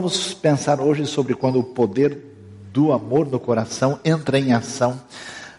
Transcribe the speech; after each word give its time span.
Vamos 0.00 0.32
pensar 0.32 0.80
hoje 0.80 1.04
sobre 1.06 1.34
quando 1.34 1.58
o 1.58 1.64
poder 1.64 2.18
do 2.72 2.92
amor 2.92 3.26
no 3.26 3.40
coração 3.40 3.98
entra 4.04 4.38
em 4.38 4.52
ação, 4.52 5.02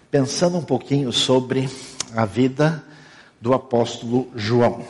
pensando 0.09 0.57
um 0.57 0.63
pouquinho 0.63 1.11
sobre 1.11 1.69
a 2.15 2.23
vida 2.23 2.81
do 3.41 3.53
apóstolo 3.53 4.29
João. 4.33 4.81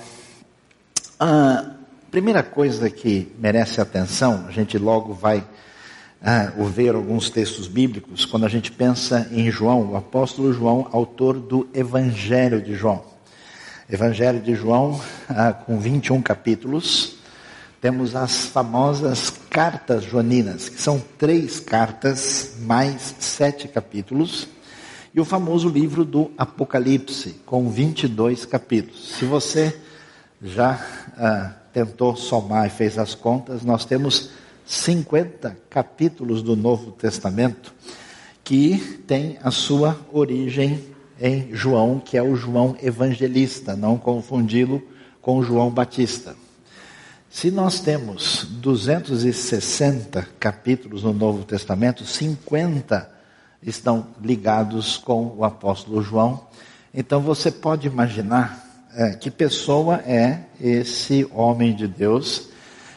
A 1.20 1.66
primeira 2.12 2.43
coisa 2.43 2.92
que 2.92 3.34
merece 3.39 3.82
atenção, 3.82 4.46
a 4.48 4.52
gente 4.52 4.78
logo 4.78 5.16
vai 5.16 5.43
ah, 6.21 6.54
ver 6.71 6.93
alguns 6.93 7.32
textos 7.32 7.68
bíblicos, 7.68 8.25
quando 8.25 8.46
a 8.46 8.50
gente 8.50 8.71
pensa 8.71 9.28
em 9.32 9.50
João, 9.50 9.93
o 9.93 9.97
apóstolo 9.97 10.54
João, 10.54 10.88
autor 10.92 11.39
do 11.39 11.68
Evangelho 11.74 12.61
de 12.61 12.75
João. 12.75 13.04
Evangelho 13.89 14.42
de 14.42 14.54
João, 14.54 15.02
ah, 15.28 15.54
com 15.54 15.79
21 15.79 16.21
capítulos, 16.21 17.18
temos 17.82 18.15
as 18.15 18.46
famosas 18.46 19.32
cartas 19.50 20.04
joaninas, 20.04 20.70
que 20.70 20.82
são 20.82 21.01
três 21.18 21.60
cartas 21.60 22.56
mais 22.60 23.15
sete 23.20 23.68
capítulos, 23.68 24.47
e 25.14 25.20
o 25.20 25.25
famoso 25.25 25.70
livro 25.70 26.06
do 26.06 26.32
Apocalipse, 26.37 27.42
com 27.46 27.70
22 27.70 28.46
capítulos. 28.46 29.15
Se 29.18 29.25
você 29.25 29.75
já 30.42 30.79
ah, 31.18 31.54
tentou 31.73 32.16
somar 32.16 32.67
e 32.67 32.70
fez 32.70 32.97
as 32.97 33.16
contas, 33.16 33.64
nós 33.64 33.86
temos 33.86 34.30
50 34.66 35.58
capítulos 35.70 36.44
do 36.44 36.56
Novo 36.56 36.92
Testamento 36.92 37.73
que 38.44 38.78
tem 39.06 39.38
a 39.44 39.52
sua 39.52 40.00
origem 40.11 40.84
em 41.22 41.50
João, 41.54 42.00
que 42.00 42.17
é 42.17 42.23
o 42.23 42.36
João 42.36 42.76
evangelista, 42.82 43.76
não 43.76 43.98
confundi-lo 43.98 44.82
com 45.22 45.44
João 45.44 45.70
Batista. 45.70 46.36
Se 47.32 47.52
nós 47.52 47.80
temos 47.80 48.44
260 48.50 50.28
capítulos 50.40 51.04
no 51.04 51.14
Novo 51.14 51.46
Testamento, 51.46 52.04
50 52.04 53.08
estão 53.62 54.08
ligados 54.20 54.98
com 54.98 55.36
o 55.38 55.46
apóstolo 55.46 56.02
João. 56.02 56.48
Então 56.92 57.22
você 57.22 57.52
pode 57.52 57.86
imaginar 57.86 58.88
é, 58.96 59.12
que 59.12 59.30
pessoa 59.30 59.98
é 59.98 60.40
esse 60.60 61.28
homem 61.32 61.76
de 61.76 61.88
Deus 61.88 62.50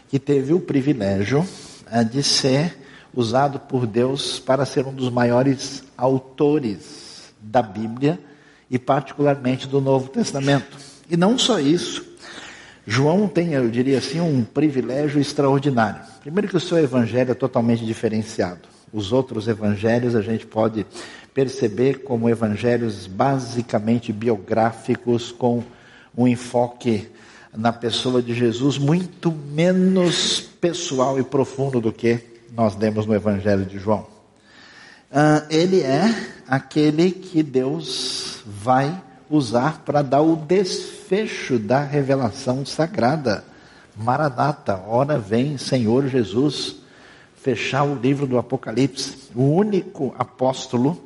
que 0.09 0.19
teve 0.19 0.55
o 0.55 0.61
privilégio 0.61 1.47
é, 1.91 2.03
de 2.03 2.23
ser 2.23 2.79
usado 3.15 3.61
por 3.61 3.87
Deus 3.87 4.41
para 4.41 4.65
ser 4.65 4.87
um 4.87 4.95
dos 4.95 5.11
maiores 5.11 5.85
autores 5.95 7.35
da 7.39 7.61
Bíblia 7.61 8.19
e 8.71 8.79
particularmente 8.79 9.69
do 9.69 9.79
Novo 9.79 10.09
Testamento. 10.09 10.79
E 11.11 11.19
não 11.19 11.37
só 11.37 11.61
isso, 11.61 12.12
João 12.87 13.29
tem, 13.29 13.53
eu 13.53 13.71
diria 13.71 13.99
assim, 13.99 14.21
um 14.21 14.43
privilégio 14.43 15.21
extraordinário. 15.21 16.01
Primeiro 16.21 16.49
que 16.49 16.57
o 16.57 16.61
seu 16.61 16.79
evangelho 16.79 17.31
é 17.31 17.35
totalmente 17.35 17.85
diferenciado. 17.85 18.69
Os 18.93 19.13
outros 19.13 19.49
evangelhos 19.49 20.15
a 20.15 20.23
gente 20.23 20.47
pode 20.47 20.85
perceber 21.33 22.03
como 22.03 22.29
evangelhos 22.29 23.07
basicamente 23.07 24.13
biográficos 24.13 25.33
com 25.33 25.63
um 26.17 26.29
enfoque 26.29 27.09
na 27.57 27.73
pessoa 27.73 28.23
de 28.23 28.35
Jesus 28.35 28.79
muito 28.79 29.31
menos 29.31 30.41
pessoal 30.41 31.19
e 31.19 31.23
profundo 31.23 31.81
do 31.81 31.93
que 31.93 32.21
nós 32.55 32.75
demos 32.75 33.07
no 33.07 33.15
Evangelho 33.15 33.65
de 33.65 33.79
João. 33.79 34.07
Uh, 35.11 35.45
ele 35.51 35.83
é 35.83 36.15
aquele 36.47 37.11
que 37.11 37.43
Deus 37.43 38.43
vai 38.47 38.99
usar 39.33 39.81
para 39.85 40.03
dar 40.03 40.21
o 40.21 40.37
desfecho 40.37 41.59
da 41.59 41.83
revelação 41.83 42.67
sagrada. 42.67 43.43
Maranata, 43.97 44.83
ora 44.87 45.19
vem, 45.19 45.57
Senhor 45.57 46.07
Jesus, 46.07 46.77
fechar 47.35 47.85
o 47.85 47.95
livro 47.95 48.27
do 48.27 48.37
Apocalipse. 48.37 49.31
O 49.35 49.43
único 49.43 50.15
apóstolo 50.19 51.03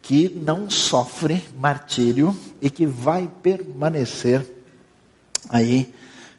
que 0.00 0.28
não 0.28 0.70
sofre 0.70 1.44
martírio 1.58 2.34
e 2.62 2.70
que 2.70 2.86
vai 2.86 3.28
permanecer 3.42 4.46
aí 5.50 5.92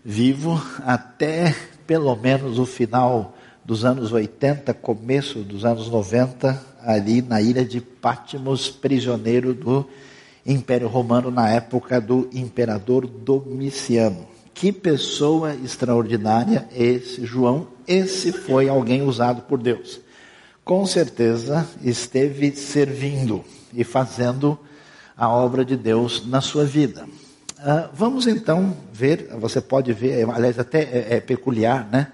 vivo 0.04 0.62
até 0.86 1.54
pelo 1.86 2.16
menos 2.16 2.58
o 2.58 2.66
final 2.66 3.36
dos 3.66 3.84
anos 3.84 4.12
80, 4.12 4.74
começo 4.74 5.40
dos 5.40 5.66
anos 5.66 5.90
90, 5.90 6.60
ali 6.82 7.22
na 7.22 7.42
ilha 7.42 7.66
de 7.66 7.82
Patmos, 7.82 8.70
prisioneiro 8.70 9.54
do 9.54 9.88
Império 10.52 10.88
Romano 10.88 11.30
na 11.30 11.48
época 11.50 12.02
do 12.02 12.28
imperador 12.34 13.06
Domiciano. 13.06 14.28
Que 14.54 14.72
pessoa 14.72 15.54
extraordinária 15.56 16.68
esse 16.76 17.24
João. 17.26 17.68
Esse 17.88 18.32
foi 18.32 18.68
alguém 18.68 19.04
usado 19.04 19.44
por 19.44 19.60
Deus. 19.60 20.02
Com 20.66 20.86
certeza 20.86 21.68
esteve 21.84 22.56
servindo 22.56 23.44
e 23.74 23.84
fazendo 23.84 24.58
a 25.16 25.30
obra 25.30 25.64
de 25.64 25.78
Deus 25.78 26.26
na 26.26 26.42
sua 26.42 26.66
vida. 26.66 27.06
Uh, 27.60 27.90
vamos 27.94 28.26
então 28.26 28.76
ver, 28.92 29.30
você 29.40 29.62
pode 29.62 29.94
ver, 29.94 30.28
aliás, 30.30 30.58
até 30.58 30.82
é, 30.82 31.18
é 31.18 31.20
peculiar, 31.20 31.88
né? 31.92 32.08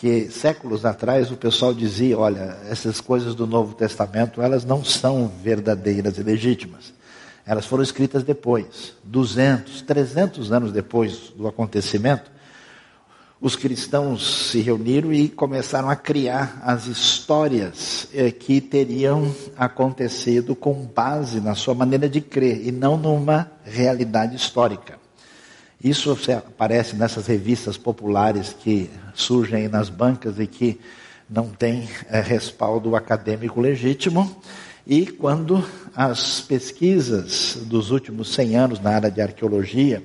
que 0.00 0.30
séculos 0.30 0.86
atrás 0.86 1.30
o 1.30 1.36
pessoal 1.36 1.74
dizia, 1.74 2.18
olha, 2.18 2.56
essas 2.70 3.02
coisas 3.02 3.34
do 3.34 3.46
Novo 3.46 3.74
Testamento, 3.74 4.40
elas 4.40 4.64
não 4.64 4.82
são 4.82 5.30
verdadeiras 5.42 6.16
e 6.16 6.22
legítimas. 6.22 6.94
Elas 7.50 7.66
foram 7.66 7.82
escritas 7.82 8.22
depois, 8.22 8.94
200, 9.02 9.82
300 9.82 10.52
anos 10.52 10.70
depois 10.70 11.32
do 11.36 11.48
acontecimento. 11.48 12.30
Os 13.40 13.56
cristãos 13.56 14.50
se 14.52 14.60
reuniram 14.60 15.12
e 15.12 15.28
começaram 15.28 15.90
a 15.90 15.96
criar 15.96 16.62
as 16.62 16.86
histórias 16.86 18.06
eh, 18.14 18.30
que 18.30 18.60
teriam 18.60 19.34
acontecido 19.56 20.54
com 20.54 20.74
base 20.74 21.40
na 21.40 21.56
sua 21.56 21.74
maneira 21.74 22.08
de 22.08 22.20
crer 22.20 22.64
e 22.64 22.70
não 22.70 22.96
numa 22.96 23.50
realidade 23.64 24.36
histórica. 24.36 24.96
Isso 25.82 26.16
aparece 26.36 26.94
nessas 26.94 27.26
revistas 27.26 27.76
populares 27.76 28.52
que 28.52 28.88
surgem 29.12 29.66
nas 29.66 29.88
bancas 29.88 30.38
e 30.38 30.46
que 30.46 30.78
não 31.28 31.48
têm 31.48 31.88
é, 32.08 32.20
respaldo 32.20 32.94
acadêmico 32.94 33.60
legítimo. 33.60 34.40
E 34.90 35.06
quando 35.06 35.64
as 35.94 36.40
pesquisas 36.40 37.56
dos 37.66 37.92
últimos 37.92 38.34
100 38.34 38.56
anos 38.56 38.80
na 38.80 38.90
área 38.90 39.08
de 39.08 39.20
arqueologia 39.20 40.02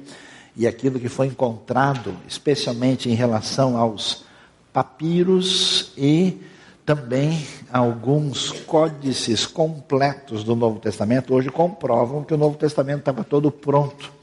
e 0.56 0.68
aquilo 0.68 1.00
que 1.00 1.10
foi 1.10 1.26
encontrado, 1.26 2.16
especialmente 2.28 3.10
em 3.10 3.16
relação 3.16 3.78
aos 3.78 4.26
papiros 4.72 5.92
e 5.98 6.38
também 6.86 7.48
alguns 7.74 8.52
códices 8.52 9.48
completos 9.48 10.44
do 10.44 10.56
Novo 10.56 10.80
Testamento, 10.80 11.34
hoje 11.34 11.50
comprovam 11.50 12.24
que 12.24 12.36
o 12.36 12.38
Novo 12.38 12.56
Testamento 12.56 13.00
estava 13.00 13.24
todo 13.24 13.50
pronto 13.50 14.14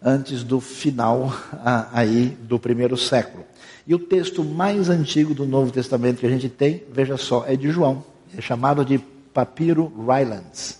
antes 0.00 0.42
do 0.42 0.62
final 0.62 1.30
aí 1.92 2.38
do 2.44 2.58
primeiro 2.58 2.96
século. 2.96 3.44
E 3.86 3.94
o 3.94 3.98
texto 3.98 4.42
mais 4.42 4.88
antigo 4.88 5.34
do 5.34 5.44
Novo 5.44 5.70
Testamento 5.70 6.20
que 6.20 6.26
a 6.26 6.30
gente 6.30 6.48
tem, 6.48 6.84
veja 6.90 7.18
só, 7.18 7.44
é 7.46 7.54
de 7.54 7.68
João. 7.70 8.02
É 8.34 8.40
chamado 8.40 8.82
de 8.82 8.98
Papiro 9.32 9.92
Rylands. 9.96 10.78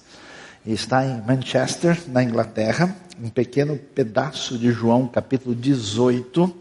Está 0.66 1.06
em 1.06 1.22
Manchester, 1.22 1.99
na 2.09 2.22
Inglaterra, 2.22 2.94
um 3.22 3.28
pequeno 3.28 3.77
pedaço 3.77 4.59
de 4.59 4.71
João, 4.71 5.06
capítulo 5.06 5.55
18, 5.55 6.55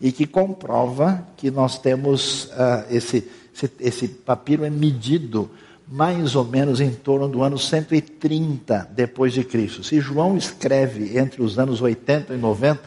e 0.00 0.10
que 0.10 0.26
comprova 0.26 1.26
que 1.36 1.50
nós 1.50 1.78
temos 1.78 2.46
uh, 2.46 2.84
esse, 2.90 3.28
esse, 3.54 3.70
esse 3.78 4.08
papiro 4.08 4.64
é 4.64 4.70
medido 4.70 5.50
mais 5.86 6.34
ou 6.34 6.44
menos 6.44 6.80
em 6.80 6.90
torno 6.90 7.28
do 7.28 7.42
ano 7.42 7.58
130 7.58 8.88
depois 8.92 9.32
de 9.32 9.44
Cristo. 9.44 9.84
Se 9.84 10.00
João 10.00 10.36
escreve 10.36 11.18
entre 11.18 11.42
os 11.42 11.58
anos 11.58 11.82
80 11.82 12.32
e 12.32 12.36
90, 12.38 12.80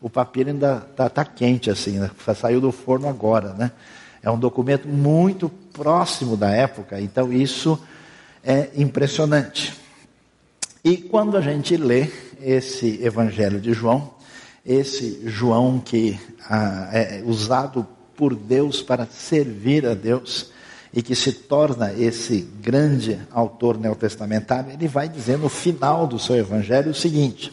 o 0.00 0.08
papiro 0.08 0.50
ainda 0.50 0.86
está 0.90 1.08
tá 1.08 1.24
quente 1.24 1.70
assim, 1.70 1.98
né? 1.98 2.10
saiu 2.36 2.60
do 2.60 2.70
forno 2.70 3.08
agora, 3.08 3.54
né? 3.54 3.72
É 4.22 4.30
um 4.30 4.38
documento 4.38 4.88
muito 4.88 5.50
próximo 5.72 6.36
da 6.36 6.50
época, 6.50 7.00
então 7.00 7.32
isso 7.32 7.78
é 8.44 8.70
impressionante. 8.76 9.74
E 10.84 10.96
quando 10.96 11.36
a 11.36 11.40
gente 11.40 11.76
lê 11.76 12.08
esse 12.42 13.02
Evangelho 13.02 13.60
de 13.60 13.72
João, 13.72 14.12
esse 14.64 15.22
João 15.24 15.78
que 15.78 16.18
ah, 16.48 16.90
é 16.92 17.22
usado 17.24 17.86
por 18.16 18.34
Deus 18.34 18.82
para 18.82 19.06
servir 19.06 19.86
a 19.86 19.94
Deus, 19.94 20.52
e 20.94 21.02
que 21.02 21.16
se 21.16 21.32
torna 21.32 21.92
esse 21.92 22.48
grande 22.62 23.18
autor 23.32 23.76
neotestamentário, 23.76 24.72
ele 24.72 24.86
vai 24.86 25.08
dizer 25.08 25.36
no 25.36 25.48
final 25.48 26.06
do 26.06 26.20
seu 26.20 26.36
evangelho 26.36 26.92
o 26.92 26.94
seguinte: 26.94 27.52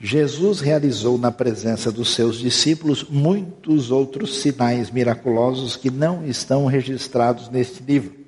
Jesus 0.00 0.58
realizou 0.58 1.16
na 1.16 1.30
presença 1.30 1.92
dos 1.92 2.12
seus 2.12 2.36
discípulos 2.36 3.06
muitos 3.08 3.92
outros 3.92 4.40
sinais 4.40 4.90
miraculosos 4.90 5.76
que 5.76 5.88
não 5.88 6.26
estão 6.26 6.66
registrados 6.66 7.48
neste 7.48 7.80
livro. 7.82 8.23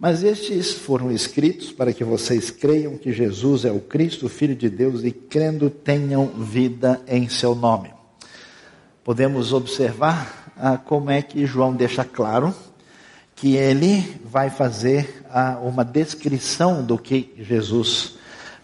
Mas 0.00 0.22
estes 0.22 0.72
foram 0.72 1.12
escritos 1.12 1.72
para 1.72 1.92
que 1.92 2.02
vocês 2.02 2.50
creiam 2.50 2.96
que 2.96 3.12
Jesus 3.12 3.66
é 3.66 3.70
o 3.70 3.80
Cristo, 3.80 4.30
Filho 4.30 4.56
de 4.56 4.70
Deus, 4.70 5.04
e 5.04 5.12
crendo 5.12 5.68
tenham 5.68 6.26
vida 6.28 7.02
em 7.06 7.28
seu 7.28 7.54
nome. 7.54 7.92
Podemos 9.04 9.52
observar 9.52 10.54
ah, 10.56 10.78
como 10.78 11.10
é 11.10 11.20
que 11.20 11.44
João 11.44 11.74
deixa 11.74 12.02
claro 12.02 12.54
que 13.36 13.56
ele 13.56 14.02
vai 14.24 14.48
fazer 14.48 15.22
ah, 15.28 15.58
uma 15.62 15.84
descrição 15.84 16.82
do 16.82 16.96
que 16.96 17.34
Jesus 17.38 18.14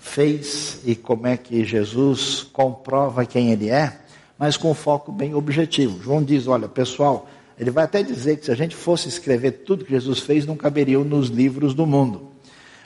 fez 0.01 0.81
e 0.87 0.97
como 0.97 1.27
é 1.27 1.37
que 1.37 1.67
Jesus 1.67 2.45
comprova 2.51 3.27
quem 3.27 3.53
ele 3.53 3.69
é, 3.69 4.01
mas 4.39 4.57
com 4.57 4.73
foco 4.73 5.13
bem 5.13 5.35
objetivo. 5.35 6.03
João 6.03 6.25
diz: 6.25 6.47
olha, 6.47 6.67
pessoal, 6.67 7.29
ele 7.59 7.71
vai 7.71 7.85
até 7.85 8.03
dizer 8.03 8.37
que 8.37 8.47
se 8.47 8.53
a 8.53 8.55
gente 8.55 8.77
fosse 8.77 9.09
escrever 9.09 9.63
tudo 9.65 9.85
que 9.85 9.91
Jesus 9.91 10.21
fez, 10.21 10.45
não 10.45 10.57
caberia 10.57 10.99
nos 10.99 11.29
livros 11.29 11.75
do 11.75 11.87
mundo. 11.87 12.31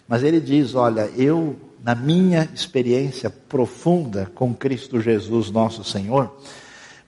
Mas 0.07 0.23
ele 0.23 0.41
diz: 0.41 0.75
olha, 0.75 1.11
eu, 1.17 1.57
na 1.83 1.95
minha 1.95 2.49
experiência 2.55 3.31
profunda 3.31 4.31
com 4.35 4.55
Cristo 4.55 5.01
Jesus, 5.01 5.51
nosso 5.51 5.83
Senhor, 5.83 6.37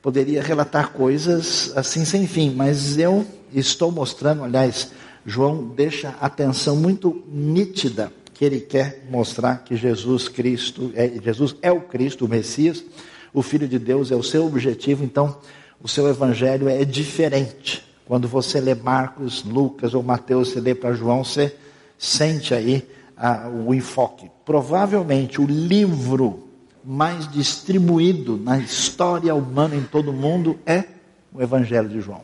poderia 0.01 0.43
relatar 0.43 0.93
coisas 0.93 1.73
assim 1.77 2.05
sem 2.05 2.27
fim, 2.27 2.51
mas 2.51 2.99
eu 2.99 3.25
estou 3.53 3.93
mostrando, 3.93 4.43
aliás, 4.43 4.91
João 5.25 5.69
deixa 5.69 6.17
atenção 6.21 6.75
muito 6.75 7.23
nítida 7.29 8.13
que 8.35 8.45
ele 8.45 8.61
quer 8.61 9.07
mostrar 9.09 9.59
que 9.59 9.77
Jesus 9.77 10.29
Cristo, 10.29 10.91
é, 10.95 11.09
Jesus 11.23 11.55
é 11.63 11.71
o 11.71 11.83
Cristo, 11.83 12.25
o 12.25 12.29
Messias, 12.29 12.85
o 13.33 13.41
Filho 13.41 13.69
de 13.69 13.79
Deus 13.79 14.11
é 14.11 14.17
o 14.17 14.23
seu 14.23 14.45
objetivo, 14.45 15.05
então 15.05 15.39
o 15.83 15.89
seu 15.89 16.09
evangelho 16.09 16.69
é 16.69 16.85
diferente. 16.85 17.85
Quando 18.07 18.29
você 18.29 18.61
lê 18.61 18.75
Marcos, 18.75 19.43
Lucas 19.43 19.95
ou 19.95 20.03
Mateus, 20.03 20.51
você 20.51 20.61
lê 20.61 20.75
para 20.75 20.95
João, 20.95 21.25
você 21.25 21.55
sente 21.99 22.55
aí 22.55 22.87
ah, 23.17 23.49
o 23.49 23.75
enfoque. 23.75 24.31
Provavelmente 24.45 25.41
o 25.41 25.47
livro 25.47 26.49
mais 26.85 27.31
distribuído 27.31 28.37
na 28.37 28.59
história 28.59 29.35
humana 29.35 29.77
em 29.77 29.83
todo 29.83 30.11
o 30.11 30.13
mundo 30.13 30.59
é 30.67 30.85
o 31.33 31.41
Evangelho 31.41 31.89
de 31.89 32.01
João. 32.01 32.23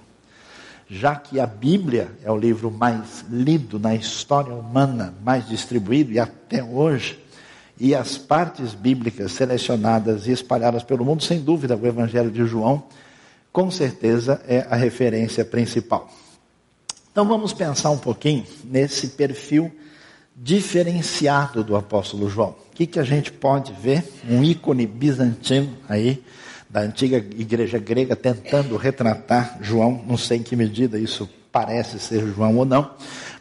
Já 0.89 1.15
que 1.15 1.39
a 1.39 1.47
Bíblia 1.47 2.09
é 2.25 2.31
o 2.31 2.37
livro 2.37 2.71
mais 2.71 3.25
lido 3.31 3.79
na 3.79 3.95
história 3.95 4.53
humana, 4.55 5.15
mais 5.23 5.47
distribuído 5.47 6.13
e 6.13 6.19
até 6.19 6.65
hoje, 6.65 7.23
e 7.79 7.95
as 7.95 8.19
partes 8.19 8.75
bíblicas 8.75 9.33
selecionadas 9.33 10.27
e 10.27 10.33
espalhadas 10.33 10.83
pelo 10.83 11.05
mundo, 11.05 11.23
sem 11.23 11.41
dúvida, 11.41 11.77
o 11.77 11.87
Evangelho 11.87 12.31
de 12.31 12.45
João, 12.45 12.83
com 13.53 13.71
certeza 13.71 14.41
é 14.47 14.67
a 14.71 14.77
referência 14.77 15.45
principal. 15.45 16.11
Então 17.11 17.27
vamos 17.27 17.53
pensar 17.53 17.91
um 17.91 17.99
pouquinho 17.99 18.45
nesse 18.65 19.09
perfil 19.09 19.73
diferenciado 20.37 21.65
do 21.65 21.75
apóstolo 21.75 22.29
João. 22.29 22.51
O 22.51 22.77
que, 22.77 22.87
que 22.87 23.01
a 23.01 23.05
gente 23.05 23.33
pode 23.33 23.73
ver? 23.73 24.05
Um 24.29 24.45
ícone 24.45 24.87
bizantino 24.87 25.77
aí, 25.89 26.23
da 26.71 26.81
antiga 26.81 27.17
igreja 27.17 27.79
grega, 27.79 28.15
tentando 28.15 28.77
retratar 28.77 29.59
João. 29.61 30.05
Não 30.07 30.17
sei 30.17 30.39
em 30.39 30.43
que 30.43 30.55
medida 30.55 30.99
isso 30.99 31.29
parece 31.51 31.99
ser 31.99 32.25
João 32.35 32.57
ou 32.57 32.65
não, 32.65 32.91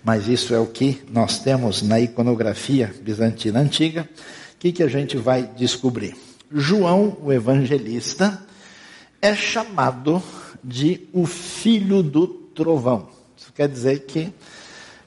mas 0.03 0.27
isso 0.27 0.55
é 0.55 0.59
o 0.59 0.65
que 0.65 1.03
nós 1.11 1.39
temos 1.39 1.83
na 1.83 1.99
iconografia 1.99 2.91
bizantina 3.01 3.59
antiga. 3.59 4.09
O 4.55 4.57
que, 4.57 4.71
que 4.71 4.81
a 4.81 4.87
gente 4.87 5.17
vai 5.17 5.43
descobrir? 5.55 6.15
João, 6.51 7.17
o 7.21 7.31
evangelista, 7.31 8.41
é 9.21 9.35
chamado 9.35 10.21
de 10.63 11.07
o 11.13 11.25
filho 11.25 12.03
do 12.03 12.27
trovão. 12.27 13.09
Isso 13.37 13.51
quer 13.53 13.67
dizer 13.67 14.01
que 14.01 14.33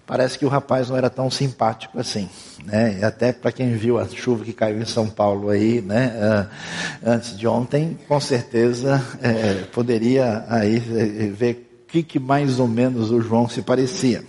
parece 0.06 0.38
que 0.38 0.44
o 0.44 0.48
rapaz 0.48 0.88
não 0.88 0.96
era 0.96 1.08
tão 1.08 1.30
simpático 1.30 1.98
assim. 1.98 2.28
Né? 2.64 3.00
Até 3.02 3.32
para 3.32 3.52
quem 3.52 3.74
viu 3.74 3.98
a 3.98 4.08
chuva 4.08 4.44
que 4.44 4.52
caiu 4.52 4.80
em 4.80 4.84
São 4.84 5.08
Paulo 5.08 5.50
aí, 5.50 5.80
né, 5.80 6.12
uh, 6.16 7.10
antes 7.10 7.38
de 7.38 7.46
ontem, 7.46 7.96
com 8.08 8.20
certeza 8.20 9.00
é, 9.22 9.64
poderia 9.72 10.44
aí 10.48 10.76
eh, 10.76 11.28
ver 11.28 11.84
o 11.84 11.92
que, 11.92 12.02
que 12.02 12.18
mais 12.18 12.58
ou 12.58 12.66
menos 12.66 13.10
o 13.10 13.20
João 13.20 13.48
se 13.48 13.62
parecia. 13.62 14.24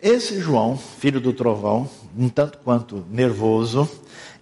Esse 0.00 0.40
João, 0.40 0.76
filho 0.76 1.20
do 1.20 1.32
trovão, 1.32 1.88
um 2.16 2.28
tanto 2.28 2.58
quanto 2.58 3.04
nervoso, 3.10 3.88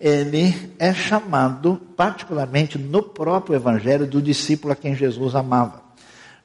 ele 0.00 0.72
é 0.78 0.92
chamado, 0.92 1.80
particularmente 1.96 2.78
no 2.78 3.02
próprio 3.02 3.56
Evangelho, 3.56 4.06
do 4.06 4.20
discípulo 4.20 4.72
a 4.72 4.76
quem 4.76 4.94
Jesus 4.94 5.34
amava. 5.34 5.82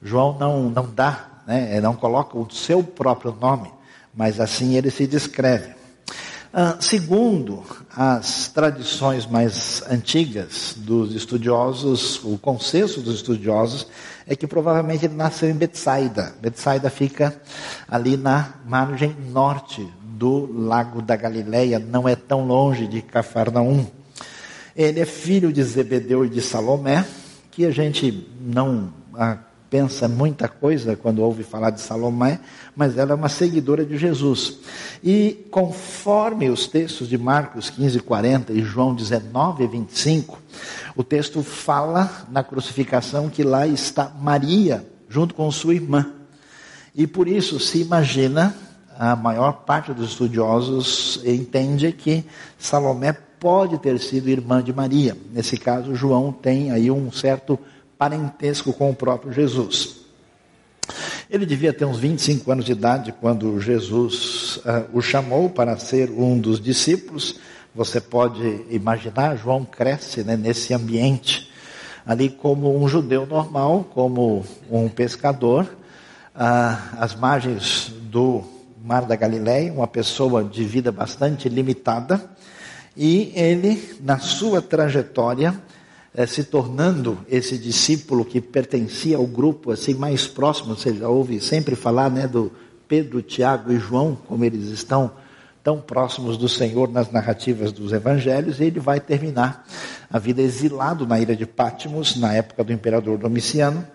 João 0.02 0.38
não, 0.38 0.70
não 0.70 0.88
dá, 0.92 1.42
né, 1.46 1.80
não 1.80 1.94
coloca 1.94 2.36
o 2.36 2.50
seu 2.50 2.82
próprio 2.82 3.36
nome, 3.40 3.72
mas 4.14 4.40
assim 4.40 4.76
ele 4.76 4.90
se 4.90 5.06
descreve. 5.06 5.82
Ah, 6.54 6.76
segundo 6.80 7.62
as 7.96 8.48
tradições 8.48 9.24
mais 9.24 9.82
antigas 9.88 10.74
dos 10.76 11.14
estudiosos, 11.14 12.22
o 12.22 12.36
consenso 12.36 13.00
dos 13.00 13.14
estudiosos 13.14 13.86
é 14.26 14.36
que 14.36 14.46
provavelmente 14.46 15.06
ele 15.06 15.14
nasceu 15.14 15.48
em 15.48 15.54
Betsaida. 15.54 16.34
Betsaida 16.42 16.90
fica 16.90 17.34
ali 17.88 18.18
na 18.18 18.52
margem 18.66 19.16
norte 19.30 19.88
do 20.22 20.48
lago 20.52 21.02
da 21.02 21.16
Galileia, 21.16 21.80
não 21.80 22.08
é 22.08 22.14
tão 22.14 22.46
longe 22.46 22.86
de 22.86 23.02
Cafarnaum. 23.02 23.84
Ele 24.76 25.00
é 25.00 25.04
filho 25.04 25.52
de 25.52 25.60
Zebedeu 25.64 26.24
e 26.24 26.28
de 26.28 26.40
Salomé, 26.40 27.04
que 27.50 27.66
a 27.66 27.72
gente 27.72 28.28
não 28.40 28.92
ah, 29.16 29.38
pensa 29.68 30.06
muita 30.06 30.46
coisa 30.46 30.94
quando 30.94 31.24
ouve 31.24 31.42
falar 31.42 31.70
de 31.70 31.80
Salomé, 31.80 32.38
mas 32.76 32.96
ela 32.96 33.10
é 33.10 33.14
uma 33.16 33.28
seguidora 33.28 33.84
de 33.84 33.96
Jesus. 33.98 34.58
E 35.02 35.44
conforme 35.50 36.48
os 36.50 36.68
textos 36.68 37.08
de 37.08 37.18
Marcos 37.18 37.68
15, 37.68 37.98
40 37.98 38.52
e 38.52 38.62
João 38.62 38.94
19, 38.94 39.66
25, 39.66 40.38
o 40.94 41.02
texto 41.02 41.42
fala 41.42 42.28
na 42.30 42.44
crucificação 42.44 43.28
que 43.28 43.42
lá 43.42 43.66
está 43.66 44.08
Maria, 44.20 44.86
junto 45.08 45.34
com 45.34 45.50
sua 45.50 45.74
irmã. 45.74 46.12
E 46.94 47.08
por 47.08 47.26
isso 47.26 47.58
se 47.58 47.80
imagina, 47.80 48.54
a 49.02 49.16
maior 49.16 49.64
parte 49.64 49.92
dos 49.92 50.10
estudiosos 50.10 51.20
entende 51.24 51.90
que 51.90 52.24
Salomé 52.56 53.12
pode 53.12 53.76
ter 53.78 53.98
sido 53.98 54.30
irmã 54.30 54.62
de 54.62 54.72
Maria. 54.72 55.16
Nesse 55.32 55.56
caso, 55.56 55.92
João 55.92 56.30
tem 56.30 56.70
aí 56.70 56.88
um 56.88 57.10
certo 57.10 57.58
parentesco 57.98 58.72
com 58.72 58.90
o 58.90 58.94
próprio 58.94 59.32
Jesus. 59.32 60.02
Ele 61.28 61.44
devia 61.44 61.72
ter 61.72 61.84
uns 61.84 61.98
25 61.98 62.52
anos 62.52 62.64
de 62.64 62.70
idade 62.70 63.12
quando 63.20 63.60
Jesus 63.60 64.58
uh, 64.58 64.96
o 64.96 65.02
chamou 65.02 65.50
para 65.50 65.76
ser 65.78 66.08
um 66.08 66.38
dos 66.38 66.60
discípulos. 66.60 67.40
Você 67.74 68.00
pode 68.00 68.64
imaginar, 68.70 69.34
João 69.36 69.64
cresce 69.64 70.22
né, 70.22 70.36
nesse 70.36 70.72
ambiente, 70.72 71.50
ali 72.06 72.30
como 72.30 72.80
um 72.80 72.86
judeu 72.86 73.26
normal, 73.26 73.84
como 73.92 74.46
um 74.70 74.88
pescador, 74.88 75.64
uh, 76.36 77.00
às 77.00 77.16
margens 77.16 77.92
do 78.02 78.51
Mar 78.84 79.04
da 79.04 79.14
Galileia, 79.14 79.72
uma 79.72 79.86
pessoa 79.86 80.42
de 80.42 80.64
vida 80.64 80.90
bastante 80.90 81.48
limitada, 81.48 82.30
e 82.96 83.32
ele, 83.34 83.96
na 84.02 84.18
sua 84.18 84.60
trajetória, 84.60 85.54
é, 86.14 86.26
se 86.26 86.44
tornando 86.44 87.18
esse 87.28 87.56
discípulo 87.56 88.24
que 88.24 88.40
pertencia 88.40 89.16
ao 89.16 89.26
grupo 89.26 89.70
assim 89.70 89.94
mais 89.94 90.26
próximo, 90.26 90.76
você 90.76 90.92
já 90.92 91.08
ouve 91.08 91.40
sempre 91.40 91.74
falar 91.74 92.10
né, 92.10 92.26
do 92.26 92.52
Pedro, 92.86 93.22
Tiago 93.22 93.72
e 93.72 93.78
João, 93.78 94.18
como 94.26 94.44
eles 94.44 94.66
estão 94.68 95.10
tão 95.62 95.80
próximos 95.80 96.36
do 96.36 96.48
Senhor 96.48 96.90
nas 96.90 97.10
narrativas 97.10 97.72
dos 97.72 97.92
evangelhos, 97.92 98.60
e 98.60 98.64
ele 98.64 98.80
vai 98.80 99.00
terminar 99.00 99.64
a 100.10 100.18
vida 100.18 100.42
exilado 100.42 101.06
na 101.06 101.18
ilha 101.20 101.36
de 101.36 101.46
Pátimos, 101.46 102.16
na 102.16 102.34
época 102.34 102.64
do 102.64 102.72
imperador 102.72 103.16
Domiciano, 103.16 103.86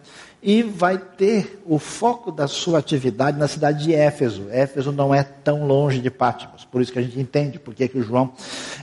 e 0.42 0.62
vai 0.62 0.98
ter 0.98 1.62
o 1.66 1.80
foco 1.80 2.32
da 2.32 2.48
sua 2.48 2.80
atividade 2.80 3.38
na 3.38 3.48
cidade 3.48 3.86
de 3.86 3.94
Éfeso. 3.94 4.48
Éfeso 4.52 4.92
não 4.92 5.14
é 5.14 5.24
tão 5.24 5.66
longe 5.66 6.00
de 6.00 6.12
Pátimos, 6.12 6.64
por 6.64 6.82
isso 6.82 6.92
que 6.92 7.00
a 7.00 7.02
gente 7.02 7.20
entende 7.20 7.58
porque 7.58 7.88
que 7.88 7.98
o 7.98 8.04
João 8.04 8.32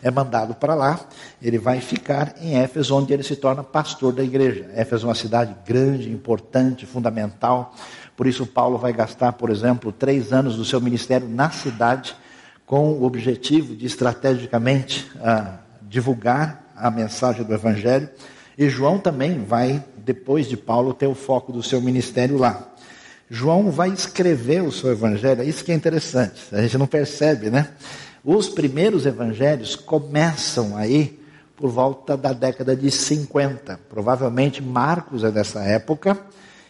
é 0.02 0.10
mandado 0.10 0.54
para 0.54 0.74
lá. 0.74 1.00
Ele 1.40 1.58
vai 1.58 1.80
ficar 1.80 2.34
em 2.40 2.56
Éfeso, 2.56 2.96
onde 2.96 3.12
ele 3.12 3.22
se 3.22 3.36
torna 3.36 3.62
pastor 3.62 4.12
da 4.12 4.22
igreja. 4.22 4.68
Éfeso 4.74 5.06
é 5.06 5.08
uma 5.08 5.14
cidade 5.14 5.54
grande, 5.64 6.10
importante, 6.10 6.86
fundamental. 6.86 7.72
Por 8.16 8.26
isso 8.26 8.46
Paulo 8.46 8.76
vai 8.76 8.92
gastar, 8.92 9.32
por 9.32 9.50
exemplo, 9.50 9.92
três 9.92 10.32
anos 10.32 10.56
do 10.56 10.64
seu 10.64 10.80
ministério 10.80 11.28
na 11.28 11.50
cidade, 11.50 12.16
com 12.66 12.92
o 12.92 13.04
objetivo 13.04 13.76
de 13.76 13.86
estrategicamente 13.86 15.10
ah, 15.20 15.58
divulgar 15.82 16.64
a 16.76 16.90
mensagem 16.90 17.44
do 17.44 17.54
Evangelho. 17.54 18.08
E 18.56 18.68
João 18.68 18.98
também 18.98 19.44
vai 19.44 19.82
depois 20.04 20.48
de 20.48 20.56
Paulo, 20.56 20.92
ter 20.92 21.06
o 21.06 21.14
foco 21.14 21.52
do 21.52 21.62
seu 21.62 21.80
ministério 21.80 22.36
lá. 22.38 22.70
João 23.30 23.70
vai 23.70 23.88
escrever 23.88 24.62
o 24.62 24.70
seu 24.70 24.90
evangelho, 24.92 25.42
é 25.42 25.44
isso 25.44 25.64
que 25.64 25.72
é 25.72 25.74
interessante, 25.74 26.42
a 26.52 26.60
gente 26.60 26.76
não 26.76 26.86
percebe, 26.86 27.50
né? 27.50 27.70
Os 28.24 28.48
primeiros 28.48 29.06
evangelhos 29.06 29.74
começam 29.74 30.76
aí 30.76 31.18
por 31.56 31.70
volta 31.70 32.16
da 32.16 32.32
década 32.32 32.74
de 32.76 32.90
50. 32.90 33.80
Provavelmente 33.88 34.62
Marcos 34.62 35.24
é 35.24 35.30
dessa 35.30 35.60
época, 35.62 36.18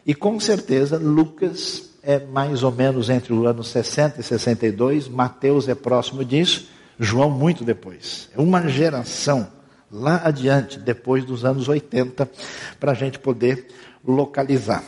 e 0.07 0.15
com 0.15 0.39
certeza 0.39 0.99
Lucas 0.99 1.91
é 2.03 2.21
mais 2.21 2.63
ou 2.63 2.71
menos 2.71 3.09
entre 3.09 3.33
o 3.33 3.47
ano 3.47 3.65
60 3.65 4.21
e 4.21 4.23
62, 4.23 5.09
Mateus 5.09 5.69
é 5.69 5.75
próximo 5.75 6.25
disso, 6.25 6.69
João 6.99 7.31
muito 7.31 7.65
depois. 7.65 8.29
É 8.37 8.41
uma 8.41 8.69
geração 8.69 9.49
lá 9.95 10.23
adiante, 10.25 10.79
depois 10.79 11.25
dos 11.25 11.45
anos 11.45 11.69
80, 11.69 12.29
para 12.81 12.91
a 12.91 12.95
gente 12.95 13.19
poder 13.19 13.69
localizar. 14.05 14.83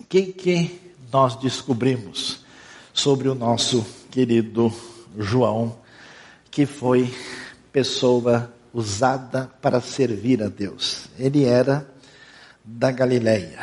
O 0.00 0.04
que, 0.04 0.32
que 0.32 0.92
nós 1.12 1.36
descobrimos 1.36 2.44
sobre 2.92 3.28
o 3.28 3.34
nosso 3.34 3.86
querido 4.10 4.72
João, 5.16 5.78
que 6.50 6.66
foi 6.66 7.14
pessoa 7.70 8.52
usada 8.74 9.48
para 9.62 9.80
servir 9.80 10.42
a 10.42 10.48
Deus? 10.48 11.06
Ele 11.16 11.44
era 11.44 11.88
da 12.64 12.90
Galileia, 12.90 13.60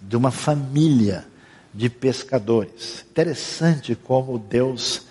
de 0.00 0.16
uma 0.16 0.30
família 0.30 1.26
de 1.72 1.90
pescadores. 1.90 3.04
Interessante 3.10 3.94
como 3.94 4.38
Deus 4.38 5.02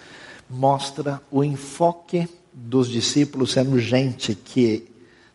mostra 0.49 1.21
o 1.29 1.43
enfoque 1.43 2.27
dos 2.55 2.89
discípulos 2.89 3.51
sendo 3.51 3.77
gente 3.77 4.33
que 4.33 4.87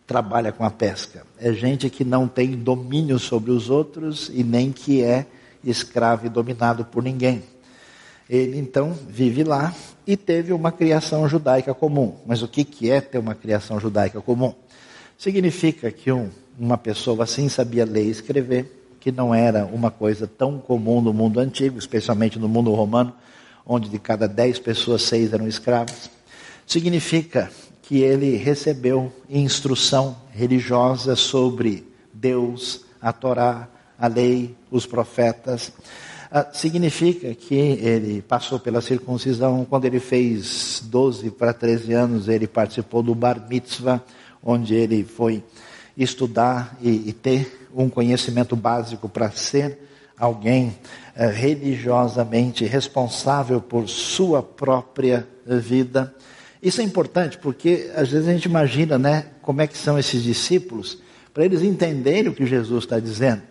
trabalha 0.06 0.50
com 0.50 0.64
a 0.64 0.70
pesca. 0.70 1.24
É 1.38 1.52
gente 1.52 1.90
que 1.90 2.02
não 2.02 2.26
tem 2.26 2.56
domínio 2.56 3.18
sobre 3.18 3.50
os 3.50 3.68
outros 3.68 4.30
e 4.32 4.42
nem 4.42 4.72
que 4.72 5.02
é 5.02 5.26
escravo 5.62 6.26
e 6.26 6.28
dominado 6.30 6.84
por 6.84 7.02
ninguém. 7.02 7.42
Ele 8.28 8.58
então 8.58 8.96
vive 9.08 9.44
lá 9.44 9.74
e 10.06 10.16
teve 10.16 10.52
uma 10.52 10.72
criação 10.72 11.28
judaica 11.28 11.74
comum. 11.74 12.16
Mas 12.26 12.42
o 12.42 12.48
que, 12.48 12.64
que 12.64 12.90
é 12.90 13.00
ter 13.00 13.18
uma 13.18 13.34
criação 13.34 13.78
judaica 13.78 14.20
comum? 14.20 14.54
Significa 15.18 15.90
que 15.90 16.10
um, 16.10 16.30
uma 16.58 16.78
pessoa 16.78 17.24
assim 17.24 17.48
sabia 17.48 17.84
ler 17.84 18.06
e 18.06 18.10
escrever, 18.10 18.96
que 18.98 19.12
não 19.12 19.34
era 19.34 19.66
uma 19.66 19.90
coisa 19.90 20.26
tão 20.26 20.58
comum 20.58 21.00
no 21.00 21.12
mundo 21.12 21.38
antigo, 21.38 21.78
especialmente 21.78 22.38
no 22.38 22.48
mundo 22.48 22.72
romano, 22.72 23.12
onde 23.66 23.88
de 23.88 23.98
cada 23.98 24.26
dez 24.26 24.58
pessoas, 24.58 25.02
seis 25.02 25.32
eram 25.32 25.46
escravos. 25.46 26.10
Significa 26.70 27.50
que 27.82 27.98
ele 27.98 28.36
recebeu 28.36 29.12
instrução 29.28 30.16
religiosa 30.32 31.16
sobre 31.16 31.84
Deus, 32.14 32.84
a 33.02 33.12
Torá, 33.12 33.68
a 33.98 34.06
lei, 34.06 34.54
os 34.70 34.86
profetas. 34.86 35.72
Ah, 36.30 36.46
significa 36.52 37.34
que 37.34 37.56
ele 37.56 38.22
passou 38.22 38.60
pela 38.60 38.80
circuncisão. 38.80 39.66
Quando 39.68 39.86
ele 39.86 39.98
fez 39.98 40.80
12 40.84 41.32
para 41.32 41.52
13 41.52 41.92
anos, 41.92 42.28
ele 42.28 42.46
participou 42.46 43.02
do 43.02 43.16
Bar 43.16 43.48
Mitzvah, 43.48 44.00
onde 44.40 44.72
ele 44.76 45.02
foi 45.02 45.42
estudar 45.96 46.78
e, 46.80 47.08
e 47.08 47.12
ter 47.12 47.68
um 47.74 47.88
conhecimento 47.88 48.54
básico 48.54 49.08
para 49.08 49.28
ser 49.32 49.90
alguém 50.16 50.78
eh, 51.16 51.26
religiosamente 51.26 52.64
responsável 52.64 53.60
por 53.60 53.88
sua 53.88 54.40
própria 54.40 55.26
vida. 55.44 56.14
Isso 56.62 56.80
é 56.80 56.84
importante 56.84 57.38
porque 57.38 57.90
às 57.94 58.10
vezes 58.10 58.28
a 58.28 58.32
gente 58.32 58.44
imagina, 58.44 58.98
né, 58.98 59.26
como 59.40 59.62
é 59.62 59.66
que 59.66 59.78
são 59.78 59.98
esses 59.98 60.22
discípulos, 60.22 60.98
para 61.32 61.44
eles 61.44 61.62
entenderem 61.62 62.28
o 62.28 62.34
que 62.34 62.44
Jesus 62.44 62.84
está 62.84 62.98
dizendo, 63.00 63.42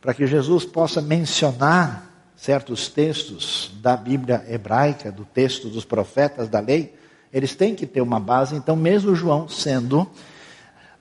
para 0.00 0.12
que 0.12 0.26
Jesus 0.26 0.64
possa 0.64 1.00
mencionar 1.00 2.08
certos 2.36 2.88
textos 2.88 3.72
da 3.80 3.96
Bíblia 3.96 4.44
hebraica, 4.48 5.10
do 5.10 5.24
texto 5.24 5.68
dos 5.68 5.84
profetas 5.84 6.48
da 6.48 6.60
lei, 6.60 6.94
eles 7.32 7.54
têm 7.54 7.74
que 7.74 7.86
ter 7.86 8.00
uma 8.00 8.18
base. 8.20 8.54
Então, 8.54 8.76
mesmo 8.76 9.14
João 9.14 9.48
sendo, 9.48 10.08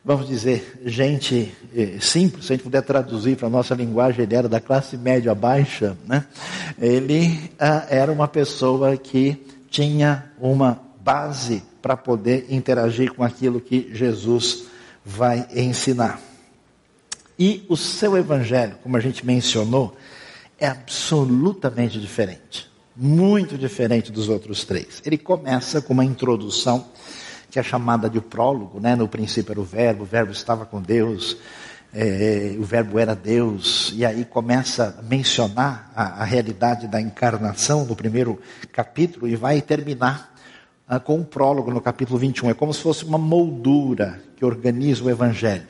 vamos 0.04 0.28
dizer, 0.28 0.80
gente 0.84 1.52
eh, 1.76 1.98
simples, 2.02 2.46
se 2.46 2.54
a 2.54 2.56
gente 2.56 2.64
puder 2.64 2.82
traduzir 2.82 3.38
para 3.38 3.48
a 3.48 3.52
nossa 3.52 3.76
linguagem, 3.76 4.24
ele 4.24 4.36
era 4.36 4.50
da 4.50 4.60
classe 4.60 4.98
média 4.98 5.34
baixa, 5.34 5.96
né? 6.06 6.26
Ele 6.80 7.52
ah, 7.60 7.86
era 7.90 8.12
uma 8.12 8.28
pessoa 8.28 8.98
que 8.98 9.46
tinha 9.70 10.26
uma 10.40 10.87
base 11.08 11.64
para 11.82 11.96
poder 11.96 12.48
interagir 12.50 13.14
com 13.14 13.24
aquilo 13.24 13.62
que 13.62 13.90
Jesus 13.94 14.66
vai 15.06 15.48
ensinar. 15.56 16.20
E 17.40 17.66
o 17.70 17.78
seu 17.78 18.18
evangelho, 18.18 18.76
como 18.84 18.98
a 18.98 19.00
gente 19.00 19.26
mencionou, 19.26 19.96
é 20.60 20.68
absolutamente 20.68 21.98
diferente. 21.98 22.70
Muito 22.94 23.58
diferente 23.58 24.12
dos 24.12 24.28
outros 24.28 24.66
três. 24.66 25.02
Ele 25.06 25.18
começa 25.18 25.82
com 25.82 25.94
uma 25.94 26.04
introdução 26.04 26.86
que 27.50 27.58
é 27.58 27.64
chamada 27.64 28.10
de 28.10 28.20
prólogo, 28.20 28.82
né? 28.82 28.94
No 28.94 29.08
princípio 29.08 29.54
era 29.54 29.62
o 29.62 29.64
verbo, 29.64 30.04
o 30.04 30.06
verbo 30.06 30.34
estava 30.34 30.66
com 30.66 30.82
Deus, 30.82 31.38
é, 31.94 32.54
o 32.60 32.64
verbo 32.64 33.00
era 33.00 33.16
Deus, 33.16 33.94
e 33.96 34.06
aí 34.06 34.26
começa 34.26 34.98
a 35.00 35.02
mencionar 35.04 35.90
a, 35.96 36.22
a 36.22 36.24
realidade 36.26 36.86
da 36.86 37.00
encarnação 37.00 37.86
no 37.86 37.96
primeiro 37.96 38.42
capítulo 38.74 39.26
e 39.26 39.38
vai 39.38 39.62
terminar 39.62 40.37
com 41.04 41.18
um 41.18 41.24
prólogo 41.24 41.70
no 41.70 41.82
capítulo 41.82 42.18
21. 42.18 42.52
É 42.52 42.54
como 42.54 42.74
se 42.74 42.80
fosse 42.80 43.04
uma 43.04 43.18
moldura 43.18 44.22
que 44.38 44.46
organiza 44.46 45.04
o 45.04 45.10
Evangelho. 45.10 45.68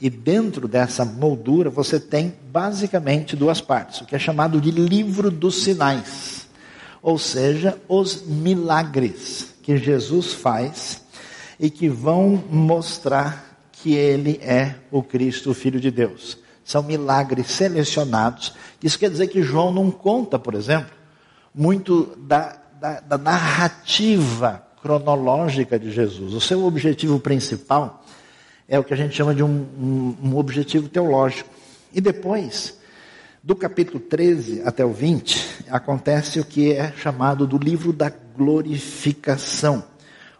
E 0.00 0.08
dentro 0.08 0.66
dessa 0.66 1.04
moldura 1.04 1.68
você 1.68 1.98
tem 2.00 2.34
basicamente 2.50 3.34
duas 3.34 3.60
partes, 3.60 4.00
o 4.00 4.06
que 4.06 4.14
é 4.14 4.18
chamado 4.18 4.60
de 4.60 4.70
livro 4.70 5.30
dos 5.30 5.62
sinais, 5.62 6.46
ou 7.02 7.18
seja, 7.18 7.78
os 7.88 8.22
milagres 8.26 9.54
que 9.62 9.76
Jesus 9.76 10.34
faz 10.34 11.02
e 11.58 11.70
que 11.70 11.88
vão 11.88 12.42
mostrar 12.50 13.58
que 13.72 13.94
ele 13.94 14.38
é 14.42 14.74
o 14.90 15.02
Cristo, 15.02 15.50
o 15.50 15.54
Filho 15.54 15.80
de 15.80 15.90
Deus. 15.90 16.38
São 16.64 16.82
milagres 16.82 17.46
selecionados. 17.46 18.52
Isso 18.82 18.98
quer 18.98 19.10
dizer 19.10 19.28
que 19.28 19.42
João 19.42 19.72
não 19.72 19.90
conta, 19.90 20.38
por 20.38 20.54
exemplo, 20.54 20.90
muito 21.54 22.16
da 22.18 22.58
da, 22.80 23.00
da 23.00 23.18
narrativa 23.18 24.62
cronológica 24.82 25.78
de 25.78 25.90
Jesus. 25.90 26.34
O 26.34 26.40
seu 26.40 26.64
objetivo 26.64 27.18
principal 27.18 28.04
é 28.68 28.78
o 28.78 28.84
que 28.84 28.94
a 28.94 28.96
gente 28.96 29.14
chama 29.14 29.34
de 29.34 29.42
um, 29.42 29.48
um, 29.48 30.16
um 30.22 30.36
objetivo 30.36 30.88
teológico. 30.88 31.48
E 31.92 32.00
depois, 32.00 32.78
do 33.42 33.54
capítulo 33.54 34.00
13 34.00 34.62
até 34.64 34.84
o 34.84 34.92
20, 34.92 35.66
acontece 35.70 36.40
o 36.40 36.44
que 36.44 36.72
é 36.72 36.92
chamado 36.92 37.46
do 37.46 37.58
livro 37.58 37.92
da 37.92 38.12
glorificação, 38.36 39.84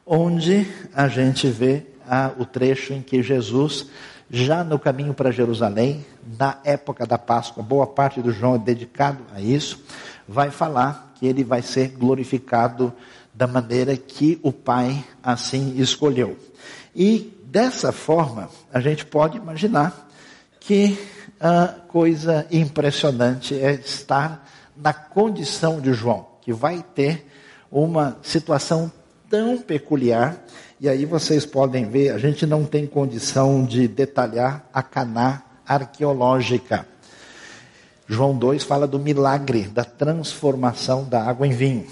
onde 0.05 0.67
a 0.95 1.09
gente 1.09 1.49
vê 1.49 1.87
ah, 2.09 2.33
o 2.39 2.45
trecho 2.45 2.93
em 2.93 3.03
que 3.03 3.23
Jesus, 3.23 3.87
já 4.31 4.63
no 4.63 4.79
caminho 4.79 5.15
para 5.15 5.31
Jerusalém, 5.31 6.05
na 6.39 6.59
época 6.65 7.07
da 7.07 7.17
Páscoa, 7.17 7.63
boa 7.63 7.87
parte 7.87 8.21
do 8.21 8.33
João 8.33 8.57
é 8.57 8.59
dedicado 8.59 9.25
a 9.35 9.41
isso, 9.41 9.85
vai 10.29 10.51
falar 10.51 11.06
que 11.19 11.27
ele 11.27 11.43
vai 11.43 11.63
ser 11.63 11.89
glorificado 11.89 12.93
da 13.35 13.47
maneira 13.47 13.97
que 13.97 14.39
o 14.43 14.53
Pai 14.53 15.05
assim 15.23 15.75
escolheu. 15.79 16.37
E 16.95 17.33
dessa 17.45 17.93
forma, 17.93 18.49
a 18.73 18.81
gente 18.81 19.05
pode 19.05 19.37
imaginar 19.37 20.09
que 20.61 20.99
a 21.39 21.69
coisa 21.89 22.47
impressionante 22.51 23.55
é 23.55 23.73
estar 23.75 24.49
na 24.77 24.93
condição 24.93 25.81
de 25.81 25.93
João, 25.93 26.27
que 26.41 26.53
vai 26.53 26.85
ter 26.95 27.27
uma 27.71 28.17
situação 28.23 28.91
tão 29.29 29.59
peculiar. 29.59 30.43
E 30.81 30.89
aí 30.89 31.05
vocês 31.05 31.45
podem 31.47 31.89
ver, 31.89 32.11
a 32.11 32.19
gente 32.19 32.47
não 32.47 32.65
tem 32.65 32.87
condição 32.87 33.65
de 33.65 33.89
detalhar 33.89 34.67
a 34.73 34.83
caná 34.83 35.43
arqueológica. 35.67 36.87
João 38.09 38.37
2 38.37 38.63
fala 38.63 38.87
do 38.87 38.99
milagre 38.99 39.63
da 39.63 39.85
transformação 39.85 41.05
da 41.05 41.23
água 41.23 41.47
em 41.47 41.51
vinho. 41.51 41.87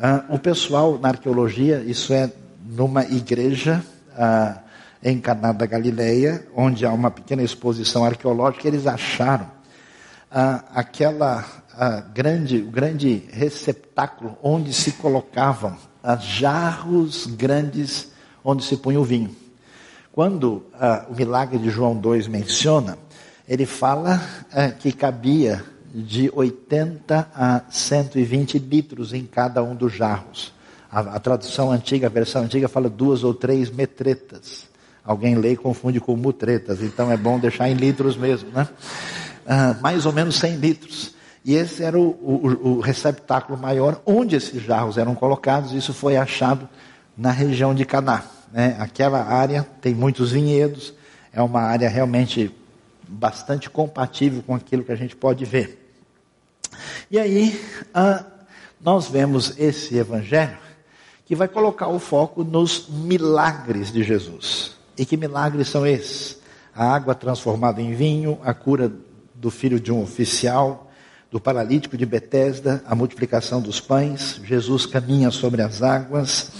Ah, 0.00 0.24
o 0.28 0.38
pessoal 0.38 0.98
na 0.98 1.10
arqueologia, 1.10 1.78
isso 1.86 2.12
é 2.12 2.30
numa 2.66 3.04
igreja 3.04 3.84
ah, 4.16 4.58
em 5.02 5.20
Caná 5.20 5.52
da 5.52 5.64
Galileia, 5.64 6.46
onde 6.56 6.84
há 6.84 6.92
uma 6.92 7.10
pequena 7.10 7.42
exposição 7.42 8.04
arqueológica, 8.04 8.66
eles 8.66 8.86
acharam 8.86 9.46
ah, 10.30 10.64
aquela 10.74 11.44
ah, 11.76 12.00
grande, 12.12 12.58
grande 12.60 13.22
receptáculo 13.30 14.36
onde 14.42 14.72
se 14.72 14.92
colocavam 14.92 15.76
jarros 16.20 17.26
grandes 17.26 18.12
onde 18.44 18.62
se 18.64 18.76
punha 18.76 19.00
o 19.00 19.04
vinho. 19.04 19.34
Quando 20.12 20.66
ah, 20.74 21.06
o 21.08 21.14
milagre 21.14 21.58
de 21.58 21.70
João 21.70 21.96
2 21.96 22.28
menciona 22.28 22.98
ele 23.48 23.66
fala 23.66 24.22
é, 24.52 24.70
que 24.70 24.92
cabia 24.92 25.64
de 25.94 26.30
80 26.34 27.28
a 27.34 27.62
120 27.70 28.58
litros 28.58 29.12
em 29.12 29.24
cada 29.24 29.62
um 29.62 29.74
dos 29.74 29.92
jarros. 29.92 30.52
A, 30.90 31.00
a, 31.00 31.20
tradução 31.20 31.70
antiga, 31.70 32.06
a 32.06 32.10
versão 32.10 32.42
antiga, 32.42 32.68
fala 32.68 32.88
duas 32.88 33.22
ou 33.22 33.32
três 33.32 33.70
metretas. 33.70 34.66
Alguém 35.04 35.36
lê 35.36 35.52
e 35.52 35.56
confunde 35.56 36.00
com 36.00 36.16
mutretas, 36.16 36.82
então 36.82 37.12
é 37.12 37.16
bom 37.16 37.38
deixar 37.38 37.68
em 37.68 37.74
litros 37.74 38.16
mesmo, 38.16 38.50
né? 38.50 38.66
Ah, 39.46 39.76
mais 39.82 40.06
ou 40.06 40.12
menos 40.12 40.36
100 40.36 40.56
litros. 40.56 41.14
E 41.44 41.54
esse 41.54 41.82
era 41.82 41.98
o, 41.98 42.08
o, 42.08 42.68
o 42.76 42.80
receptáculo 42.80 43.58
maior 43.58 44.00
onde 44.06 44.34
esses 44.34 44.62
jarros 44.62 44.96
eram 44.96 45.14
colocados. 45.14 45.72
Isso 45.72 45.92
foi 45.92 46.16
achado 46.16 46.66
na 47.16 47.30
região 47.30 47.74
de 47.74 47.84
Caná. 47.84 48.24
Né? 48.50 48.74
Aquela 48.78 49.22
área 49.22 49.66
tem 49.82 49.94
muitos 49.94 50.32
vinhedos, 50.32 50.94
é 51.30 51.42
uma 51.42 51.60
área 51.60 51.88
realmente 51.88 52.50
bastante 53.08 53.70
compatível 53.70 54.42
com 54.42 54.54
aquilo 54.54 54.84
que 54.84 54.92
a 54.92 54.96
gente 54.96 55.14
pode 55.14 55.44
ver. 55.44 55.80
E 57.10 57.18
aí, 57.18 57.60
ah, 57.92 58.24
nós 58.80 59.08
vemos 59.08 59.58
esse 59.58 59.96
evangelho 59.96 60.58
que 61.24 61.34
vai 61.34 61.48
colocar 61.48 61.88
o 61.88 61.98
foco 61.98 62.44
nos 62.44 62.88
milagres 62.88 63.90
de 63.90 64.02
Jesus. 64.02 64.76
E 64.96 65.06
que 65.06 65.16
milagres 65.16 65.68
são 65.68 65.86
esses? 65.86 66.38
A 66.74 66.94
água 66.94 67.14
transformada 67.14 67.80
em 67.80 67.94
vinho, 67.94 68.38
a 68.44 68.52
cura 68.52 68.92
do 69.34 69.50
filho 69.50 69.80
de 69.80 69.92
um 69.92 70.02
oficial, 70.02 70.90
do 71.30 71.40
paralítico 71.40 71.96
de 71.96 72.06
Betesda, 72.06 72.82
a 72.86 72.94
multiplicação 72.94 73.60
dos 73.60 73.80
pães, 73.80 74.40
Jesus 74.44 74.86
caminha 74.86 75.30
sobre 75.30 75.62
as 75.62 75.82
águas, 75.82 76.50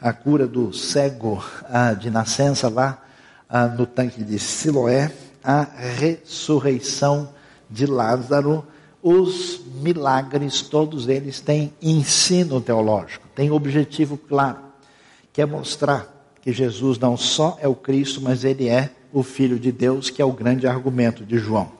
a 0.00 0.12
cura 0.12 0.46
do 0.46 0.72
cego 0.72 1.42
ah, 1.64 1.94
de 1.94 2.10
nascença 2.10 2.68
lá 2.68 3.02
ah, 3.48 3.66
no 3.66 3.86
tanque 3.86 4.22
de 4.22 4.38
Siloé, 4.38 5.10
a 5.42 5.62
ressurreição 5.62 7.30
de 7.70 7.86
Lázaro, 7.86 8.64
os 9.02 9.60
milagres, 9.80 10.62
todos 10.62 11.08
eles 11.08 11.40
têm 11.40 11.72
ensino 11.80 12.60
teológico, 12.60 13.26
têm 13.34 13.50
objetivo 13.50 14.16
claro, 14.16 14.58
que 15.32 15.40
é 15.40 15.46
mostrar 15.46 16.36
que 16.42 16.52
Jesus 16.52 16.98
não 16.98 17.16
só 17.16 17.58
é 17.60 17.68
o 17.68 17.74
Cristo, 17.74 18.20
mas 18.20 18.44
ele 18.44 18.68
é 18.68 18.90
o 19.12 19.22
Filho 19.22 19.58
de 19.58 19.70
Deus, 19.72 20.10
que 20.10 20.20
é 20.20 20.24
o 20.24 20.32
grande 20.32 20.66
argumento 20.66 21.24
de 21.24 21.38
João. 21.38 21.72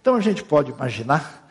Então 0.00 0.14
a 0.14 0.20
gente 0.20 0.42
pode 0.42 0.70
imaginar 0.70 1.50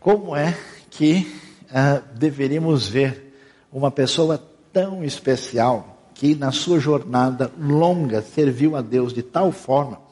como 0.00 0.34
é 0.34 0.56
que 0.90 1.32
uh, 1.64 2.02
deveríamos 2.16 2.86
ver 2.86 3.36
uma 3.72 3.90
pessoa 3.90 4.42
tão 4.72 5.04
especial 5.04 6.08
que 6.14 6.34
na 6.34 6.52
sua 6.52 6.78
jornada 6.78 7.50
longa 7.58 8.22
serviu 8.22 8.76
a 8.76 8.80
Deus 8.80 9.12
de 9.12 9.22
tal 9.22 9.50
forma. 9.50 10.03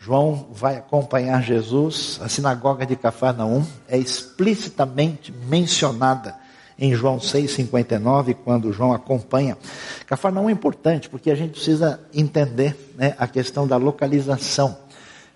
João 0.00 0.46
vai 0.52 0.76
acompanhar 0.76 1.42
Jesus, 1.42 2.20
a 2.22 2.28
sinagoga 2.28 2.86
de 2.86 2.94
Cafarnaum 2.94 3.66
é 3.88 3.98
explicitamente 3.98 5.32
mencionada 5.32 6.36
em 6.78 6.94
João 6.94 7.18
6,59, 7.18 8.36
quando 8.44 8.72
João 8.72 8.92
acompanha. 8.92 9.58
Cafarnaum 10.06 10.48
é 10.48 10.52
importante 10.52 11.08
porque 11.08 11.30
a 11.30 11.34
gente 11.34 11.50
precisa 11.52 11.98
entender 12.14 12.94
né, 12.96 13.16
a 13.18 13.26
questão 13.26 13.66
da 13.66 13.76
localização. 13.76 14.76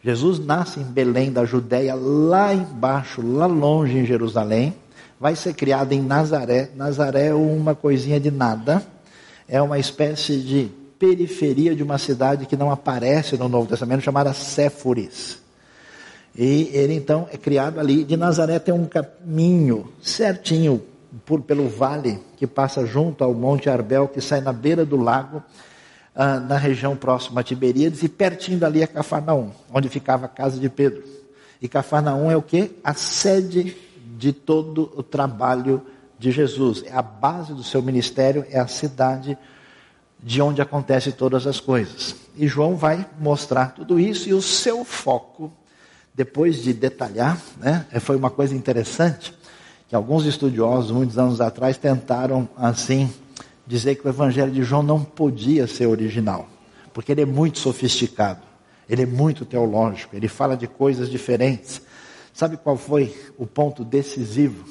Jesus 0.04 0.38
nasce 0.38 0.78
em 0.78 0.85
Belém 0.85 1.33
da 1.33 1.45
Judéia, 1.45 1.95
lá 1.97 2.54
embaixo, 2.54 3.21
lá 3.21 3.47
longe 3.47 3.99
em 3.99 4.07
Jerusalém, 4.07 4.75
vai 5.19 5.35
ser 5.35 5.54
criado 5.54 5.92
em 5.92 6.00
Nazaré. 6.00 6.71
Nazaré 6.76 7.26
é 7.26 7.35
uma 7.35 7.75
coisinha 7.75 8.21
de 8.21 8.31
nada, 8.31 8.81
é 9.49 9.61
uma 9.61 9.78
espécie 9.78 10.38
de 10.38 10.81
periferia 11.02 11.75
de 11.75 11.82
uma 11.82 11.99
cidade 11.99 12.47
que 12.47 12.56
não 12.56 12.71
aparece 12.71 13.37
no 13.37 13.49
Novo 13.49 13.66
Testamento, 13.66 14.04
chamada 14.04 14.32
Séforis. 14.32 15.42
E 16.32 16.71
ele 16.73 16.94
então 16.94 17.26
é 17.32 17.37
criado 17.37 17.80
ali. 17.80 18.04
De 18.04 18.16
Nazaré 18.16 18.61
tem 18.61 18.73
um 18.73 18.87
caminho 18.87 19.92
certinho 20.00 20.80
por, 21.26 21.42
pelo 21.42 21.68
vale 21.68 22.21
que 22.37 22.47
passa 22.47 22.87
junto 22.87 23.25
ao 23.25 23.35
Monte 23.35 23.68
Arbel, 23.68 24.06
que 24.06 24.21
sai 24.21 24.40
na 24.40 24.52
beira 24.52 24.85
do 24.87 24.97
lago, 24.97 25.42
ah, 26.14 26.38
na 26.38 26.56
região 26.56 26.94
próxima 26.94 27.40
a 27.40 27.44
Tiberíades, 27.44 28.04
e 28.04 28.09
pertinho 28.09 28.61
dali 28.61 28.80
é 28.80 28.87
Cafarnaum, 28.87 29.50
onde 29.75 29.88
ficava 29.88 30.26
a 30.26 30.28
casa 30.28 30.61
de 30.61 30.68
Pedro. 30.68 31.02
E 31.61 31.66
Cafarnaum 31.66 32.30
é 32.30 32.37
o 32.37 32.42
que? 32.42 32.78
A 32.85 32.94
sede 32.94 33.76
de 34.16 34.32
todo 34.32 34.92
o 34.94 35.02
trabalho 35.02 35.82
de 36.16 36.30
Jesus. 36.30 36.85
É 36.87 36.94
a 36.94 37.02
base 37.02 37.52
do 37.52 37.64
seu 37.64 37.82
ministério, 37.82 38.47
é 38.49 38.61
a 38.61 38.68
cidade 38.68 39.30
de 39.30 39.51
onde 40.40 40.62
acontecem 40.62 41.12
todas 41.12 41.46
as 41.46 41.58
coisas. 41.58 42.14
E 42.36 42.46
João 42.46 42.76
vai 42.76 43.06
mostrar 43.18 43.74
tudo 43.74 43.98
isso 43.98 44.28
e 44.28 44.34
o 44.34 44.40
seu 44.40 44.84
foco, 44.84 45.52
depois 46.14 46.62
de 46.62 46.72
detalhar, 46.72 47.38
né, 47.58 47.86
foi 48.00 48.16
uma 48.16 48.30
coisa 48.30 48.54
interessante 48.54 49.34
que 49.88 49.94
alguns 49.94 50.24
estudiosos, 50.24 50.90
muitos 50.90 51.18
anos 51.18 51.40
atrás, 51.40 51.76
tentaram 51.76 52.48
assim 52.56 53.12
dizer 53.66 53.96
que 53.96 54.06
o 54.06 54.08
Evangelho 54.08 54.50
de 54.50 54.62
João 54.62 54.82
não 54.82 55.02
podia 55.04 55.66
ser 55.66 55.87
original, 55.87 56.48
porque 56.94 57.12
ele 57.12 57.22
é 57.22 57.26
muito 57.26 57.58
sofisticado, 57.58 58.40
ele 58.88 59.02
é 59.02 59.06
muito 59.06 59.44
teológico, 59.44 60.16
ele 60.16 60.28
fala 60.28 60.56
de 60.56 60.66
coisas 60.66 61.11
diferentes. 61.11 61.82
Sabe 62.32 62.56
qual 62.56 62.76
foi 62.76 63.14
o 63.37 63.46
ponto 63.46 63.85
decisivo 63.85 64.64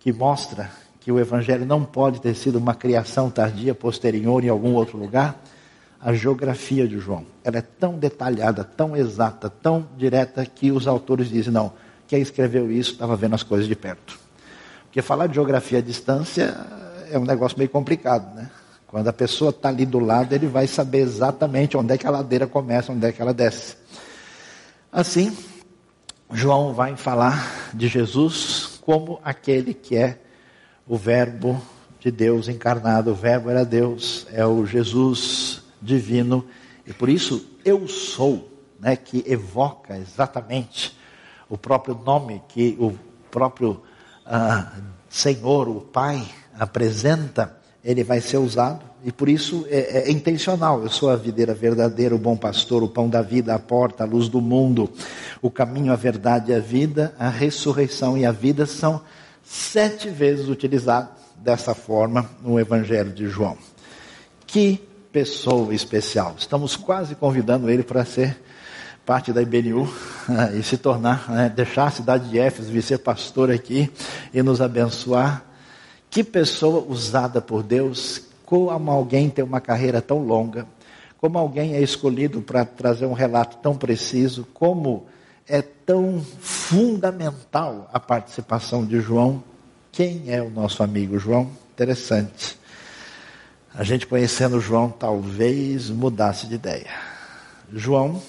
que 0.00 0.12
mostra 0.12 0.70
que 1.08 1.12
o 1.12 1.18
Evangelho 1.18 1.64
não 1.64 1.86
pode 1.86 2.20
ter 2.20 2.34
sido 2.34 2.58
uma 2.58 2.74
criação 2.74 3.30
tardia, 3.30 3.74
posterior 3.74 4.44
em 4.44 4.50
algum 4.50 4.74
outro 4.74 4.98
lugar? 4.98 5.42
A 5.98 6.12
geografia 6.12 6.86
de 6.86 6.98
João. 6.98 7.24
Ela 7.42 7.56
é 7.56 7.62
tão 7.62 7.94
detalhada, 7.94 8.62
tão 8.62 8.94
exata, 8.94 9.48
tão 9.48 9.88
direta, 9.96 10.44
que 10.44 10.70
os 10.70 10.86
autores 10.86 11.30
dizem: 11.30 11.50
não, 11.50 11.72
quem 12.06 12.20
escreveu 12.20 12.70
isso 12.70 12.92
estava 12.92 13.16
vendo 13.16 13.34
as 13.34 13.42
coisas 13.42 13.66
de 13.66 13.74
perto. 13.74 14.20
Porque 14.84 15.00
falar 15.00 15.28
de 15.28 15.36
geografia 15.36 15.78
à 15.78 15.80
distância 15.80 16.54
é 17.10 17.18
um 17.18 17.24
negócio 17.24 17.56
meio 17.56 17.70
complicado, 17.70 18.34
né? 18.34 18.50
Quando 18.86 19.08
a 19.08 19.12
pessoa 19.12 19.48
está 19.48 19.70
ali 19.70 19.86
do 19.86 20.00
lado, 20.00 20.34
ele 20.34 20.46
vai 20.46 20.66
saber 20.66 20.98
exatamente 20.98 21.74
onde 21.74 21.94
é 21.94 21.96
que 21.96 22.06
a 22.06 22.10
ladeira 22.10 22.46
começa, 22.46 22.92
onde 22.92 23.06
é 23.06 23.12
que 23.12 23.22
ela 23.22 23.32
desce. 23.32 23.76
Assim, 24.92 25.34
João 26.30 26.74
vai 26.74 26.94
falar 26.96 27.72
de 27.72 27.88
Jesus 27.88 28.78
como 28.82 29.18
aquele 29.24 29.72
que 29.72 29.96
é 29.96 30.18
o 30.88 30.96
Verbo 30.96 31.60
de 32.00 32.10
Deus 32.10 32.48
encarnado. 32.48 33.10
O 33.10 33.14
Verbo 33.14 33.50
era 33.50 33.64
Deus, 33.64 34.26
é 34.32 34.44
o 34.46 34.64
Jesus 34.64 35.62
divino. 35.80 36.44
E 36.86 36.92
por 36.92 37.08
isso, 37.08 37.46
eu 37.64 37.86
sou, 37.86 38.48
né, 38.80 38.96
que 38.96 39.22
evoca 39.26 39.96
exatamente 39.98 40.96
o 41.48 41.58
próprio 41.58 41.94
nome 41.94 42.42
que 42.48 42.76
o 42.78 42.94
próprio 43.30 43.82
ah, 44.24 44.72
Senhor, 45.08 45.68
o 45.68 45.80
Pai, 45.80 46.26
apresenta, 46.58 47.56
ele 47.82 48.04
vai 48.04 48.20
ser 48.20 48.38
usado. 48.38 48.86
E 49.04 49.12
por 49.12 49.28
isso 49.28 49.64
é, 49.68 50.08
é, 50.08 50.10
intencional. 50.10 50.82
Eu 50.82 50.90
sou 50.90 51.08
a 51.08 51.16
videira 51.16 51.54
verdadeira, 51.54 52.14
o 52.14 52.18
bom 52.18 52.36
pastor, 52.36 52.82
o 52.82 52.88
pão 52.88 53.08
da 53.08 53.22
vida, 53.22 53.54
a 53.54 53.58
porta, 53.58 54.02
a 54.02 54.06
luz 54.06 54.28
do 54.28 54.40
mundo, 54.40 54.90
o 55.40 55.50
caminho, 55.50 55.92
a 55.92 55.96
verdade 55.96 56.50
e 56.50 56.54
a 56.54 56.58
vida, 56.58 57.14
a 57.18 57.28
ressurreição 57.28 58.18
e 58.18 58.26
a 58.26 58.32
vida 58.32 58.66
são 58.66 59.00
sete 59.48 60.10
vezes 60.10 60.46
utilizados 60.46 61.10
dessa 61.36 61.74
forma 61.74 62.28
no 62.42 62.60
Evangelho 62.60 63.10
de 63.10 63.28
João. 63.28 63.56
Que 64.46 64.78
pessoa 65.10 65.74
especial. 65.74 66.34
Estamos 66.38 66.76
quase 66.76 67.14
convidando 67.14 67.70
ele 67.70 67.82
para 67.82 68.04
ser 68.04 68.38
parte 69.06 69.32
da 69.32 69.40
IBNU 69.40 69.90
e 70.54 70.62
se 70.62 70.76
tornar, 70.76 71.30
né, 71.30 71.48
deixar 71.48 71.86
a 71.86 71.90
cidade 71.90 72.28
de 72.28 72.38
Éfeso, 72.38 72.70
vir 72.70 72.82
ser 72.82 72.98
pastor 72.98 73.50
aqui 73.50 73.90
e 74.34 74.42
nos 74.42 74.60
abençoar. 74.60 75.42
Que 76.10 76.22
pessoa 76.22 76.84
usada 76.86 77.40
por 77.40 77.62
Deus, 77.62 78.22
como 78.44 78.90
alguém 78.90 79.30
tem 79.30 79.42
uma 79.42 79.62
carreira 79.62 80.02
tão 80.02 80.18
longa, 80.18 80.66
como 81.18 81.38
alguém 81.38 81.74
é 81.74 81.80
escolhido 81.80 82.42
para 82.42 82.66
trazer 82.66 83.06
um 83.06 83.14
relato 83.14 83.56
tão 83.62 83.74
preciso, 83.74 84.46
como 84.52 85.06
é 85.48 85.62
tão 85.62 86.22
fundamental 86.40 87.88
a 87.92 87.98
participação 87.98 88.84
de 88.84 89.00
João. 89.00 89.42
Quem 89.90 90.24
é 90.26 90.42
o 90.42 90.50
nosso 90.50 90.82
amigo 90.82 91.18
João? 91.18 91.50
Interessante. 91.72 92.58
A 93.74 93.82
gente 93.82 94.06
conhecendo 94.06 94.60
João 94.60 94.90
talvez 94.90 95.88
mudasse 95.88 96.46
de 96.46 96.56
ideia. 96.56 96.90
João 97.72 98.20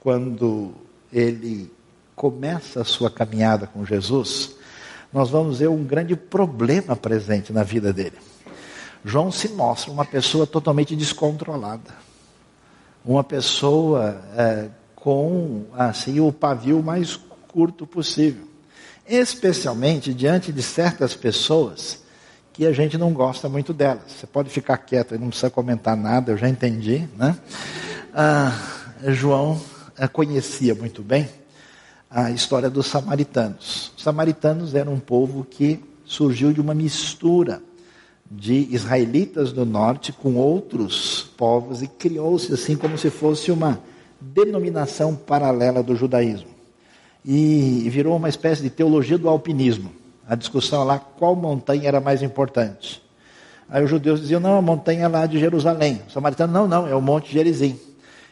quando 0.00 0.72
ele 1.12 1.72
começa 2.14 2.82
a 2.82 2.84
sua 2.84 3.10
caminhada 3.10 3.66
com 3.66 3.84
Jesus, 3.84 4.56
nós 5.12 5.30
vamos 5.30 5.58
ver 5.58 5.68
um 5.68 5.84
grande 5.84 6.16
problema 6.16 6.94
presente 6.94 7.52
na 7.52 7.62
vida 7.62 7.92
dele. 7.92 8.16
João 9.04 9.30
se 9.30 9.48
mostra 9.50 9.90
uma 9.90 10.04
pessoa 10.04 10.46
totalmente 10.46 10.94
descontrolada, 10.94 11.94
uma 13.04 13.24
pessoa 13.24 14.20
é, 14.36 14.68
com 15.00 15.64
assim 15.74 16.18
o 16.18 16.32
pavio 16.32 16.82
mais 16.82 17.18
curto 17.46 17.86
possível, 17.86 18.44
especialmente 19.08 20.12
diante 20.12 20.52
de 20.52 20.60
certas 20.60 21.14
pessoas 21.14 22.02
que 22.52 22.66
a 22.66 22.72
gente 22.72 22.98
não 22.98 23.12
gosta 23.12 23.48
muito 23.48 23.72
delas. 23.72 24.02
Você 24.08 24.26
pode 24.26 24.50
ficar 24.50 24.76
quieto, 24.78 25.16
não 25.16 25.28
precisa 25.28 25.50
comentar 25.50 25.96
nada, 25.96 26.32
eu 26.32 26.36
já 26.36 26.48
entendi, 26.48 27.08
né? 27.16 27.38
Ah, 28.12 28.52
João 29.06 29.60
conhecia 30.12 30.74
muito 30.74 31.00
bem 31.00 31.28
a 32.10 32.32
história 32.32 32.68
dos 32.68 32.86
samaritanos. 32.86 33.92
Os 33.96 34.02
samaritanos 34.02 34.74
eram 34.74 34.94
um 34.94 35.00
povo 35.00 35.44
que 35.44 35.80
surgiu 36.04 36.52
de 36.52 36.60
uma 36.60 36.74
mistura 36.74 37.62
de 38.28 38.66
israelitas 38.74 39.52
do 39.52 39.64
norte 39.64 40.12
com 40.12 40.34
outros 40.34 41.30
povos 41.36 41.82
e 41.82 41.86
criou-se 41.86 42.52
assim 42.52 42.76
como 42.76 42.98
se 42.98 43.10
fosse 43.10 43.52
uma 43.52 43.80
denominação 44.20 45.14
paralela 45.14 45.82
do 45.82 45.94
judaísmo. 45.94 46.48
E 47.24 47.88
virou 47.90 48.16
uma 48.16 48.28
espécie 48.28 48.62
de 48.62 48.70
teologia 48.70 49.18
do 49.18 49.28
alpinismo. 49.28 49.92
A 50.28 50.34
discussão 50.34 50.84
lá 50.84 50.98
qual 50.98 51.34
montanha 51.34 51.88
era 51.88 52.00
mais 52.00 52.22
importante. 52.22 53.02
Aí 53.68 53.84
os 53.84 53.90
judeus 53.90 54.20
diziam, 54.20 54.40
não, 54.40 54.56
a 54.56 54.62
montanha 54.62 55.08
lá 55.08 55.26
de 55.26 55.38
Jerusalém. 55.38 56.02
O 56.08 56.12
samaritano, 56.12 56.52
não, 56.52 56.66
não, 56.66 56.88
é 56.88 56.94
o 56.94 57.02
Monte 57.02 57.32
Gerizim. 57.32 57.78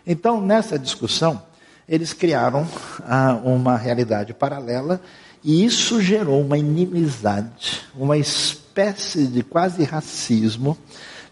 Então, 0.06 0.40
nessa 0.40 0.78
discussão, 0.78 1.42
eles 1.88 2.12
criaram 2.12 2.66
ah, 3.06 3.38
uma 3.44 3.76
realidade 3.76 4.32
paralela 4.32 5.00
e 5.44 5.64
isso 5.64 6.00
gerou 6.00 6.40
uma 6.40 6.58
inimizade, 6.58 7.82
uma 7.94 8.16
espécie 8.18 9.26
de 9.26 9.42
quase 9.42 9.84
racismo, 9.84 10.76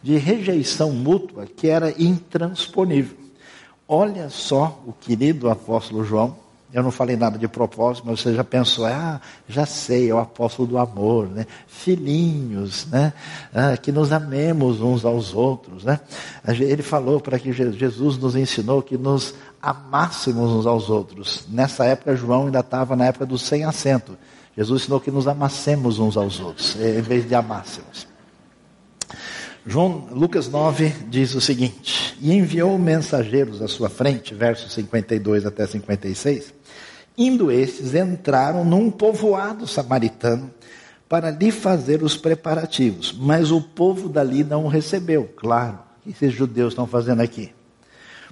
de 0.03 0.17
rejeição 0.17 0.93
mútua 0.93 1.47
que 1.47 1.69
era 1.69 1.93
intransponível. 1.99 3.24
Olha 3.87 4.31
só 4.31 4.81
o 4.87 4.93
querido 4.93 5.51
apóstolo 5.51 6.05
João, 6.05 6.37
Eu 6.75 6.83
não 6.83 6.91
falei 6.91 7.15
nada 7.15 7.39
de 7.39 7.47
propósito, 7.47 8.05
mas 8.05 8.19
você 8.19 8.35
já 8.35 8.43
pensou, 8.43 8.85
ah, 8.85 9.21
já 9.49 9.65
sei, 9.65 10.11
é 10.11 10.15
o 10.15 10.19
apóstolo 10.19 10.67
do 10.67 10.77
amor, 10.77 11.29
né? 11.29 11.47
Filhinhos, 11.69 12.87
né? 12.87 13.13
Ah, 13.55 13.77
que 13.77 13.93
nos 13.93 14.11
amemos 14.11 14.81
uns 14.81 15.05
aos 15.05 15.33
outros, 15.33 15.85
né? 15.85 16.01
Ele 16.49 16.83
falou 16.83 17.21
para 17.21 17.39
que 17.39 17.53
Jesus 17.53 18.19
nos 18.19 18.35
ensinou 18.35 18.83
que 18.83 18.99
nos 18.99 19.35
amássemos 19.63 20.51
uns 20.51 20.67
aos 20.67 20.91
outros. 20.91 21.47
Nessa 21.49 21.85
época, 21.85 22.17
João 22.17 22.47
ainda 22.47 22.59
estava 22.59 22.97
na 22.97 23.07
época 23.07 23.25
do 23.25 23.39
sem 23.39 23.63
assento. 23.65 24.19
Jesus 24.57 24.83
ensinou 24.83 24.99
que 24.99 25.13
nos 25.13 25.29
amassemos 25.29 26.01
uns 26.01 26.17
aos 26.17 26.41
outros, 26.41 26.75
em 26.75 27.03
vez 27.03 27.29
de 27.29 27.37
amássemos. 27.37 28.14
João, 29.67 30.09
Lucas 30.11 30.49
9 30.49 30.93
diz 31.09 31.35
o 31.35 31.41
seguinte: 31.41 32.17
E 32.21 32.33
enviou 32.33 32.79
mensageiros 32.79 33.63
à 33.63 33.69
sua 33.69 33.89
frente, 33.89 34.35
versos 34.35 34.73
52 34.73 35.47
até 35.47 35.67
56. 35.67 36.53
Indo 37.17 37.51
estes, 37.51 37.95
entraram 37.95 38.65
num 38.65 38.91
povoado 38.91 39.67
samaritano 39.67 40.51
para 41.09 41.31
lhe 41.31 41.51
fazer 41.51 42.03
os 42.03 42.17
preparativos. 42.17 43.17
Mas 43.19 43.51
o 43.51 43.61
povo 43.61 44.09
dali 44.09 44.45
não 44.45 44.65
o 44.65 44.69
recebeu. 44.69 45.33
Claro, 45.37 45.79
o 46.01 46.03
que 46.03 46.11
esses 46.11 46.35
judeus 46.35 46.73
estão 46.73 46.87
fazendo 46.87 47.21
aqui? 47.21 47.53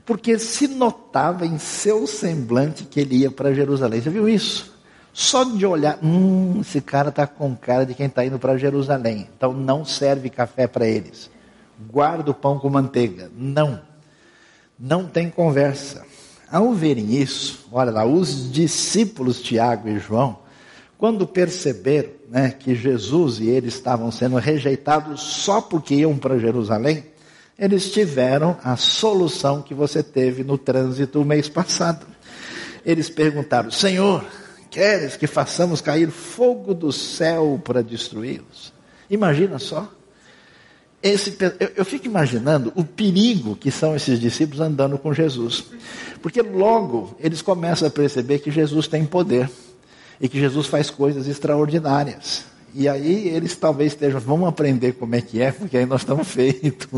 Porque 0.04 0.38
se 0.38 0.66
notava 0.66 1.46
em 1.46 1.58
seu 1.58 2.06
semblante 2.06 2.84
que 2.84 3.00
ele 3.00 3.18
ia 3.18 3.30
para 3.30 3.54
Jerusalém. 3.54 4.02
Você 4.02 4.10
viu 4.10 4.28
isso? 4.28 4.71
Só 5.12 5.44
de 5.44 5.66
olhar, 5.66 5.98
hum, 6.02 6.60
esse 6.60 6.80
cara 6.80 7.10
está 7.10 7.26
com 7.26 7.54
cara 7.54 7.84
de 7.84 7.94
quem 7.94 8.06
está 8.06 8.24
indo 8.24 8.38
para 8.38 8.56
Jerusalém. 8.56 9.28
Então 9.36 9.52
não 9.52 9.84
serve 9.84 10.30
café 10.30 10.66
para 10.66 10.86
eles. 10.86 11.30
Guarda 11.90 12.30
o 12.30 12.34
pão 12.34 12.58
com 12.58 12.70
manteiga. 12.70 13.30
Não. 13.36 13.80
Não 14.78 15.06
tem 15.06 15.28
conversa. 15.28 16.04
Ao 16.50 16.72
verem 16.72 17.14
isso, 17.14 17.66
olha 17.72 17.90
lá, 17.90 18.04
os 18.04 18.50
discípulos 18.52 19.40
Tiago 19.40 19.88
e 19.88 19.98
João, 19.98 20.38
quando 20.98 21.26
perceberam 21.26 22.10
né, 22.28 22.50
que 22.50 22.74
Jesus 22.74 23.38
e 23.40 23.48
eles 23.48 23.74
estavam 23.74 24.10
sendo 24.10 24.36
rejeitados 24.36 25.20
só 25.20 25.60
porque 25.60 25.94
iam 25.94 26.16
para 26.16 26.38
Jerusalém, 26.38 27.06
eles 27.58 27.90
tiveram 27.90 28.56
a 28.62 28.76
solução 28.76 29.62
que 29.62 29.74
você 29.74 30.02
teve 30.02 30.42
no 30.42 30.58
trânsito 30.58 31.20
o 31.20 31.24
mês 31.24 31.48
passado. 31.48 32.06
Eles 32.84 33.08
perguntaram: 33.08 33.70
Senhor, 33.70 34.24
Queres 34.72 35.18
que 35.18 35.26
façamos 35.26 35.82
cair 35.82 36.10
fogo 36.10 36.72
do 36.72 36.90
céu 36.90 37.60
para 37.62 37.82
destruí-los? 37.82 38.72
Imagina 39.10 39.58
só. 39.58 39.86
Esse, 41.02 41.36
eu, 41.60 41.72
eu 41.76 41.84
fico 41.84 42.06
imaginando 42.06 42.72
o 42.74 42.82
perigo 42.82 43.54
que 43.54 43.70
são 43.70 43.94
esses 43.94 44.18
discípulos 44.18 44.62
andando 44.62 44.96
com 44.96 45.12
Jesus. 45.12 45.64
Porque 46.22 46.40
logo 46.40 47.14
eles 47.20 47.42
começam 47.42 47.86
a 47.86 47.90
perceber 47.90 48.38
que 48.38 48.50
Jesus 48.50 48.88
tem 48.88 49.04
poder 49.04 49.50
e 50.18 50.26
que 50.26 50.40
Jesus 50.40 50.66
faz 50.68 50.88
coisas 50.88 51.28
extraordinárias. 51.28 52.46
E 52.74 52.88
aí 52.88 53.28
eles 53.28 53.54
talvez 53.54 53.92
estejam, 53.92 54.20
vamos 54.20 54.48
aprender 54.48 54.92
como 54.92 55.14
é 55.14 55.20
que 55.20 55.42
é, 55.42 55.52
porque 55.52 55.76
aí 55.76 55.84
nós 55.84 56.00
estamos 56.00 56.26
feitos. 56.26 56.88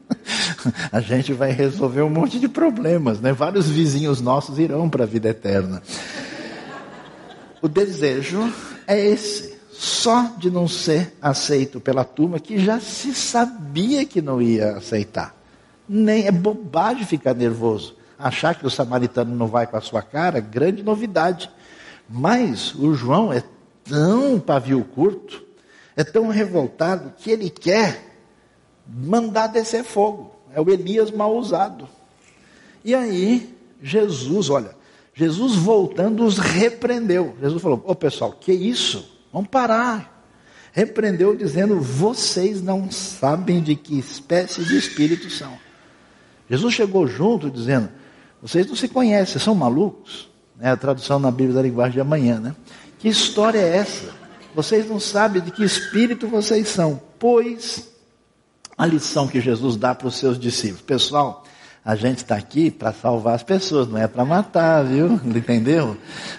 a 0.90 1.00
gente 1.02 1.34
vai 1.34 1.52
resolver 1.52 2.00
um 2.00 2.08
monte 2.08 2.40
de 2.40 2.48
problemas, 2.48 3.20
né? 3.20 3.30
Vários 3.30 3.68
vizinhos 3.68 4.22
nossos 4.22 4.58
irão 4.58 4.88
para 4.88 5.04
a 5.04 5.06
vida 5.06 5.28
eterna. 5.28 5.82
O 7.60 7.68
desejo 7.68 8.52
é 8.86 8.98
esse, 8.98 9.58
só 9.70 10.32
de 10.38 10.50
não 10.50 10.68
ser 10.68 11.16
aceito 11.20 11.80
pela 11.80 12.04
turma 12.04 12.38
que 12.38 12.58
já 12.58 12.80
se 12.80 13.14
sabia 13.14 14.04
que 14.04 14.22
não 14.22 14.40
ia 14.40 14.76
aceitar. 14.76 15.34
Nem 15.88 16.26
é 16.26 16.32
bobagem 16.32 17.06
ficar 17.06 17.34
nervoso. 17.34 17.96
Achar 18.18 18.54
que 18.54 18.66
o 18.66 18.70
samaritano 18.70 19.34
não 19.34 19.46
vai 19.46 19.66
com 19.66 19.76
a 19.76 19.80
sua 19.80 20.02
cara, 20.02 20.40
grande 20.40 20.82
novidade. 20.82 21.50
Mas 22.08 22.74
o 22.74 22.94
João 22.94 23.32
é 23.32 23.42
tão 23.84 24.38
pavio 24.38 24.84
curto, 24.84 25.44
é 25.96 26.04
tão 26.04 26.28
revoltado, 26.28 27.12
que 27.16 27.30
ele 27.30 27.50
quer 27.50 28.04
mandar 28.86 29.48
descer 29.48 29.84
fogo. 29.84 30.34
É 30.52 30.60
o 30.60 30.70
Elias 30.70 31.10
mal 31.10 31.36
usado. 31.36 31.88
E 32.84 32.94
aí, 32.94 33.54
Jesus, 33.82 34.48
olha, 34.50 34.77
Jesus 35.18 35.56
voltando 35.56 36.24
os 36.24 36.38
repreendeu. 36.38 37.34
Jesus 37.40 37.60
falou: 37.60 37.82
Ô 37.84 37.92
pessoal, 37.92 38.30
que 38.30 38.52
isso? 38.52 39.18
Vamos 39.32 39.48
parar. 39.48 40.24
Repreendeu 40.70 41.34
dizendo: 41.34 41.80
Vocês 41.80 42.62
não 42.62 42.88
sabem 42.88 43.60
de 43.60 43.74
que 43.74 43.98
espécie 43.98 44.64
de 44.64 44.78
espírito 44.78 45.28
são. 45.28 45.58
Jesus 46.48 46.72
chegou 46.72 47.04
junto 47.08 47.50
dizendo: 47.50 47.88
Vocês 48.40 48.64
não 48.68 48.76
se 48.76 48.86
conhecem, 48.86 49.40
são 49.40 49.56
malucos? 49.56 50.30
É 50.60 50.70
a 50.70 50.76
tradução 50.76 51.18
na 51.18 51.32
Bíblia 51.32 51.56
da 51.56 51.62
linguagem 51.62 51.94
de 51.94 52.00
amanhã, 52.00 52.38
né? 52.38 52.54
Que 53.00 53.08
história 53.08 53.58
é 53.58 53.76
essa? 53.78 54.14
Vocês 54.54 54.88
não 54.88 55.00
sabem 55.00 55.42
de 55.42 55.50
que 55.50 55.64
espírito 55.64 56.28
vocês 56.28 56.68
são. 56.68 57.02
Pois 57.18 57.88
a 58.76 58.86
lição 58.86 59.26
que 59.26 59.40
Jesus 59.40 59.74
dá 59.76 59.96
para 59.96 60.06
os 60.06 60.16
seus 60.16 60.38
discípulos: 60.38 60.82
Pessoal, 60.82 61.44
a 61.88 61.94
gente 61.94 62.18
está 62.18 62.36
aqui 62.36 62.70
para 62.70 62.92
salvar 62.92 63.34
as 63.34 63.42
pessoas, 63.42 63.88
não 63.88 63.96
é 63.96 64.06
para 64.06 64.22
matar, 64.22 64.84
viu? 64.84 65.18
Entendeu? 65.24 65.96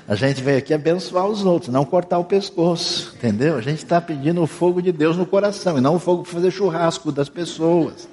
A 0.08 0.14
gente 0.14 0.44
veio 0.44 0.60
aqui 0.60 0.76
abençoar 0.76 1.26
os 1.26 1.44
outros, 1.44 1.74
não 1.74 1.84
cortar 1.84 2.20
o 2.20 2.24
pescoço, 2.24 3.16
entendeu? 3.16 3.58
A 3.58 3.62
gente 3.62 3.80
está 3.80 4.00
pedindo 4.00 4.44
o 4.44 4.46
fogo 4.46 4.80
de 4.80 4.92
Deus 4.92 5.18
no 5.18 5.26
coração 5.26 5.76
e 5.76 5.82
não 5.82 5.96
o 5.96 6.00
fogo 6.00 6.22
para 6.22 6.34
fazer 6.34 6.52
churrasco 6.52 7.12
das 7.12 7.30
pessoas. 7.30 8.08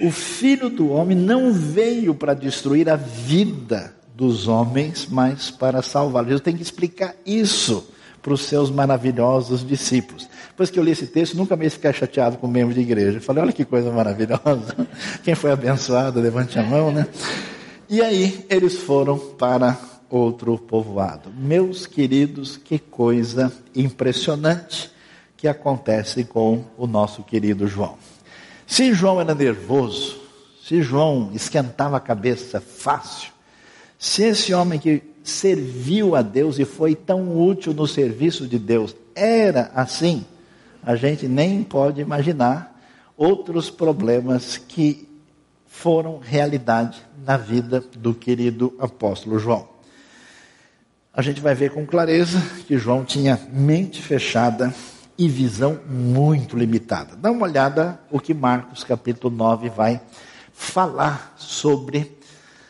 O 0.00 0.12
filho 0.12 0.70
do 0.70 0.90
homem 0.90 1.18
não 1.18 1.52
veio 1.52 2.14
para 2.14 2.32
destruir 2.32 2.88
a 2.88 2.94
vida 2.94 3.92
dos 4.14 4.46
homens, 4.46 5.08
mas 5.10 5.50
para 5.50 5.82
salvá-los. 5.82 6.28
Jesus 6.28 6.44
tem 6.44 6.54
que 6.54 6.62
explicar 6.62 7.16
isso 7.26 7.88
para 8.22 8.32
os 8.32 8.42
seus 8.42 8.70
maravilhosos 8.70 9.66
discípulos. 9.66 10.28
Depois 10.56 10.70
que 10.70 10.78
eu 10.78 10.82
li 10.82 10.92
esse 10.92 11.06
texto, 11.06 11.36
nunca 11.36 11.54
mais 11.54 11.74
fiquei 11.74 11.92
chateado 11.92 12.38
com 12.38 12.48
membro 12.48 12.72
de 12.72 12.80
igreja. 12.80 13.18
Eu 13.18 13.20
falei, 13.20 13.42
olha 13.42 13.52
que 13.52 13.62
coisa 13.62 13.92
maravilhosa. 13.92 14.74
Quem 15.22 15.34
foi 15.34 15.52
abençoado, 15.52 16.18
levante 16.18 16.58
a 16.58 16.62
mão, 16.62 16.90
né? 16.90 17.06
E 17.90 18.00
aí 18.00 18.46
eles 18.48 18.78
foram 18.78 19.18
para 19.18 19.78
outro 20.08 20.56
povoado. 20.56 21.30
Meus 21.36 21.86
queridos, 21.86 22.56
que 22.56 22.78
coisa 22.78 23.52
impressionante 23.74 24.90
que 25.36 25.46
acontece 25.46 26.24
com 26.24 26.64
o 26.78 26.86
nosso 26.86 27.22
querido 27.22 27.68
João. 27.68 27.98
Se 28.66 28.94
João 28.94 29.20
era 29.20 29.34
nervoso, 29.34 30.16
se 30.66 30.80
João 30.80 31.32
esquentava 31.34 31.98
a 31.98 32.00
cabeça 32.00 32.62
fácil, 32.62 33.30
se 33.98 34.22
esse 34.22 34.54
homem 34.54 34.78
que 34.78 35.02
serviu 35.22 36.16
a 36.16 36.22
Deus 36.22 36.58
e 36.58 36.64
foi 36.64 36.94
tão 36.94 37.46
útil 37.46 37.74
no 37.74 37.86
serviço 37.86 38.46
de 38.46 38.58
Deus 38.58 38.96
era 39.14 39.70
assim, 39.74 40.24
a 40.86 40.94
gente 40.94 41.26
nem 41.26 41.64
pode 41.64 42.00
imaginar 42.00 42.80
outros 43.16 43.68
problemas 43.68 44.56
que 44.56 45.08
foram 45.66 46.18
realidade 46.18 47.02
na 47.24 47.36
vida 47.36 47.84
do 47.98 48.14
querido 48.14 48.72
apóstolo 48.78 49.36
João. 49.36 49.68
A 51.12 51.20
gente 51.22 51.40
vai 51.40 51.56
ver 51.56 51.72
com 51.72 51.84
clareza 51.84 52.40
que 52.68 52.78
João 52.78 53.04
tinha 53.04 53.36
mente 53.52 54.00
fechada 54.00 54.72
e 55.18 55.28
visão 55.28 55.80
muito 55.88 56.56
limitada. 56.56 57.16
Dá 57.16 57.32
uma 57.32 57.46
olhada 57.46 57.98
o 58.08 58.20
que 58.20 58.32
Marcos 58.32 58.84
capítulo 58.84 59.34
9 59.34 59.68
vai 59.70 60.00
falar 60.52 61.34
sobre 61.36 62.16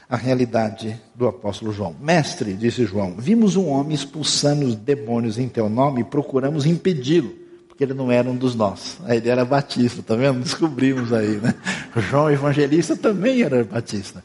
a 0.08 0.16
realidade 0.16 0.98
do 1.14 1.28
apóstolo 1.28 1.70
João. 1.70 1.94
Mestre, 2.00 2.54
disse 2.54 2.86
João, 2.86 3.16
vimos 3.18 3.56
um 3.56 3.68
homem 3.68 3.94
expulsando 3.94 4.64
os 4.64 4.74
demônios 4.74 5.38
em 5.38 5.48
teu 5.48 5.68
nome 5.68 6.00
e 6.00 6.04
procuramos 6.04 6.64
impedi-lo, 6.64 7.45
porque 7.76 7.84
ele 7.84 7.92
não 7.92 8.10
era 8.10 8.26
um 8.26 8.34
dos 8.34 8.54
nossos. 8.54 8.96
Ele 9.06 9.28
era 9.28 9.44
batista, 9.44 10.02
tá 10.02 10.16
vendo? 10.16 10.40
Descobrimos 10.40 11.12
aí, 11.12 11.36
né? 11.36 11.54
João 11.94 12.30
evangelista 12.30 12.96
também 12.96 13.42
era 13.42 13.62
batista. 13.64 14.24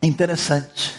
Interessante. 0.00 0.94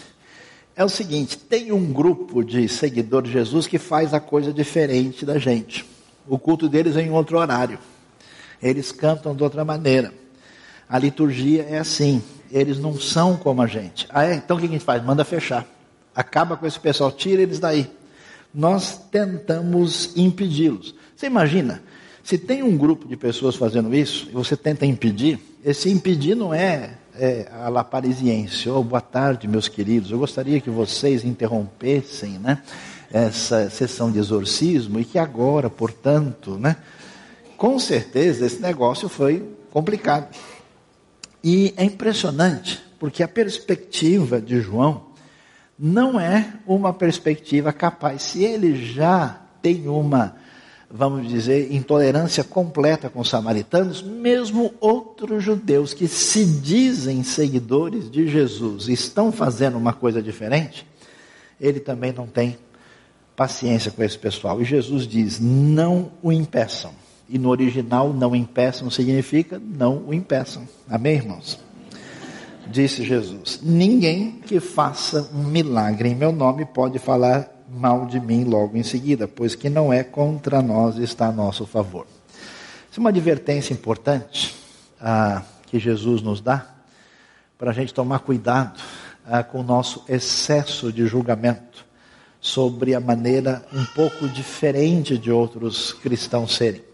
É 0.76 0.84
o 0.84 0.88
seguinte, 0.90 1.38
tem 1.38 1.72
um 1.72 1.90
grupo 1.90 2.44
de 2.44 2.68
seguidores 2.68 3.30
de 3.30 3.38
Jesus 3.38 3.66
que 3.66 3.78
faz 3.78 4.12
a 4.12 4.20
coisa 4.20 4.52
diferente 4.52 5.24
da 5.24 5.38
gente. 5.38 5.86
O 6.28 6.38
culto 6.38 6.68
deles 6.68 6.94
é 6.94 7.00
em 7.00 7.10
outro 7.10 7.38
horário. 7.38 7.78
Eles 8.62 8.92
cantam 8.92 9.34
de 9.34 9.42
outra 9.42 9.64
maneira. 9.64 10.12
A 10.90 10.98
liturgia 10.98 11.62
é 11.62 11.78
assim, 11.78 12.22
eles 12.52 12.78
não 12.78 13.00
são 13.00 13.34
como 13.34 13.62
a 13.62 13.66
gente. 13.66 14.06
Ah, 14.10 14.26
é? 14.26 14.34
Então 14.34 14.58
o 14.58 14.60
que 14.60 14.66
a 14.66 14.68
gente 14.68 14.84
faz? 14.84 15.02
Manda 15.02 15.24
fechar. 15.24 15.66
Acaba 16.14 16.54
com 16.54 16.66
esse 16.66 16.78
pessoal, 16.78 17.10
tira 17.10 17.40
eles 17.40 17.58
daí. 17.58 17.90
Nós 18.52 18.98
tentamos 19.10 20.16
impedi-los. 20.16 20.94
Você 21.14 21.26
imagina, 21.26 21.82
se 22.22 22.36
tem 22.36 22.62
um 22.62 22.76
grupo 22.76 23.06
de 23.06 23.16
pessoas 23.16 23.56
fazendo 23.56 23.94
isso, 23.94 24.28
e 24.30 24.32
você 24.32 24.56
tenta 24.56 24.84
impedir, 24.84 25.38
esse 25.64 25.90
impedir 25.90 26.34
não 26.34 26.52
é, 26.52 26.96
é 27.14 27.48
a 27.52 27.68
la 27.68 27.84
parisiense. 27.84 28.68
Oh, 28.68 28.82
boa 28.82 29.00
tarde, 29.00 29.46
meus 29.46 29.68
queridos. 29.68 30.10
Eu 30.10 30.18
gostaria 30.18 30.60
que 30.60 30.70
vocês 30.70 31.24
interrompessem 31.24 32.38
né, 32.38 32.62
essa 33.12 33.68
sessão 33.70 34.10
de 34.10 34.18
exorcismo 34.18 34.98
e 34.98 35.04
que 35.04 35.18
agora, 35.18 35.68
portanto, 35.68 36.56
né, 36.58 36.76
com 37.56 37.78
certeza 37.78 38.46
esse 38.46 38.60
negócio 38.60 39.08
foi 39.08 39.46
complicado. 39.70 40.34
E 41.42 41.74
é 41.76 41.84
impressionante, 41.84 42.82
porque 42.98 43.22
a 43.22 43.28
perspectiva 43.28 44.40
de 44.40 44.60
João 44.60 45.09
não 45.82 46.20
é 46.20 46.52
uma 46.66 46.92
perspectiva 46.92 47.72
capaz. 47.72 48.22
Se 48.22 48.44
ele 48.44 48.76
já 48.84 49.40
tem 49.62 49.88
uma, 49.88 50.36
vamos 50.90 51.26
dizer, 51.26 51.72
intolerância 51.72 52.44
completa 52.44 53.08
com 53.08 53.20
os 53.20 53.30
samaritanos, 53.30 54.02
mesmo 54.02 54.74
outros 54.78 55.42
judeus 55.42 55.94
que 55.94 56.06
se 56.06 56.44
dizem 56.44 57.22
seguidores 57.22 58.10
de 58.10 58.28
Jesus 58.28 58.88
estão 58.88 59.32
fazendo 59.32 59.78
uma 59.78 59.94
coisa 59.94 60.20
diferente, 60.20 60.86
ele 61.58 61.80
também 61.80 62.12
não 62.12 62.26
tem 62.26 62.58
paciência 63.34 63.90
com 63.90 64.02
esse 64.02 64.18
pessoal. 64.18 64.60
E 64.60 64.66
Jesus 64.66 65.06
diz: 65.06 65.40
não 65.40 66.12
o 66.22 66.30
impeçam. 66.30 66.92
E 67.26 67.38
no 67.38 67.48
original, 67.48 68.12
não 68.12 68.36
impeçam 68.36 68.90
significa 68.90 69.58
não 69.58 70.04
o 70.08 70.12
impeçam. 70.12 70.68
Amém, 70.88 71.14
irmãos? 71.14 71.69
Disse 72.70 73.04
Jesus: 73.04 73.58
Ninguém 73.62 74.40
que 74.46 74.60
faça 74.60 75.28
um 75.34 75.42
milagre 75.42 76.08
em 76.08 76.14
meu 76.14 76.30
nome 76.30 76.64
pode 76.64 77.00
falar 77.00 77.50
mal 77.68 78.06
de 78.06 78.20
mim 78.20 78.44
logo 78.44 78.76
em 78.76 78.82
seguida, 78.84 79.26
pois 79.26 79.56
que 79.56 79.68
não 79.68 79.92
é 79.92 80.04
contra 80.04 80.62
nós 80.62 80.96
está 80.96 81.26
a 81.26 81.32
nosso 81.32 81.66
favor. 81.66 82.06
Isso 82.88 82.98
é 82.98 83.00
uma 83.00 83.10
advertência 83.10 83.72
importante 83.72 84.54
ah, 85.00 85.42
que 85.66 85.80
Jesus 85.80 86.22
nos 86.22 86.40
dá 86.40 86.64
para 87.58 87.70
a 87.70 87.74
gente 87.74 87.92
tomar 87.92 88.20
cuidado 88.20 88.80
ah, 89.26 89.42
com 89.42 89.60
o 89.60 89.64
nosso 89.64 90.04
excesso 90.08 90.92
de 90.92 91.06
julgamento 91.06 91.84
sobre 92.40 92.94
a 92.94 93.00
maneira 93.00 93.66
um 93.72 93.84
pouco 93.84 94.28
diferente 94.28 95.18
de 95.18 95.30
outros 95.30 95.92
cristãos 95.92 96.54
serem. 96.54 96.89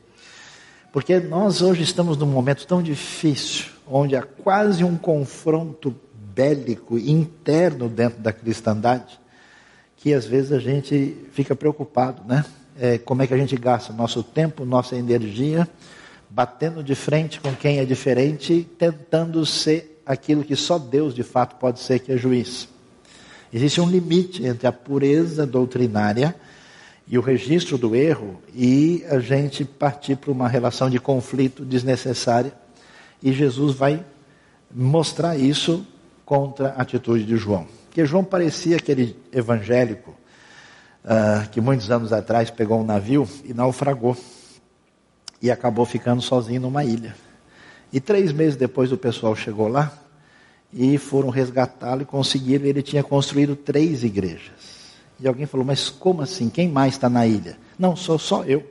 Porque 0.96 1.20
nós 1.20 1.60
hoje 1.60 1.82
estamos 1.82 2.16
num 2.16 2.24
momento 2.24 2.66
tão 2.66 2.82
difícil, 2.82 3.66
onde 3.86 4.16
há 4.16 4.22
quase 4.22 4.82
um 4.82 4.96
confronto 4.96 5.94
bélico 6.34 6.96
interno 6.96 7.86
dentro 7.86 8.22
da 8.22 8.32
cristandade, 8.32 9.20
que 9.94 10.14
às 10.14 10.24
vezes 10.24 10.52
a 10.52 10.58
gente 10.58 11.14
fica 11.32 11.54
preocupado, 11.54 12.22
né? 12.26 12.46
É, 12.80 12.96
como 12.96 13.20
é 13.20 13.26
que 13.26 13.34
a 13.34 13.36
gente 13.36 13.54
gasta 13.56 13.92
nosso 13.92 14.22
tempo, 14.22 14.64
nossa 14.64 14.96
energia, 14.96 15.68
batendo 16.30 16.82
de 16.82 16.94
frente 16.94 17.42
com 17.42 17.54
quem 17.54 17.78
é 17.78 17.84
diferente, 17.84 18.66
tentando 18.78 19.44
ser 19.44 20.00
aquilo 20.06 20.42
que 20.42 20.56
só 20.56 20.78
Deus 20.78 21.14
de 21.14 21.22
fato 21.22 21.56
pode 21.56 21.78
ser, 21.78 21.98
que 21.98 22.10
é 22.10 22.16
juiz. 22.16 22.70
Existe 23.52 23.82
um 23.82 23.90
limite 23.90 24.46
entre 24.46 24.66
a 24.66 24.72
pureza 24.72 25.46
doutrinária 25.46 26.34
e 27.08 27.16
o 27.16 27.20
registro 27.20 27.78
do 27.78 27.94
erro 27.94 28.40
e 28.54 29.04
a 29.08 29.18
gente 29.20 29.64
partir 29.64 30.16
para 30.16 30.32
uma 30.32 30.48
relação 30.48 30.90
de 30.90 30.98
conflito 30.98 31.64
desnecessária. 31.64 32.52
E 33.22 33.32
Jesus 33.32 33.74
vai 33.74 34.04
mostrar 34.74 35.36
isso 35.36 35.86
contra 36.24 36.70
a 36.70 36.82
atitude 36.82 37.24
de 37.24 37.36
João. 37.36 37.66
Porque 37.86 38.04
João 38.04 38.24
parecia 38.24 38.76
aquele 38.76 39.16
evangélico 39.32 40.14
uh, 41.04 41.48
que 41.50 41.60
muitos 41.60 41.90
anos 41.90 42.12
atrás 42.12 42.50
pegou 42.50 42.80
um 42.80 42.84
navio 42.84 43.28
e 43.44 43.54
naufragou 43.54 44.16
e 45.40 45.50
acabou 45.50 45.86
ficando 45.86 46.20
sozinho 46.20 46.62
numa 46.62 46.84
ilha. 46.84 47.14
E 47.92 48.00
três 48.00 48.32
meses 48.32 48.56
depois 48.56 48.90
o 48.90 48.98
pessoal 48.98 49.36
chegou 49.36 49.68
lá 49.68 49.96
e 50.72 50.98
foram 50.98 51.30
resgatá-lo 51.30 52.02
e 52.02 52.04
conseguiram. 52.04 52.66
Ele 52.66 52.82
tinha 52.82 53.02
construído 53.02 53.54
três 53.54 54.02
igrejas. 54.02 54.75
E 55.20 55.26
alguém 55.26 55.46
falou: 55.46 55.66
Mas 55.66 55.88
como 55.88 56.22
assim? 56.22 56.48
Quem 56.48 56.68
mais 56.68 56.94
está 56.94 57.08
na 57.08 57.26
ilha? 57.26 57.56
Não, 57.78 57.96
sou 57.96 58.18
só 58.18 58.44
eu. 58.44 58.64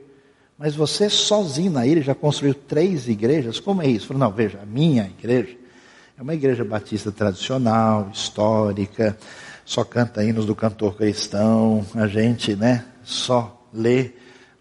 Mas 0.58 0.74
você 0.74 1.10
sozinho 1.10 1.70
na 1.70 1.86
ilha 1.86 2.02
já 2.02 2.14
construiu 2.14 2.54
três 2.54 3.08
igrejas? 3.08 3.60
Como 3.60 3.82
é 3.82 3.86
isso? 3.86 4.06
Falou: 4.06 4.20
Não, 4.20 4.32
veja, 4.32 4.60
a 4.62 4.66
minha 4.66 5.04
igreja 5.04 5.56
é 6.18 6.22
uma 6.22 6.34
igreja 6.34 6.64
batista 6.64 7.12
tradicional, 7.12 8.10
histórica, 8.12 9.18
só 9.66 9.84
canta 9.84 10.24
hinos 10.24 10.46
do 10.46 10.54
cantor 10.54 10.96
cristão. 10.96 11.84
A 11.94 12.06
gente, 12.06 12.56
né, 12.56 12.86
só 13.04 13.68
lê 13.72 14.12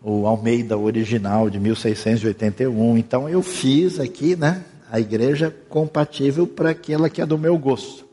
o 0.02 0.28
Almeida 0.28 0.78
original 0.78 1.50
de 1.50 1.60
1681. 1.60 2.98
Então 2.98 3.30
eu 3.30 3.42
fiz 3.42 4.00
aqui, 4.00 4.36
né, 4.36 4.64
a 4.92 5.00
igreja 5.00 5.56
compatível 5.70 6.46
para 6.46 6.72
aquela 6.72 7.10
que 7.10 7.22
é 7.22 7.26
do 7.26 7.38
meu 7.38 7.58
gosto. 7.58 8.05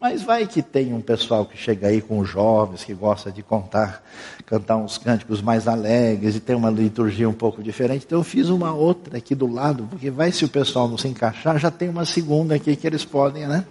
Mas 0.00 0.22
vai 0.22 0.46
que 0.46 0.62
tem 0.62 0.94
um 0.94 1.00
pessoal 1.00 1.44
que 1.44 1.56
chega 1.56 1.88
aí 1.88 2.00
com 2.00 2.24
jovens, 2.24 2.84
que 2.84 2.94
gosta 2.94 3.32
de 3.32 3.42
contar, 3.42 4.00
cantar 4.46 4.76
uns 4.76 4.96
cânticos 4.96 5.42
mais 5.42 5.66
alegres 5.66 6.36
e 6.36 6.40
tem 6.40 6.54
uma 6.54 6.70
liturgia 6.70 7.28
um 7.28 7.32
pouco 7.32 7.60
diferente. 7.60 8.04
Então 8.06 8.20
eu 8.20 8.22
fiz 8.22 8.48
uma 8.48 8.72
outra 8.72 9.18
aqui 9.18 9.34
do 9.34 9.52
lado, 9.52 9.88
porque 9.90 10.08
vai 10.08 10.30
se 10.30 10.44
o 10.44 10.48
pessoal 10.48 10.86
não 10.86 10.96
se 10.96 11.08
encaixar, 11.08 11.58
já 11.58 11.68
tem 11.68 11.88
uma 11.88 12.04
segunda 12.04 12.54
aqui 12.54 12.76
que 12.76 12.86
eles 12.86 13.04
podem, 13.04 13.48
né? 13.48 13.64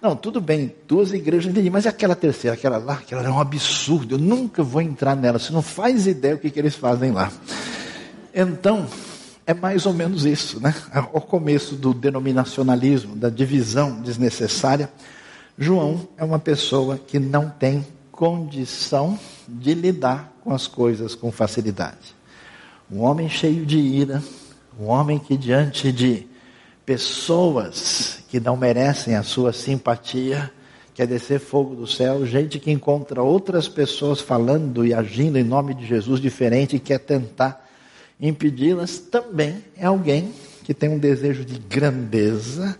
Não, 0.00 0.16
tudo 0.16 0.40
bem, 0.40 0.74
duas 0.88 1.12
igrejas, 1.12 1.52
entendi, 1.52 1.68
mas 1.68 1.86
aquela 1.86 2.16
terceira, 2.16 2.56
aquela 2.56 2.78
lá, 2.78 2.94
aquela 2.94 3.22
é 3.22 3.30
um 3.30 3.38
absurdo, 3.38 4.14
eu 4.14 4.18
nunca 4.18 4.62
vou 4.62 4.80
entrar 4.80 5.14
nela, 5.14 5.38
você 5.38 5.52
não 5.52 5.62
faz 5.62 6.06
ideia 6.06 6.34
o 6.34 6.38
que, 6.38 6.50
que 6.50 6.58
eles 6.58 6.74
fazem 6.74 7.12
lá. 7.12 7.30
Então, 8.34 8.86
é 9.46 9.52
mais 9.52 9.84
ou 9.84 9.92
menos 9.92 10.24
isso, 10.24 10.60
né? 10.60 10.74
O 11.12 11.20
começo 11.20 11.76
do 11.76 11.92
denominacionalismo, 11.92 13.14
da 13.14 13.28
divisão 13.28 14.00
desnecessária. 14.00 14.88
João 15.62 16.08
é 16.16 16.24
uma 16.24 16.40
pessoa 16.40 16.98
que 16.98 17.20
não 17.20 17.48
tem 17.48 17.86
condição 18.10 19.16
de 19.46 19.74
lidar 19.74 20.32
com 20.42 20.52
as 20.52 20.66
coisas 20.66 21.14
com 21.14 21.30
facilidade. 21.30 22.16
Um 22.90 23.00
homem 23.02 23.28
cheio 23.28 23.64
de 23.64 23.78
ira, 23.78 24.20
um 24.78 24.86
homem 24.86 25.20
que 25.20 25.36
diante 25.36 25.92
de 25.92 26.26
pessoas 26.84 28.24
que 28.28 28.40
não 28.40 28.56
merecem 28.56 29.14
a 29.14 29.22
sua 29.22 29.52
simpatia, 29.52 30.50
quer 30.94 31.06
descer 31.06 31.38
fogo 31.38 31.76
do 31.76 31.86
céu, 31.86 32.26
gente 32.26 32.58
que 32.58 32.72
encontra 32.72 33.22
outras 33.22 33.68
pessoas 33.68 34.20
falando 34.20 34.84
e 34.84 34.92
agindo 34.92 35.38
em 35.38 35.44
nome 35.44 35.74
de 35.74 35.86
Jesus 35.86 36.20
diferente 36.20 36.74
e 36.74 36.80
quer 36.80 36.98
tentar 36.98 37.70
impedi-las, 38.20 38.98
também 38.98 39.62
é 39.76 39.86
alguém 39.86 40.34
que 40.64 40.74
tem 40.74 40.88
um 40.88 40.98
desejo 40.98 41.44
de 41.44 41.58
grandeza, 41.58 42.76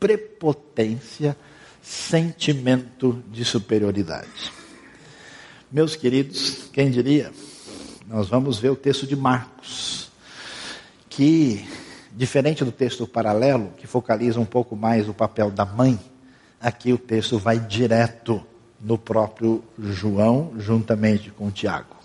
prepotência, 0.00 1.36
sentimento 1.82 3.22
de 3.30 3.44
superioridade. 3.44 4.52
Meus 5.70 5.96
queridos, 5.96 6.68
quem 6.72 6.90
diria? 6.90 7.32
Nós 8.06 8.28
vamos 8.28 8.58
ver 8.58 8.70
o 8.70 8.76
texto 8.76 9.06
de 9.06 9.16
Marcos, 9.16 10.10
que, 11.08 11.66
diferente 12.12 12.64
do 12.64 12.70
texto 12.70 13.06
paralelo, 13.06 13.72
que 13.76 13.86
focaliza 13.86 14.38
um 14.38 14.44
pouco 14.44 14.76
mais 14.76 15.08
o 15.08 15.14
papel 15.14 15.50
da 15.50 15.64
mãe, 15.64 15.98
aqui 16.60 16.92
o 16.92 16.98
texto 16.98 17.38
vai 17.38 17.58
direto 17.58 18.44
no 18.80 18.96
próprio 18.96 19.62
João, 19.78 20.52
juntamente 20.58 21.30
com 21.30 21.50
Tiago. 21.50 22.01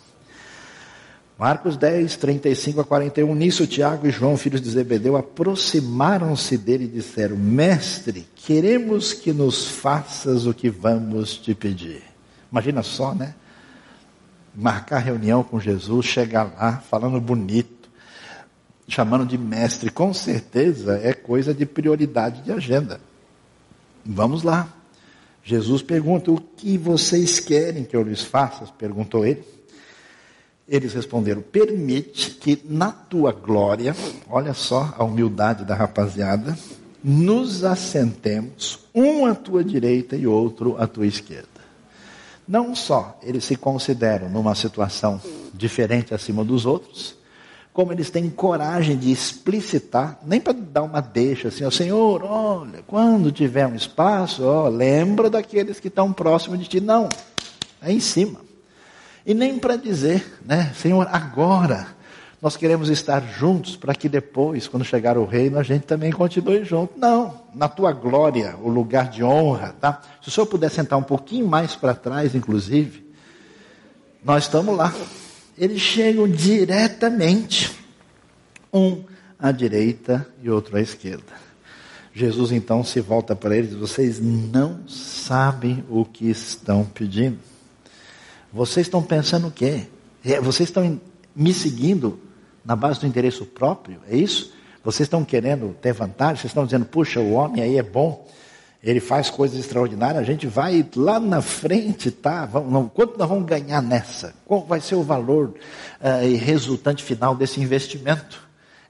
Marcos 1.38 1.78
10, 1.78 2.16
35 2.16 2.82
a 2.82 2.84
41. 2.84 3.36
Nisso, 3.36 3.68
Tiago 3.68 4.08
e 4.08 4.12
João, 4.12 4.36
filhos 4.36 4.60
de 4.60 4.70
Zebedeu, 4.72 5.16
aproximaram-se 5.16 6.58
dele 6.58 6.86
e 6.86 6.88
disseram: 6.88 7.38
Mestre, 7.38 8.28
queremos 8.36 9.14
que 9.14 9.32
nos 9.32 9.68
faças 9.68 10.48
o 10.48 10.54
que 10.54 10.70
vamos 10.70 11.38
te 11.38 11.54
pedir. 11.54 12.02
Imagina 12.52 12.82
só, 12.82 13.14
né? 13.14 13.36
Marcar 14.56 14.98
reunião 14.98 15.44
com 15.44 15.60
Jesus, 15.60 16.08
chegar 16.08 16.56
lá, 16.58 16.78
falando 16.78 17.22
bonito, 17.22 17.88
chamando 18.88 19.24
de 19.24 19.38
mestre, 19.38 19.92
com 19.92 20.12
certeza 20.16 21.00
é 21.04 21.14
coisa 21.14 21.54
de 21.54 21.68
prioridade 21.68 22.42
de 22.42 22.52
agenda. 22.52 23.00
Vamos 24.04 24.42
lá. 24.42 24.74
Jesus 25.44 25.84
pergunta: 25.84 26.32
O 26.32 26.42
que 26.42 26.80
vocês 26.80 27.40
querem 27.40 27.84
que 27.84 27.96
eu 27.96 28.02
lhes 28.02 28.24
faça? 28.24 28.66
Perguntou 28.76 29.24
ele. 29.24 29.57
Eles 30.68 30.94
responderam: 30.94 31.42
Permite 31.42 32.32
que 32.32 32.62
na 32.66 32.92
tua 32.92 33.32
glória, 33.32 33.96
olha 34.30 34.54
só 34.54 34.94
a 34.98 35.04
humildade 35.04 35.64
da 35.64 35.74
rapaziada, 35.74 36.58
nos 37.04 37.64
assentemos, 37.64 38.80
um 38.94 39.26
à 39.26 39.34
tua 39.34 39.64
direita 39.64 40.16
e 40.16 40.28
outro 40.28 40.76
à 40.78 40.86
tua 40.86 41.08
esquerda. 41.08 41.48
Não 42.48 42.76
só 42.76 43.18
eles 43.24 43.44
se 43.46 43.56
consideram 43.56 44.30
numa 44.30 44.56
situação 44.56 45.22
diferente 45.54 46.14
acima 46.14 46.44
dos 46.44 46.66
outros, 46.66 47.16
como 47.74 47.92
eles 47.92 48.10
têm 48.10 48.30
coragem 48.30 48.98
de 48.98 49.12
explicitar, 49.12 50.20
nem 50.26 50.42
para 50.42 50.54
dar 50.54 50.84
uma 50.84 51.00
deixa 51.00 51.50
assim, 51.50 51.64
ó 51.64 51.70
Senhor, 51.70 52.24
olha, 52.24 52.82
quando 52.88 53.32
tiver 53.32 53.68
um 53.68 53.76
espaço, 53.76 54.44
ó, 54.44 54.68
lembra 54.68 55.30
daqueles 55.30 55.80
que 55.80 55.88
estão 55.88 56.12
próximos 56.12 56.58
de 56.60 56.68
ti. 56.68 56.82
Não, 56.82 57.08
é 57.82 57.92
em 57.92 58.00
cima. 58.00 58.47
E 59.28 59.34
nem 59.34 59.60
para 59.60 59.76
dizer, 59.76 60.40
né, 60.46 60.72
Senhor, 60.74 61.06
agora 61.12 61.86
nós 62.42 62.56
queremos 62.56 62.88
estar 62.88 63.20
juntos 63.38 63.76
para 63.76 63.94
que 63.94 64.08
depois, 64.08 64.70
quando 64.70 64.86
chegar 64.86 65.18
o 65.18 65.26
reino, 65.26 65.60
a 65.60 65.64
gente 65.64 65.84
também 65.84 66.14
continue 66.14 66.64
junto. 66.64 66.98
Não, 66.98 67.42
na 67.54 67.68
tua 67.68 67.92
glória, 67.92 68.56
o 68.64 68.70
lugar 68.70 69.10
de 69.10 69.26
honra, 69.26 69.76
tá? 69.82 70.02
Se 70.22 70.30
o 70.30 70.32
senhor 70.32 70.48
puder 70.48 70.72
sentar 70.72 70.98
um 70.98 71.04
pouquinho 71.04 71.46
mais 71.46 71.76
para 71.76 71.94
trás, 71.94 72.36
inclusive, 72.36 73.06
nós 74.24 74.44
estamos 74.44 74.78
lá. 74.78 74.96
Eles 75.58 75.82
chegam 75.82 76.26
diretamente, 76.30 77.76
um 78.72 79.04
à 79.38 79.52
direita 79.52 80.26
e 80.42 80.50
outro 80.50 80.78
à 80.78 80.82
esquerda. 80.82 81.34
Jesus 82.14 82.54
então 82.54 82.82
se 82.82 83.02
volta 83.02 83.36
para 83.36 83.58
eles: 83.58 83.74
vocês 83.74 84.22
não 84.22 84.88
sabem 84.88 85.84
o 85.90 86.06
que 86.06 86.30
estão 86.30 86.86
pedindo. 86.86 87.57
Vocês 88.58 88.88
estão 88.88 89.04
pensando 89.04 89.50
o 89.50 89.52
quê? 89.52 89.84
É, 90.26 90.42
vocês 90.42 90.68
estão 90.68 91.00
me 91.36 91.54
seguindo 91.54 92.20
na 92.66 92.76
base 92.76 93.00
do 93.00 93.06
interesse 93.06 93.46
próprio? 93.46 94.00
É 94.10 94.18
isso? 94.18 94.52
Vocês 94.84 95.06
estão 95.06 95.24
querendo 95.24 95.76
ter 95.80 95.94
vantagem? 95.94 96.38
Vocês 96.38 96.50
estão 96.50 96.66
dizendo, 96.66 96.84
puxa, 96.84 97.20
o 97.20 97.34
homem 97.34 97.62
aí 97.62 97.78
é 97.78 97.84
bom, 97.84 98.28
ele 98.82 99.00
faz 99.00 99.30
coisas 99.30 99.60
extraordinárias, 99.60 100.24
a 100.24 100.26
gente 100.26 100.48
vai 100.48 100.84
lá 100.96 101.20
na 101.20 101.40
frente, 101.40 102.10
tá? 102.10 102.48
Vamos, 102.48 102.92
quanto 102.96 103.16
nós 103.20 103.30
vamos 103.30 103.46
ganhar 103.46 103.80
nessa? 103.80 104.34
Qual 104.44 104.66
vai 104.66 104.82
ser 104.82 104.96
o 104.96 105.04
valor 105.04 105.54
uh, 106.02 106.26
e 106.26 106.34
resultante 106.34 107.04
final 107.04 107.36
desse 107.36 107.62
investimento? 107.62 108.42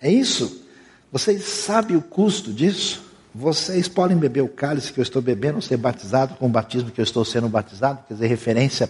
É 0.02 0.10
isso? 0.10 0.66
Vocês 1.12 1.44
sabem 1.44 1.98
o 1.98 2.02
custo 2.02 2.54
disso? 2.54 3.04
Vocês 3.36 3.90
podem 3.90 4.16
beber 4.16 4.44
o 4.44 4.48
cálice 4.48 4.94
que 4.94 5.00
eu 5.02 5.04
estou 5.04 5.22
bebendo, 5.22 5.62
ser 5.62 5.76
batizado 5.76 6.36
com 6.36 6.46
o 6.46 6.50
batismo 6.50 6.90
que 6.90 7.02
eu 7.02 7.04
estou 7.04 7.26
sendo 7.26 7.50
batizado, 7.50 8.00
quer 8.08 8.14
dizer, 8.14 8.28
referência 8.28 8.90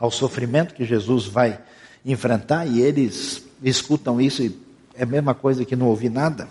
ao 0.00 0.10
sofrimento 0.10 0.74
que 0.74 0.84
Jesus 0.84 1.26
vai 1.26 1.60
enfrentar, 2.04 2.66
e 2.66 2.80
eles 2.80 3.44
escutam 3.62 4.20
isso 4.20 4.42
e 4.42 4.58
é 4.96 5.02
a 5.02 5.06
mesma 5.06 5.34
coisa 5.34 5.64
que 5.64 5.76
não 5.76 5.86
ouvir 5.86 6.08
nada. 6.08 6.48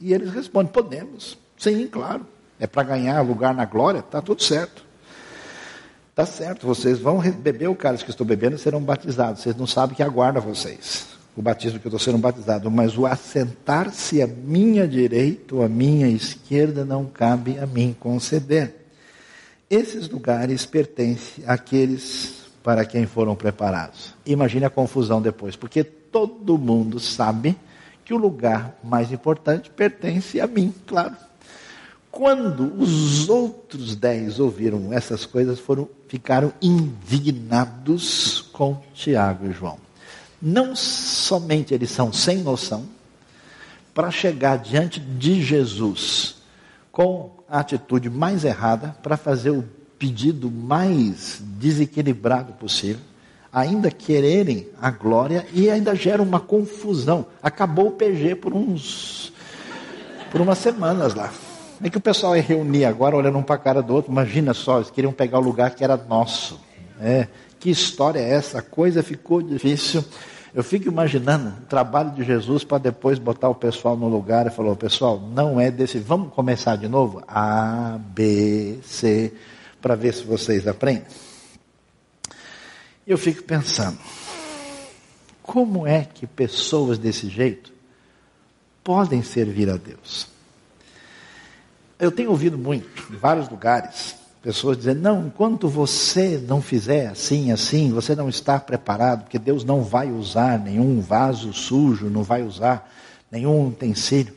E 0.00 0.12
eles 0.12 0.32
respondem: 0.32 0.72
podemos, 0.72 1.38
sim, 1.58 1.86
claro, 1.86 2.26
é 2.58 2.66
para 2.66 2.82
ganhar 2.82 3.20
lugar 3.20 3.54
na 3.54 3.66
glória, 3.66 4.00
está 4.00 4.20
tudo 4.20 4.42
certo. 4.42 4.84
Está 6.10 6.24
certo, 6.24 6.66
vocês 6.66 6.98
vão 6.98 7.20
beber 7.20 7.68
o 7.68 7.74
cálice 7.74 8.02
que 8.02 8.10
estou 8.10 8.26
bebendo 8.26 8.56
e 8.56 8.58
serão 8.58 8.80
batizados. 8.80 9.42
Vocês 9.42 9.54
não 9.54 9.66
sabem 9.66 9.94
que 9.94 10.02
aguarda 10.02 10.40
vocês 10.40 11.14
o 11.36 11.42
batismo 11.42 11.78
que 11.78 11.86
eu 11.86 11.90
estou 11.90 12.00
sendo 12.00 12.16
batizado, 12.16 12.70
mas 12.70 12.96
o 12.96 13.04
assentar-se 13.04 14.22
à 14.22 14.26
minha 14.26 14.88
direita 14.88 15.54
ou 15.54 15.62
à 15.62 15.68
minha 15.68 16.08
esquerda 16.08 16.82
não 16.82 17.04
cabe 17.04 17.58
a 17.58 17.66
mim 17.66 17.94
conceder. 18.00 18.74
Esses 19.68 20.08
lugares 20.08 20.64
pertencem 20.64 21.44
àqueles 21.46 22.45
para 22.66 22.84
quem 22.84 23.06
foram 23.06 23.36
preparados. 23.36 24.12
Imagine 24.26 24.64
a 24.64 24.70
confusão 24.70 25.22
depois, 25.22 25.54
porque 25.54 25.84
todo 25.84 26.58
mundo 26.58 26.98
sabe 26.98 27.54
que 28.04 28.12
o 28.12 28.16
lugar 28.16 28.76
mais 28.82 29.12
importante 29.12 29.70
pertence 29.70 30.40
a 30.40 30.48
mim, 30.48 30.74
claro. 30.84 31.14
Quando 32.10 32.74
os 32.76 33.28
outros 33.28 33.94
dez 33.94 34.40
ouviram 34.40 34.92
essas 34.92 35.24
coisas, 35.24 35.60
foram, 35.60 35.88
ficaram 36.08 36.52
indignados 36.60 38.40
com 38.52 38.82
Tiago 38.92 39.46
e 39.46 39.52
João 39.52 39.78
não 40.42 40.76
somente 40.76 41.72
eles 41.72 41.90
são 41.90 42.12
sem 42.12 42.38
noção, 42.38 42.84
para 43.94 44.10
chegar 44.10 44.58
diante 44.58 45.00
de 45.00 45.40
Jesus 45.40 46.36
com 46.92 47.30
a 47.48 47.60
atitude 47.60 48.10
mais 48.10 48.44
errada, 48.44 48.94
para 49.02 49.16
fazer 49.16 49.50
o 49.50 49.64
pedido 49.98 50.50
mais 50.50 51.40
desequilibrado 51.40 52.52
possível, 52.54 53.00
ainda 53.52 53.90
quererem 53.90 54.68
a 54.80 54.90
glória 54.90 55.46
e 55.52 55.70
ainda 55.70 55.94
gera 55.94 56.22
uma 56.22 56.38
confusão. 56.38 57.26
Acabou 57.42 57.88
o 57.88 57.92
PG 57.92 58.34
por 58.36 58.52
uns 58.52 59.32
por 60.30 60.40
umas 60.40 60.58
semanas 60.58 61.14
lá. 61.14 61.32
É 61.82 61.90
que 61.90 61.98
o 61.98 62.00
pessoal 62.00 62.36
ia 62.36 62.42
reunir 62.42 62.84
agora 62.84 63.16
olhando 63.16 63.38
um 63.38 63.42
para 63.42 63.56
a 63.56 63.58
cara 63.58 63.82
do 63.82 63.94
outro. 63.94 64.10
Imagina 64.10 64.52
só, 64.54 64.76
eles 64.76 64.90
queriam 64.90 65.12
pegar 65.12 65.38
o 65.38 65.42
lugar 65.42 65.70
que 65.74 65.84
era 65.84 65.96
nosso. 65.96 66.60
É, 67.00 67.28
que 67.58 67.70
história 67.70 68.18
é 68.18 68.30
essa? 68.30 68.58
A 68.58 68.62
coisa 68.62 69.02
ficou 69.02 69.42
difícil. 69.42 70.04
Eu 70.54 70.64
fico 70.64 70.88
imaginando 70.88 71.48
o 71.48 71.66
trabalho 71.66 72.10
de 72.12 72.24
Jesus 72.24 72.64
para 72.64 72.78
depois 72.78 73.18
botar 73.18 73.50
o 73.50 73.54
pessoal 73.54 73.94
no 73.94 74.08
lugar 74.08 74.46
e 74.46 74.50
falar: 74.50 74.74
pessoal, 74.76 75.20
não 75.20 75.60
é 75.60 75.70
desse. 75.70 75.98
Vamos 75.98 76.32
começar 76.32 76.76
de 76.76 76.88
novo? 76.88 77.22
A, 77.28 77.98
B, 78.14 78.78
C, 78.82 79.34
para 79.86 79.94
ver 79.94 80.12
se 80.12 80.24
vocês 80.24 80.66
aprendem. 80.66 81.04
Eu 83.06 83.16
fico 83.16 83.44
pensando: 83.44 83.96
como 85.40 85.86
é 85.86 86.04
que 86.12 86.26
pessoas 86.26 86.98
desse 86.98 87.28
jeito 87.28 87.72
podem 88.82 89.22
servir 89.22 89.70
a 89.70 89.76
Deus? 89.76 90.26
Eu 92.00 92.10
tenho 92.10 92.30
ouvido 92.30 92.58
muito, 92.58 93.12
em 93.12 93.16
vários 93.16 93.48
lugares, 93.48 94.16
Pessoas 94.42 94.76
dizendo, 94.76 95.00
não, 95.00 95.26
enquanto 95.26 95.68
você 95.68 96.40
não 96.46 96.62
fizer 96.62 97.08
assim, 97.08 97.50
assim, 97.50 97.90
você 97.90 98.14
não 98.14 98.28
está 98.28 98.60
preparado, 98.60 99.24
porque 99.24 99.40
Deus 99.40 99.64
não 99.64 99.82
vai 99.82 100.08
usar 100.08 100.56
nenhum 100.56 101.00
vaso 101.00 101.52
sujo, 101.52 102.08
não 102.08 102.22
vai 102.22 102.44
usar 102.44 102.88
nenhum 103.28 103.66
utensílio. 103.66 104.32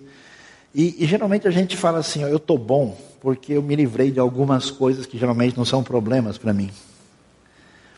E, 0.74 1.04
e 1.04 1.06
geralmente 1.06 1.48
a 1.48 1.52
gente 1.52 1.78
fala 1.78 2.00
assim, 2.00 2.24
ó, 2.24 2.28
eu 2.28 2.38
estou 2.38 2.58
bom, 2.58 2.98
porque 3.22 3.54
eu 3.54 3.62
me 3.62 3.76
livrei 3.76 4.12
de 4.12 4.20
algumas 4.20 4.72
coisas 4.72 5.06
que 5.06 5.18
geralmente 5.18 5.58
não 5.58 5.66
são 5.66 5.84
problemas 5.84 6.38
para 6.38 6.54
mim. 6.54 6.70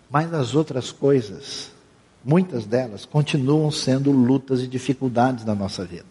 Mas 0.10 0.34
as 0.34 0.56
outras 0.56 0.92
coisas, 0.92 1.72
muitas 2.24 2.66
delas, 2.66 3.06
continuam 3.06 3.72
sendo 3.72 4.12
lutas 4.12 4.62
e 4.62 4.68
dificuldades 4.68 5.46
na 5.46 5.56
nossa 5.56 5.86
vida. 5.86 6.06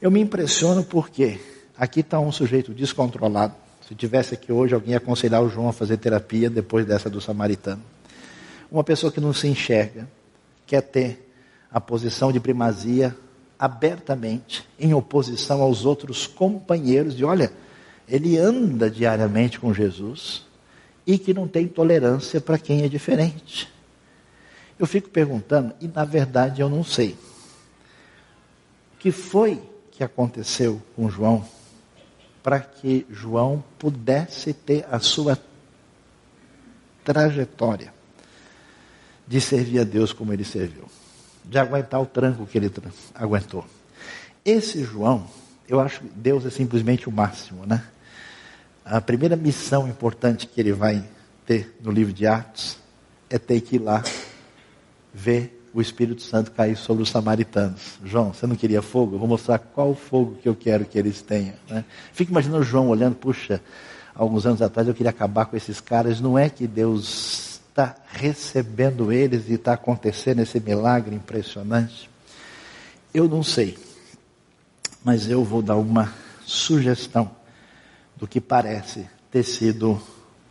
Eu 0.00 0.10
me 0.10 0.20
impressiono 0.20 0.84
porque 0.84 1.40
aqui 1.76 2.00
está 2.00 2.20
um 2.20 2.30
sujeito 2.30 2.72
descontrolado, 2.72 3.54
se 3.88 3.94
tivesse 3.94 4.32
aqui 4.32 4.50
hoje, 4.50 4.74
alguém 4.74 4.92
ia 4.92 4.96
aconselhar 4.96 5.42
o 5.42 5.48
João 5.48 5.68
a 5.68 5.72
fazer 5.72 5.98
terapia 5.98 6.48
depois 6.48 6.86
dessa 6.86 7.10
do 7.10 7.20
samaritano. 7.20 7.82
Uma 8.70 8.82
pessoa 8.82 9.12
que 9.12 9.20
não 9.20 9.32
se 9.34 9.46
enxerga, 9.46 10.08
quer 10.66 10.80
ter 10.80 11.30
a 11.70 11.80
posição 11.80 12.32
de 12.32 12.40
primazia 12.40 13.14
abertamente, 13.58 14.66
em 14.78 14.94
oposição 14.94 15.60
aos 15.60 15.84
outros 15.84 16.26
companheiros, 16.26 17.14
de 17.14 17.24
olha, 17.24 17.52
ele 18.08 18.38
anda 18.38 18.90
diariamente 18.90 19.58
com 19.58 19.72
Jesus 19.72 20.46
e 21.06 21.18
que 21.18 21.34
não 21.34 21.46
tem 21.46 21.66
tolerância 21.66 22.40
para 22.40 22.58
quem 22.58 22.82
é 22.82 22.88
diferente. 22.88 23.72
Eu 24.78 24.86
fico 24.86 25.08
perguntando, 25.08 25.74
e 25.80 25.86
na 25.86 26.04
verdade 26.04 26.60
eu 26.60 26.68
não 26.68 26.82
sei. 26.82 27.16
O 28.94 28.98
que 28.98 29.10
foi 29.10 29.62
que 29.90 30.02
aconteceu 30.02 30.82
com 30.96 31.08
João 31.08 31.46
para 32.42 32.60
que 32.60 33.06
João 33.08 33.64
pudesse 33.78 34.52
ter 34.52 34.84
a 34.90 34.98
sua 34.98 35.38
trajetória 37.02 37.92
de 39.26 39.40
servir 39.40 39.78
a 39.78 39.84
Deus 39.84 40.12
como 40.12 40.32
ele 40.32 40.44
serviu, 40.44 40.84
de 41.44 41.58
aguentar 41.58 42.02
o 42.02 42.06
tranco 42.06 42.46
que 42.46 42.58
ele 42.58 42.70
aguentou. 43.14 43.64
Esse 44.44 44.84
João, 44.84 45.26
eu 45.66 45.80
acho 45.80 46.00
que 46.00 46.08
Deus 46.08 46.44
é 46.44 46.50
simplesmente 46.50 47.08
o 47.08 47.12
máximo, 47.12 47.64
né? 47.64 47.82
A 48.84 49.00
primeira 49.00 49.34
missão 49.34 49.88
importante 49.88 50.46
que 50.46 50.60
ele 50.60 50.72
vai 50.72 51.02
ter 51.46 51.74
no 51.82 51.90
livro 51.90 52.12
de 52.12 52.26
Atos 52.26 52.76
é 53.30 53.38
ter 53.38 53.62
que 53.62 53.76
ir 53.76 53.78
lá 53.78 54.04
ver 55.12 55.66
o 55.72 55.80
Espírito 55.80 56.20
Santo 56.20 56.50
cair 56.50 56.76
sobre 56.76 57.02
os 57.02 57.08
samaritanos. 57.08 57.98
João, 58.04 58.34
você 58.34 58.46
não 58.46 58.54
queria 58.54 58.82
fogo? 58.82 59.14
Eu 59.14 59.18
vou 59.18 59.26
mostrar 59.26 59.58
qual 59.58 59.94
fogo 59.94 60.36
que 60.36 60.46
eu 60.46 60.54
quero 60.54 60.84
que 60.84 60.98
eles 60.98 61.22
tenham. 61.22 61.54
Né? 61.66 61.82
Fica 62.12 62.30
imaginando 62.30 62.62
João 62.62 62.88
olhando, 62.88 63.16
puxa, 63.16 63.58
alguns 64.14 64.44
anos 64.44 64.60
atrás 64.60 64.86
eu 64.86 64.94
queria 64.94 65.10
acabar 65.10 65.46
com 65.46 65.56
esses 65.56 65.80
caras. 65.80 66.20
Não 66.20 66.38
é 66.38 66.50
que 66.50 66.66
Deus 66.66 67.62
está 67.70 67.96
recebendo 68.06 69.10
eles 69.10 69.48
e 69.48 69.54
está 69.54 69.72
acontecendo 69.72 70.40
esse 70.40 70.60
milagre 70.60 71.16
impressionante? 71.16 72.10
Eu 73.14 73.28
não 73.28 73.42
sei, 73.42 73.78
mas 75.02 75.30
eu 75.30 75.42
vou 75.42 75.62
dar 75.62 75.76
uma 75.76 76.12
sugestão 76.44 77.30
do 78.16 78.26
que 78.26 78.40
parece 78.40 79.06
ter 79.30 79.42
sido 79.42 80.00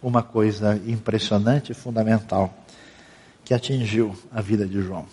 uma 0.01 0.22
coisa 0.22 0.82
impressionante 0.86 1.72
e 1.72 1.76
fundamental 1.76 2.53
que 3.45 3.53
atingiu 3.53 4.16
a 4.32 4.41
vida 4.41 4.66
de 4.66 4.82
João. 4.82 5.05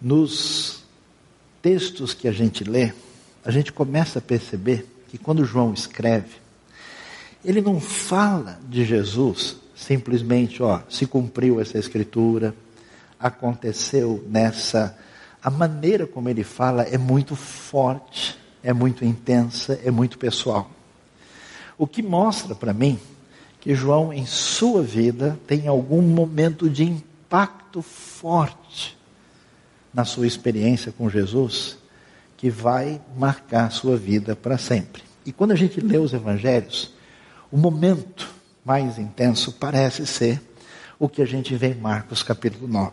Nos 0.00 0.82
textos 1.60 2.12
que 2.12 2.26
a 2.26 2.32
gente 2.32 2.64
lê, 2.64 2.92
a 3.44 3.50
gente 3.50 3.72
começa 3.72 4.18
a 4.18 4.22
perceber 4.22 4.86
que 5.08 5.18
quando 5.18 5.44
João 5.44 5.72
escreve, 5.72 6.36
ele 7.44 7.60
não 7.60 7.80
fala 7.80 8.58
de 8.68 8.84
Jesus 8.84 9.56
simplesmente, 9.74 10.62
ó, 10.62 10.80
se 10.88 11.06
cumpriu 11.06 11.60
essa 11.60 11.78
escritura, 11.78 12.54
aconteceu 13.18 14.24
nessa. 14.28 14.96
A 15.42 15.50
maneira 15.50 16.06
como 16.06 16.28
ele 16.28 16.44
fala 16.44 16.82
é 16.84 16.96
muito 16.96 17.34
forte, 17.34 18.38
é 18.62 18.72
muito 18.72 19.04
intensa, 19.04 19.78
é 19.84 19.90
muito 19.90 20.18
pessoal. 20.18 20.70
O 21.76 21.86
que 21.86 22.02
mostra 22.02 22.54
para 22.54 22.72
mim 22.72 22.98
que 23.60 23.74
João, 23.74 24.12
em 24.12 24.26
sua 24.26 24.82
vida, 24.82 25.38
tem 25.46 25.68
algum 25.68 26.02
momento 26.02 26.68
de 26.68 26.82
impacto 26.82 27.80
forte 27.80 28.98
na 29.94 30.04
sua 30.04 30.26
experiência 30.26 30.90
com 30.90 31.08
Jesus, 31.08 31.78
que 32.36 32.50
vai 32.50 33.00
marcar 33.16 33.66
a 33.66 33.70
sua 33.70 33.96
vida 33.96 34.34
para 34.34 34.58
sempre. 34.58 35.02
E 35.24 35.30
quando 35.30 35.52
a 35.52 35.56
gente 35.56 35.80
lê 35.80 35.96
os 35.96 36.12
evangelhos, 36.12 36.92
o 37.52 37.56
momento 37.56 38.28
mais 38.64 38.98
intenso 38.98 39.52
parece 39.52 40.06
ser 40.06 40.42
o 40.98 41.08
que 41.08 41.22
a 41.22 41.26
gente 41.26 41.54
vê 41.54 41.68
em 41.68 41.76
Marcos 41.76 42.22
capítulo 42.22 42.66
9. 42.66 42.92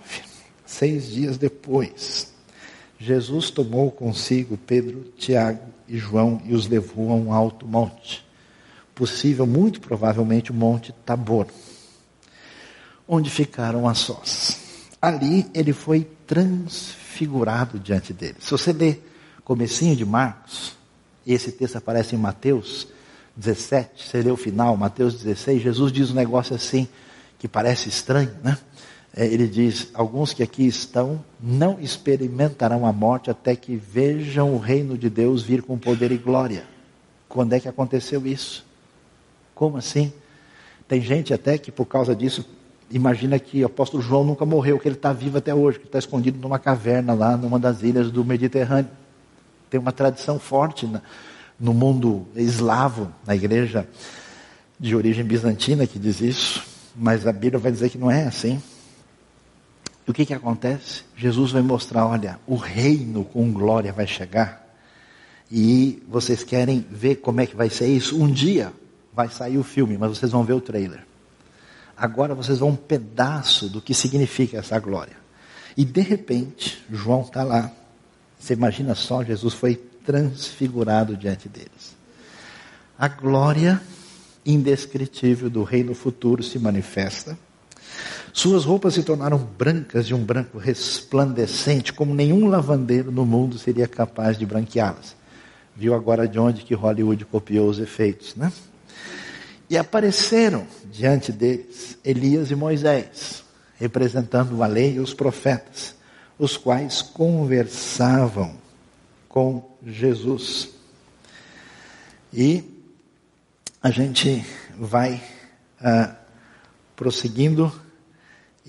Seis 0.66 1.10
dias 1.10 1.36
depois 1.38 2.29
Jesus 3.00 3.50
tomou 3.50 3.90
consigo 3.90 4.58
Pedro, 4.58 5.06
Tiago 5.18 5.62
e 5.88 5.98
João 5.98 6.42
e 6.44 6.54
os 6.54 6.68
levou 6.68 7.12
a 7.12 7.16
um 7.16 7.32
alto 7.34 7.66
monte, 7.66 8.26
possível, 8.94 9.48
muito 9.48 9.80
provavelmente, 9.80 10.52
o 10.52 10.54
monte 10.54 10.94
Tabor, 11.06 11.48
onde 13.08 13.30
ficaram 13.30 13.88
a 13.88 13.94
sós. 13.94 14.60
Ali 15.02 15.50
ele 15.54 15.72
foi 15.72 16.06
transfigurado 16.28 17.80
diante 17.80 18.12
deles. 18.12 18.44
Se 18.44 18.52
você 18.52 18.74
ler 18.74 19.10
comecinho 19.46 19.96
de 19.96 20.06
Marcos, 20.06 20.74
esse 21.26 21.54
texto 21.54 21.78
aparece 21.78 22.16
em 22.16 22.20
Mateus 22.20 22.88
17, 23.38 24.10
você 24.10 24.22
lê 24.22 24.30
o 24.30 24.36
final, 24.36 24.76
Mateus 24.76 25.14
16, 25.24 25.62
Jesus 25.62 25.92
diz 25.94 26.12
um 26.12 26.16
negócio 26.16 26.54
assim, 26.54 26.86
que 27.40 27.48
parece 27.48 27.88
estranho, 27.88 28.36
né? 28.44 28.58
É, 29.16 29.26
ele 29.26 29.48
diz: 29.48 29.90
Alguns 29.94 30.34
que 30.34 30.44
aqui 30.44 30.66
estão 30.66 31.24
não 31.40 31.80
experimentarão 31.80 32.86
a 32.86 32.94
morte 32.94 33.30
até 33.30 33.56
que 33.56 33.76
vejam 33.76 34.54
o 34.54 34.60
reino 34.60 34.98
de 34.98 35.10
Deus 35.10 35.42
vir 35.42 35.62
com 35.62 35.78
poder 35.78 36.12
e 36.12 36.18
glória. 36.18 36.64
Quando 37.28 37.54
é 37.54 37.60
que 37.60 37.68
aconteceu 37.68 38.26
isso? 38.26 38.66
Como 39.54 39.78
assim? 39.78 40.12
Tem 40.88 41.02
gente 41.02 41.34
até 41.34 41.58
que 41.58 41.72
por 41.72 41.86
causa 41.86 42.16
disso 42.16 42.46
imagina 42.90 43.38
que 43.38 43.62
o 43.62 43.68
apóstolo 43.68 44.02
João 44.02 44.24
nunca 44.24 44.46
morreu, 44.46 44.80
que 44.80 44.88
ele 44.88 44.96
está 44.96 45.14
vivo 45.14 45.38
até 45.38 45.54
hoje, 45.54 45.80
que 45.80 45.86
está 45.86 46.00
escondido 46.00 46.40
numa 46.40 46.58
caverna 46.58 47.14
lá 47.14 47.38
numa 47.38 47.60
das 47.60 47.84
ilhas 47.84 48.10
do 48.10 48.26
Mediterrâneo. 48.26 48.90
Tem 49.70 49.80
uma 49.80 49.92
tradição 49.92 50.40
forte 50.40 50.90
no 51.60 51.74
mundo 51.74 52.28
eslavo, 52.36 53.12
na 53.28 53.36
igreja 53.36 53.88
de 54.80 54.96
origem 54.96 55.24
bizantina 55.24 55.86
que 55.86 56.00
diz 56.00 56.22
isso, 56.22 56.64
mas 56.96 57.28
a 57.28 57.34
Bíblia 57.34 57.60
vai 57.60 57.72
dizer 57.72 57.90
que 57.90 57.98
não 57.98 58.10
é 58.10 58.24
assim. 58.24 58.62
O 60.10 60.14
que, 60.14 60.26
que 60.26 60.34
acontece? 60.34 61.04
Jesus 61.16 61.52
vai 61.52 61.62
mostrar: 61.62 62.04
olha, 62.08 62.40
o 62.48 62.56
reino 62.56 63.24
com 63.24 63.54
glória 63.54 63.94
vai 63.94 64.08
chegar. 64.08 64.68
E 65.52 66.02
vocês 66.10 66.44
querem 66.44 66.84
ver 66.90 67.18
como 67.18 67.42
é 67.42 67.46
que 67.46 67.56
vai 67.56 67.70
ser 67.70 67.86
isso? 67.90 68.20
Um 68.20 68.28
dia 68.28 68.74
vai 69.14 69.30
sair 69.30 69.60
o 69.60 69.64
filme, 69.64 70.00
mas 70.00 70.18
vocês 70.18 70.32
vão 70.32 70.44
ver 70.44 70.54
o 70.54 70.62
trailer. 70.62 71.06
Agora 71.96 72.34
vocês 72.34 72.58
vão 72.58 72.70
um 72.70 72.76
pedaço 72.76 73.70
do 73.70 73.80
que 73.80 73.94
significa 73.94 74.58
essa 74.58 74.80
glória. 74.80 75.16
E 75.78 75.86
de 75.86 76.02
repente, 76.02 76.84
João 76.90 77.22
está 77.22 77.44
lá. 77.44 77.72
Você 78.40 78.54
imagina 78.54 78.96
só, 78.96 79.24
Jesus 79.24 79.54
foi 79.54 79.76
transfigurado 79.76 81.16
diante 81.16 81.48
deles. 81.48 81.96
A 82.98 83.08
glória 83.08 83.80
indescritível 84.44 85.52
do 85.52 85.64
reino 85.64 85.94
futuro 85.94 86.42
se 86.42 86.58
manifesta 86.58 87.38
suas 88.34 88.66
roupas 88.66 88.94
se 88.94 89.04
tornaram 89.04 89.38
brancas 89.38 90.06
de 90.06 90.14
um 90.14 90.24
branco 90.24 90.58
resplandecente, 90.58 91.94
como 91.94 92.14
nenhum 92.14 92.48
lavandeiro 92.48 93.12
no 93.12 93.26
mundo 93.26 93.58
seria 93.58 93.88
capaz 93.88 94.38
de 94.38 94.46
branqueá-las. 94.46 95.16
Viu 95.76 95.94
agora 95.94 96.28
de 96.28 96.38
onde 96.38 96.64
que 96.64 96.74
Hollywood 96.74 97.26
copiou 97.26 97.70
os 97.70 97.80
efeitos, 97.80 98.36
né? 98.36 98.52
E 99.70 99.78
apareceram 99.78 100.66
diante 100.92 101.32
deles 101.32 101.98
Elias 102.04 102.52
e 102.52 102.56
Moisés, 102.56 103.44
representando 103.78 104.62
a 104.62 104.68
lei 104.68 104.96
e 104.96 105.00
os 105.00 105.14
profetas, 105.14 105.96
os 106.38 106.58
quais 106.58 107.02
conversavam 107.02 108.56
com 109.28 109.64
Jesus. 109.86 110.70
E 112.34 112.64
a 113.82 113.90
gente 113.90 114.46
vai 114.78 115.22
ah, 115.80 116.16
prosseguindo 116.96 117.72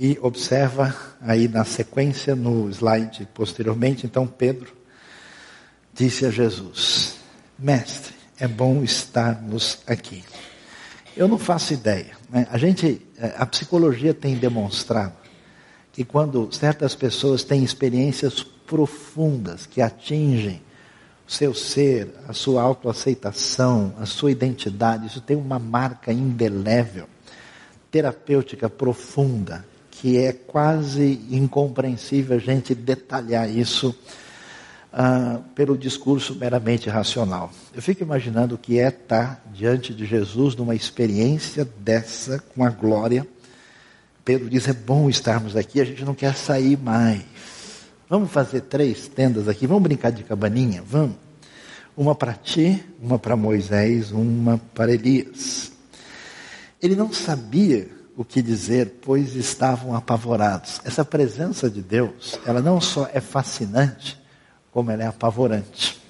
e 0.02 0.18
observa 0.22 0.96
aí 1.20 1.46
na 1.46 1.62
sequência, 1.62 2.34
no 2.34 2.70
slide 2.70 3.28
posteriormente, 3.34 4.06
então 4.06 4.26
Pedro 4.26 4.74
disse 5.92 6.24
a 6.24 6.30
Jesus: 6.30 7.16
Mestre, 7.58 8.14
é 8.38 8.48
bom 8.48 8.82
estarmos 8.82 9.80
aqui. 9.86 10.24
Eu 11.14 11.28
não 11.28 11.36
faço 11.36 11.74
ideia. 11.74 12.12
Né? 12.30 12.46
A 12.50 12.56
gente, 12.56 13.06
é, 13.18 13.34
a 13.36 13.44
psicologia 13.44 14.14
tem 14.14 14.36
demonstrado 14.36 15.12
que 15.92 16.02
quando 16.02 16.50
certas 16.50 16.94
pessoas 16.94 17.44
têm 17.44 17.62
experiências 17.62 18.42
profundas 18.42 19.66
que 19.66 19.82
atingem 19.82 20.62
o 21.28 21.30
seu 21.30 21.52
ser, 21.52 22.14
a 22.26 22.32
sua 22.32 22.62
autoaceitação, 22.62 23.94
a 23.98 24.06
sua 24.06 24.30
identidade, 24.30 25.08
isso 25.08 25.20
tem 25.20 25.36
uma 25.36 25.58
marca 25.58 26.10
indelével, 26.10 27.06
terapêutica 27.90 28.70
profunda 28.70 29.68
que 30.00 30.16
é 30.16 30.32
quase 30.32 31.20
incompreensível 31.30 32.34
a 32.34 32.40
gente 32.40 32.74
detalhar 32.74 33.50
isso 33.50 33.94
uh, 34.94 35.42
pelo 35.54 35.76
discurso 35.76 36.34
meramente 36.34 36.88
racional. 36.88 37.50
Eu 37.74 37.82
fico 37.82 38.02
imaginando 38.02 38.54
o 38.54 38.58
que 38.58 38.78
é 38.78 38.88
estar 38.88 39.44
diante 39.52 39.92
de 39.92 40.06
Jesus 40.06 40.56
numa 40.56 40.74
experiência 40.74 41.68
dessa, 41.78 42.42
com 42.54 42.64
a 42.64 42.70
glória. 42.70 43.26
Pedro 44.24 44.48
diz: 44.48 44.66
é 44.68 44.72
bom 44.72 45.10
estarmos 45.10 45.54
aqui, 45.54 45.82
a 45.82 45.84
gente 45.84 46.02
não 46.02 46.14
quer 46.14 46.34
sair 46.34 46.78
mais. 46.78 47.20
Vamos 48.08 48.30
fazer 48.30 48.62
três 48.62 49.06
tendas 49.06 49.48
aqui, 49.48 49.66
vamos 49.66 49.82
brincar 49.82 50.10
de 50.12 50.24
cabaninha? 50.24 50.82
Vamos. 50.82 51.16
Uma 51.94 52.14
para 52.14 52.32
ti, 52.32 52.82
uma 53.02 53.18
para 53.18 53.36
Moisés, 53.36 54.12
uma 54.12 54.58
para 54.74 54.94
Elias. 54.94 55.72
Ele 56.80 56.96
não 56.96 57.12
sabia 57.12 57.99
o 58.16 58.24
que 58.24 58.42
dizer, 58.42 58.98
pois 59.02 59.34
estavam 59.34 59.94
apavorados. 59.94 60.80
Essa 60.84 61.04
presença 61.04 61.70
de 61.70 61.80
Deus, 61.80 62.38
ela 62.44 62.60
não 62.60 62.80
só 62.80 63.08
é 63.12 63.20
fascinante, 63.20 64.20
como 64.72 64.90
ela 64.90 65.02
é 65.02 65.06
apavorante. 65.06 66.00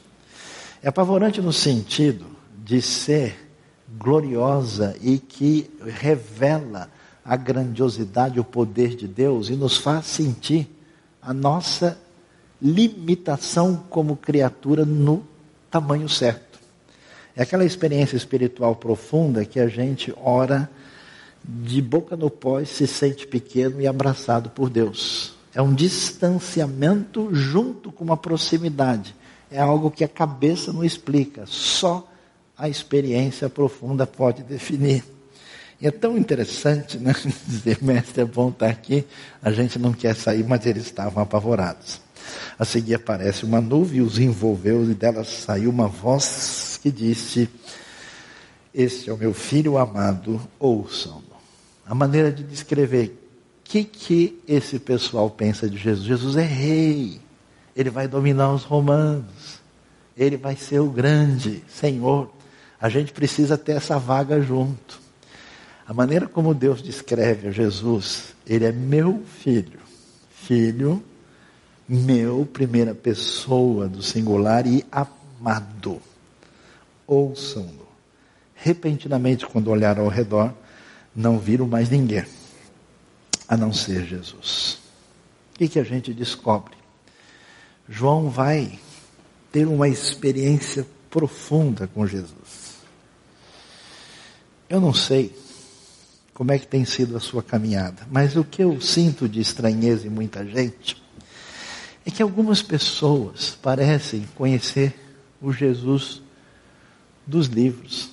É 0.83 0.89
apavorante 0.89 1.41
no 1.41 1.53
sentido 1.53 2.27
de 2.65 2.81
ser 2.81 3.51
gloriosa 3.99 4.97
e 5.01 5.19
que 5.19 5.71
revela 5.85 6.91
a 7.25 7.37
grandiosidade, 7.37 8.41
o 8.41 8.45
poder 8.45 8.97
de 8.97 9.07
Deus 9.07 9.51
e 9.51 9.57
nos 9.57 9.77
faz 9.77 10.07
sentir 10.07 10.69
a 11.21 11.35
nossa 11.35 11.99
limitação 12.61 13.85
como 13.89 14.17
criatura 14.17 14.85
no 14.85 15.25
tamanho 15.71 16.09
certo. 16.09 16.59
É 17.37 17.43
aquela 17.43 17.65
experiência 17.65 18.17
espiritual 18.17 18.75
profunda 18.77 19.45
que 19.45 19.61
a 19.61 19.69
gente 19.69 20.13
ora 20.17 20.69
de 21.43 21.81
boca 21.81 22.17
no 22.17 22.31
pó 22.31 22.63
se 22.65 22.87
sente 22.87 23.27
pequeno 23.27 23.81
e 23.81 23.87
abraçado 23.87 24.51
por 24.51 24.69
Deus. 24.69 25.35
É 25.55 25.61
um 25.61 25.75
distanciamento 25.75 27.29
junto 27.33 27.91
com 27.91 28.05
uma 28.05 28.17
proximidade. 28.17 29.15
É 29.51 29.61
algo 29.61 29.91
que 29.91 30.05
a 30.05 30.09
cabeça 30.09 30.73
não 30.73 30.85
explica, 30.85 31.45
só 31.47 32.07
a 32.57 32.69
experiência 32.69 33.49
profunda 33.49 34.07
pode 34.07 34.43
definir. 34.43 35.03
E 35.81 35.87
é 35.87 35.91
tão 35.91 36.17
interessante, 36.17 36.99
né? 36.99 37.15
Dizer, 37.49 37.79
mestre, 37.83 38.23
é 38.23 38.25
bom 38.25 38.51
estar 38.51 38.69
aqui, 38.69 39.05
a 39.43 39.51
gente 39.51 39.79
não 39.79 39.93
quer 39.93 40.15
sair, 40.15 40.45
mas 40.45 40.67
eles 40.67 40.85
estavam 40.85 41.23
apavorados. 41.23 42.01
A 42.59 42.65
seguir 42.65 42.95
aparece 42.95 43.45
uma 43.45 43.61
nuvem, 43.61 44.03
os 44.03 44.19
envolveu, 44.19 44.89
e 44.89 44.95
dela 44.95 45.25
saiu 45.25 45.71
uma 45.71 45.89
voz 45.89 46.79
que 46.81 46.93
disse: 46.93 47.49
Este 48.73 49.11
é 49.11 49.13
o 49.13 49.17
meu 49.17 49.33
filho 49.33 49.79
amado, 49.79 50.41
ouçam 50.61 51.30
a 51.87 51.95
maneira 51.95 52.31
de 52.31 52.43
descrever 52.43 53.17
o 53.59 53.63
que, 53.65 53.85
que 53.85 54.41
esse 54.47 54.79
pessoal 54.79 55.31
pensa 55.31 55.69
de 55.69 55.77
Jesus. 55.77 56.07
Jesus 56.07 56.37
é 56.37 56.45
rei, 56.45 57.21
ele 57.77 57.91
vai 57.91 58.09
dominar 58.09 58.53
os 58.53 58.65
romanos, 58.65 59.61
ele 60.17 60.37
vai 60.37 60.57
ser 60.57 60.81
o 60.81 60.91
grande 60.91 61.63
Senhor. 61.69 62.31
A 62.81 62.89
gente 62.89 63.13
precisa 63.13 63.57
ter 63.57 63.73
essa 63.73 63.99
vaga 63.99 64.41
junto. 64.41 65.01
A 65.87 65.93
maneira 65.93 66.27
como 66.27 66.55
Deus 66.55 66.83
descreve 66.83 67.51
Jesus, 67.51 68.35
ele 68.47 68.65
é 68.65 68.73
meu 68.73 69.23
filho, 69.41 69.81
filho, 70.31 71.03
meu, 71.89 72.47
primeira 72.47 72.95
pessoa 72.95 73.89
do 73.89 74.01
singular 74.01 74.67
e 74.67 74.87
amado. 74.93 76.01
Ouçam-no. 77.07 77.89
Repentinamente, 78.55 79.45
quando 79.47 79.69
olharam 79.69 80.05
ao 80.05 80.09
redor, 80.09 80.55
não 81.15 81.39
viram 81.39 81.67
mais 81.67 81.91
ninguém, 81.91 82.25
a 83.49 83.57
não 83.57 83.73
ser 83.73 84.07
Jesus. 84.07 84.79
O 85.55 85.59
que, 85.59 85.69
que 85.69 85.79
a 85.79 85.85
gente 85.85 86.15
descobre? 86.15 86.75
João 87.89 88.31
vai 88.31 88.79
ter 89.51 89.67
uma 89.67 89.89
experiência 89.89 90.87
profunda 91.11 91.87
com 91.89 92.07
Jesus. 92.07 92.79
Eu 94.69 94.81
não 94.81 94.95
sei 94.95 95.35
como 96.33 96.53
é 96.53 96.59
que 96.59 96.67
tem 96.67 96.85
sido 96.85 97.17
a 97.17 97.21
sua 97.21 97.43
caminhada, 97.43 98.07
mas 98.11 98.37
o 98.37 98.45
que 98.45 98.63
eu 98.63 98.81
sinto 98.81 99.29
de 99.29 99.41
estranheza 99.41 100.07
em 100.07 100.11
muita 100.11 100.47
gente 100.47 101.03
é 102.07 102.11
que 102.11 102.23
algumas 102.23 102.63
pessoas 102.63 103.59
parecem 103.61 104.27
conhecer 104.37 104.95
o 105.43 105.53
Jesus 105.53 106.23
dos 107.27 107.47
livros. 107.47 108.11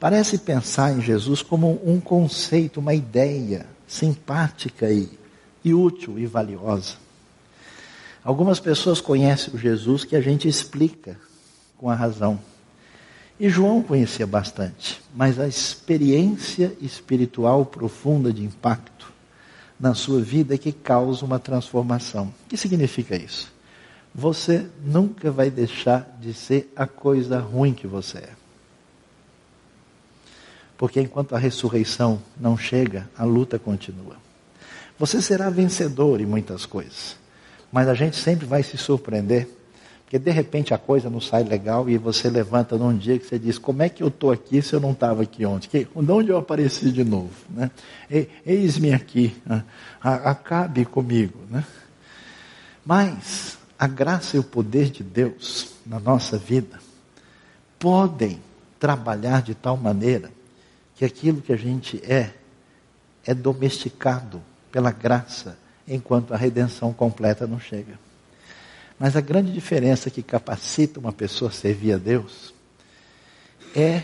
Parece 0.00 0.38
pensar 0.38 0.92
em 0.96 1.00
Jesus 1.00 1.42
como 1.42 1.80
um 1.84 2.00
conceito, 2.00 2.78
uma 2.78 2.94
ideia 2.94 3.66
simpática 3.86 4.88
e, 4.90 5.08
e 5.64 5.74
útil 5.74 6.18
e 6.18 6.26
valiosa. 6.26 6.94
Algumas 8.22 8.60
pessoas 8.60 9.00
conhecem 9.00 9.54
o 9.54 9.58
Jesus 9.58 10.04
que 10.04 10.14
a 10.14 10.20
gente 10.20 10.46
explica 10.46 11.18
com 11.76 11.90
a 11.90 11.94
razão. 11.94 12.38
E 13.40 13.48
João 13.48 13.82
conhecia 13.82 14.26
bastante, 14.26 15.00
mas 15.14 15.38
a 15.38 15.48
experiência 15.48 16.76
espiritual 16.80 17.64
profunda 17.64 18.32
de 18.32 18.44
impacto 18.44 19.12
na 19.78 19.94
sua 19.94 20.20
vida 20.20 20.54
é 20.54 20.58
que 20.58 20.72
causa 20.72 21.24
uma 21.24 21.38
transformação. 21.38 22.32
O 22.44 22.48
que 22.48 22.56
significa 22.56 23.16
isso? 23.16 23.52
Você 24.14 24.66
nunca 24.84 25.30
vai 25.30 25.50
deixar 25.50 26.18
de 26.20 26.34
ser 26.34 26.72
a 26.74 26.86
coisa 26.86 27.38
ruim 27.38 27.72
que 27.72 27.86
você 27.86 28.18
é. 28.18 28.37
Porque 30.78 31.00
enquanto 31.00 31.34
a 31.34 31.38
ressurreição 31.38 32.22
não 32.40 32.56
chega, 32.56 33.10
a 33.18 33.24
luta 33.24 33.58
continua. 33.58 34.16
Você 34.96 35.20
será 35.20 35.50
vencedor 35.50 36.20
em 36.20 36.26
muitas 36.26 36.64
coisas, 36.64 37.16
mas 37.70 37.88
a 37.88 37.94
gente 37.94 38.16
sempre 38.16 38.46
vai 38.46 38.62
se 38.62 38.78
surpreender, 38.78 39.48
porque 40.04 40.18
de 40.18 40.30
repente 40.30 40.72
a 40.72 40.78
coisa 40.78 41.10
não 41.10 41.20
sai 41.20 41.42
legal 41.42 41.90
e 41.90 41.98
você 41.98 42.30
levanta 42.30 42.78
num 42.78 42.96
dia 42.96 43.18
que 43.18 43.26
você 43.26 43.38
diz: 43.38 43.58
Como 43.58 43.82
é 43.82 43.88
que 43.88 44.02
eu 44.02 44.08
estou 44.08 44.30
aqui 44.30 44.62
se 44.62 44.72
eu 44.72 44.80
não 44.80 44.92
estava 44.92 45.22
aqui 45.24 45.44
ontem? 45.44 45.68
Que, 45.68 45.84
de 45.84 46.12
onde 46.12 46.30
eu 46.30 46.38
apareci 46.38 46.90
de 46.90 47.04
novo? 47.04 47.34
Né? 47.50 47.70
Eis-me 48.46 48.94
aqui, 48.94 49.36
né? 49.44 49.64
acabe 50.00 50.84
comigo. 50.84 51.38
Né? 51.50 51.64
Mas 52.86 53.58
a 53.78 53.86
graça 53.86 54.36
e 54.36 54.40
o 54.40 54.44
poder 54.44 54.90
de 54.90 55.02
Deus 55.02 55.72
na 55.84 56.00
nossa 56.00 56.38
vida 56.38 56.78
podem 57.78 58.40
trabalhar 58.80 59.42
de 59.42 59.54
tal 59.54 59.76
maneira 59.76 60.37
que 60.98 61.04
aquilo 61.04 61.40
que 61.40 61.52
a 61.52 61.56
gente 61.56 62.02
é, 62.04 62.32
é 63.24 63.32
domesticado 63.32 64.42
pela 64.72 64.90
graça, 64.90 65.56
enquanto 65.86 66.34
a 66.34 66.36
redenção 66.36 66.92
completa 66.92 67.46
não 67.46 67.60
chega. 67.60 67.96
Mas 68.98 69.14
a 69.14 69.20
grande 69.20 69.52
diferença 69.52 70.10
que 70.10 70.24
capacita 70.24 70.98
uma 70.98 71.12
pessoa 71.12 71.50
a 71.50 71.54
servir 71.54 71.92
a 71.92 71.98
Deus 71.98 72.52
é 73.76 74.02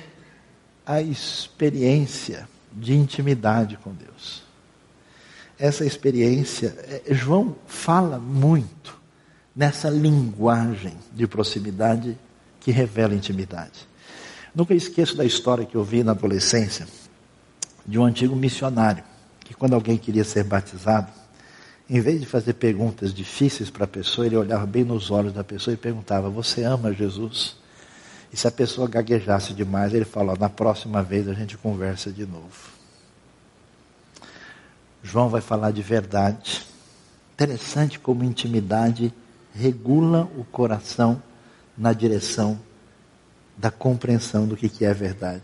a 0.87 1.03
experiência 1.03 2.49
de 2.73 2.95
intimidade 2.95 3.77
com 3.79 3.93
Deus. 3.93 4.45
Essa 5.59 5.85
experiência, 5.85 6.77
é, 6.79 7.13
João 7.13 7.57
fala 7.67 8.21
muito 8.21 8.97
nessa 9.55 9.91
linguagem 9.91 10.97
de 11.13 11.27
proximidade 11.27 12.17
que 12.61 12.71
revela 12.71 13.17
intimidade. 13.17 13.89
Nunca 14.55 14.73
esqueço 14.73 15.17
da 15.17 15.25
história 15.25 15.67
que 15.67 15.75
eu 15.75 15.83
vi 15.83 16.05
na 16.05 16.13
adolescência 16.13 16.87
de 17.85 17.99
um 17.99 18.05
antigo 18.05 18.37
missionário, 18.37 19.03
que 19.41 19.53
quando 19.53 19.75
alguém 19.75 19.99
queria 19.99 20.23
ser 20.23 20.45
batizado, 20.45 21.11
em 21.91 22.01
vez 22.01 22.21
de 22.21 22.27
fazer 22.27 22.55
perguntas 22.55 23.13
difíceis 23.13 23.69
para 23.69 23.85
a 23.85 23.89
pessoa, 23.89 24.27
ele 24.27 24.37
olhava 24.37 24.65
bem 24.65 24.85
nos 24.85 25.11
olhos 25.11 25.33
da 25.33 25.43
pessoa 25.43 25.75
e 25.75 25.77
perguntava: 25.77 26.31
Você 26.31 26.63
ama 26.63 26.95
Jesus? 26.95 27.57
E 28.33 28.37
se 28.37 28.47
a 28.47 28.51
pessoa 28.51 28.89
gaguejasse 28.89 29.53
demais, 29.53 29.93
ele 29.93 30.05
falou: 30.05 30.37
Na 30.39 30.49
próxima 30.49 31.03
vez 31.03 31.29
a 31.29 31.35
gente 31.35 31.59
conversa 31.59 32.11
de 32.11 32.25
novo. 32.25 32.73
João 35.03 35.29
vai 35.29 35.41
falar 35.41 35.73
de 35.73 35.83
verdade. 35.83 36.63
Interessante 37.35 37.99
como 37.99 38.25
intimidade 38.25 39.13
regula 39.53 40.31
o 40.39 40.45
coração 40.45 41.21
na 41.77 41.93
direção 41.93 42.59
da 43.57 43.71
compreensão 43.71 44.47
do 44.47 44.57
que 44.57 44.85
é 44.85 44.93
verdade. 44.93 45.43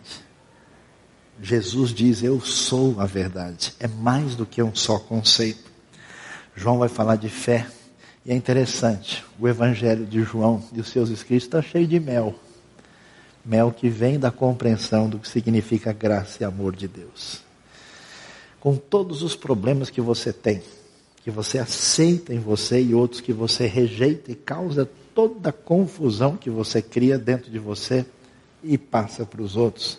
Jesus 1.43 1.91
diz: 1.91 2.23
Eu 2.23 2.41
sou 2.41 3.01
a 3.01 3.07
verdade. 3.07 3.73
É 3.81 3.89
mais 3.89 4.35
do 4.35 4.45
que 4.45 4.63
um 4.63 4.75
só 4.75 4.99
conceito. 4.99 5.71
João 6.55 6.79
vai 6.79 6.89
falar 6.89 7.17
de 7.17 7.29
fé. 7.29 7.67
E 8.25 8.33
é 8.33 8.35
interessante, 8.35 9.25
o 9.39 9.49
Evangelho 9.49 10.05
de 10.05 10.23
João 10.23 10.63
e 10.75 10.81
os 10.81 10.89
seus 10.91 11.09
escritos 11.09 11.47
está 11.47 11.63
cheio 11.63 11.87
de 11.87 11.99
mel. 11.99 12.35
Mel 13.43 13.73
que 13.73 13.89
vem 13.89 14.19
da 14.19 14.31
compreensão 14.31 15.09
do 15.09 15.19
que 15.19 15.27
significa 15.27 15.91
graça 15.91 16.43
e 16.43 16.45
amor 16.45 16.77
de 16.77 16.87
Deus. 16.87 17.43
Com 18.61 18.77
todos 18.77 19.23
os 19.23 19.35
problemas 19.35 19.89
que 19.89 20.03
você 20.03 20.35
tem, 20.35 20.63
que 21.25 21.31
você 21.31 21.59
aceita 21.59 22.35
em 22.35 22.39
você 22.39 22.83
e 22.83 22.95
outros 22.95 23.23
que 23.23 23.33
você 23.33 23.67
rejeita 23.67 24.31
e 24.31 24.35
causa 24.35 24.89
toda 25.21 25.51
a 25.51 25.53
confusão 25.53 26.35
que 26.35 26.49
você 26.49 26.81
cria 26.81 27.19
dentro 27.19 27.51
de 27.51 27.59
você 27.59 28.07
e 28.65 28.79
passa 28.79 29.27
para 29.27 29.43
os 29.43 29.55
outros. 29.55 29.99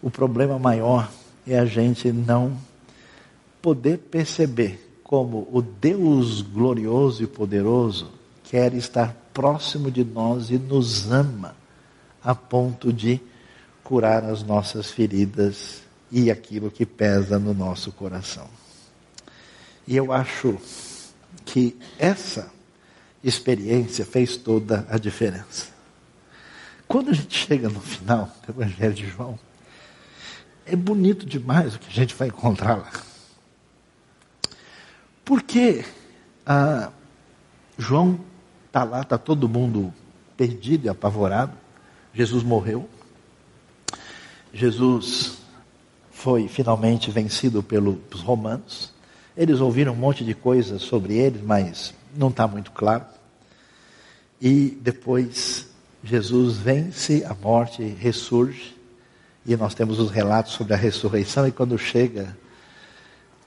O 0.00 0.08
problema 0.08 0.56
maior 0.56 1.10
é 1.44 1.58
a 1.58 1.64
gente 1.64 2.12
não 2.12 2.56
poder 3.60 3.98
perceber 3.98 5.00
como 5.02 5.48
o 5.50 5.60
Deus 5.60 6.42
glorioso 6.42 7.24
e 7.24 7.26
poderoso 7.26 8.12
quer 8.44 8.72
estar 8.72 9.16
próximo 9.34 9.90
de 9.90 10.04
nós 10.04 10.48
e 10.48 10.58
nos 10.58 11.10
ama 11.10 11.56
a 12.22 12.32
ponto 12.32 12.92
de 12.92 13.20
curar 13.82 14.22
as 14.22 14.44
nossas 14.44 14.92
feridas 14.92 15.82
e 16.08 16.30
aquilo 16.30 16.70
que 16.70 16.86
pesa 16.86 17.36
no 17.36 17.52
nosso 17.52 17.90
coração. 17.90 18.46
E 19.88 19.96
eu 19.96 20.12
acho 20.12 20.56
que 21.44 21.76
essa 21.98 22.59
experiência 23.22 24.04
fez 24.04 24.36
toda 24.36 24.86
a 24.90 24.98
diferença. 24.98 25.68
Quando 26.88 27.10
a 27.10 27.12
gente 27.12 27.36
chega 27.36 27.68
no 27.68 27.80
final 27.80 28.30
do 28.46 28.52
Evangelho 28.52 28.94
de 28.94 29.06
João, 29.06 29.38
é 30.66 30.74
bonito 30.74 31.26
demais 31.26 31.74
o 31.74 31.78
que 31.78 31.88
a 31.88 31.92
gente 31.92 32.14
vai 32.14 32.28
encontrar 32.28 32.76
lá. 32.76 32.90
Porque 35.24 35.84
ah, 36.44 36.90
João 37.78 38.20
está 38.66 38.82
lá, 38.84 39.02
está 39.02 39.16
todo 39.18 39.48
mundo 39.48 39.92
perdido 40.36 40.86
e 40.86 40.88
apavorado. 40.88 41.52
Jesus 42.12 42.42
morreu. 42.42 42.88
Jesus 44.52 45.38
foi 46.10 46.48
finalmente 46.48 47.10
vencido 47.10 47.62
pelos 47.62 48.20
romanos. 48.20 48.92
Eles 49.36 49.60
ouviram 49.60 49.92
um 49.92 49.96
monte 49.96 50.24
de 50.24 50.34
coisas 50.34 50.82
sobre 50.82 51.14
ele, 51.14 51.40
mas 51.42 51.94
não 52.16 52.28
está 52.28 52.46
muito 52.46 52.70
claro. 52.72 53.04
E 54.40 54.78
depois 54.80 55.66
Jesus 56.02 56.56
vence 56.56 57.24
a 57.24 57.34
morte, 57.34 57.82
ressurge, 57.82 58.76
e 59.44 59.56
nós 59.56 59.74
temos 59.74 59.98
os 59.98 60.10
relatos 60.10 60.52
sobre 60.52 60.74
a 60.74 60.76
ressurreição, 60.76 61.46
e 61.46 61.52
quando 61.52 61.76
chega 61.78 62.36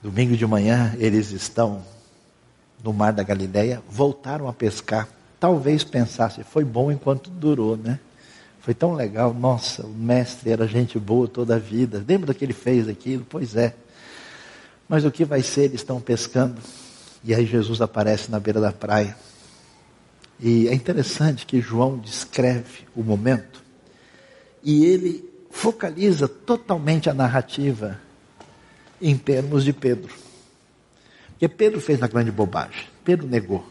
domingo 0.02 0.36
de 0.36 0.46
manhã, 0.46 0.94
eles 0.98 1.30
estão 1.30 1.82
no 2.82 2.92
mar 2.92 3.12
da 3.12 3.22
Galileia, 3.22 3.82
voltaram 3.88 4.46
a 4.46 4.52
pescar. 4.52 5.08
Talvez 5.40 5.82
pensasse, 5.82 6.44
foi 6.44 6.64
bom 6.64 6.92
enquanto 6.92 7.30
durou, 7.30 7.76
né? 7.76 7.98
Foi 8.60 8.74
tão 8.74 8.94
legal, 8.94 9.34
nossa, 9.34 9.84
o 9.84 9.90
mestre 9.90 10.50
era 10.50 10.66
gente 10.66 10.98
boa 10.98 11.28
toda 11.28 11.56
a 11.56 11.58
vida. 11.58 12.04
Lembra 12.06 12.32
que 12.32 12.44
ele 12.44 12.52
fez 12.52 12.88
aquilo? 12.88 13.26
Pois 13.28 13.56
é. 13.56 13.74
Mas 14.88 15.04
o 15.04 15.10
que 15.10 15.24
vai 15.24 15.42
ser? 15.42 15.64
Eles 15.64 15.80
estão 15.80 16.00
pescando. 16.00 16.60
E 17.24 17.34
aí 17.34 17.46
Jesus 17.46 17.80
aparece 17.80 18.30
na 18.30 18.38
beira 18.38 18.60
da 18.60 18.70
praia. 18.70 19.16
E 20.38 20.68
é 20.68 20.74
interessante 20.74 21.46
que 21.46 21.60
João 21.60 21.98
descreve 21.98 22.86
o 22.94 23.02
momento 23.02 23.64
e 24.62 24.84
ele 24.84 25.28
focaliza 25.50 26.28
totalmente 26.28 27.08
a 27.08 27.14
narrativa 27.14 28.00
em 29.00 29.16
termos 29.16 29.64
de 29.64 29.72
Pedro. 29.72 30.12
Porque 31.28 31.48
Pedro 31.48 31.80
fez 31.80 32.02
a 32.02 32.06
grande 32.06 32.30
bobagem. 32.30 32.84
Pedro 33.04 33.26
negou. 33.26 33.64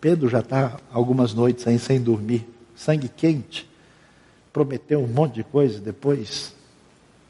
Pedro 0.00 0.28
já 0.28 0.40
está 0.40 0.78
algumas 0.92 1.34
noites 1.34 1.66
aí 1.66 1.78
sem 1.78 2.00
dormir, 2.00 2.46
sangue 2.76 3.08
quente. 3.08 3.68
Prometeu 4.52 5.00
um 5.02 5.06
monte 5.06 5.34
de 5.34 5.44
coisa, 5.44 5.80
depois 5.80 6.54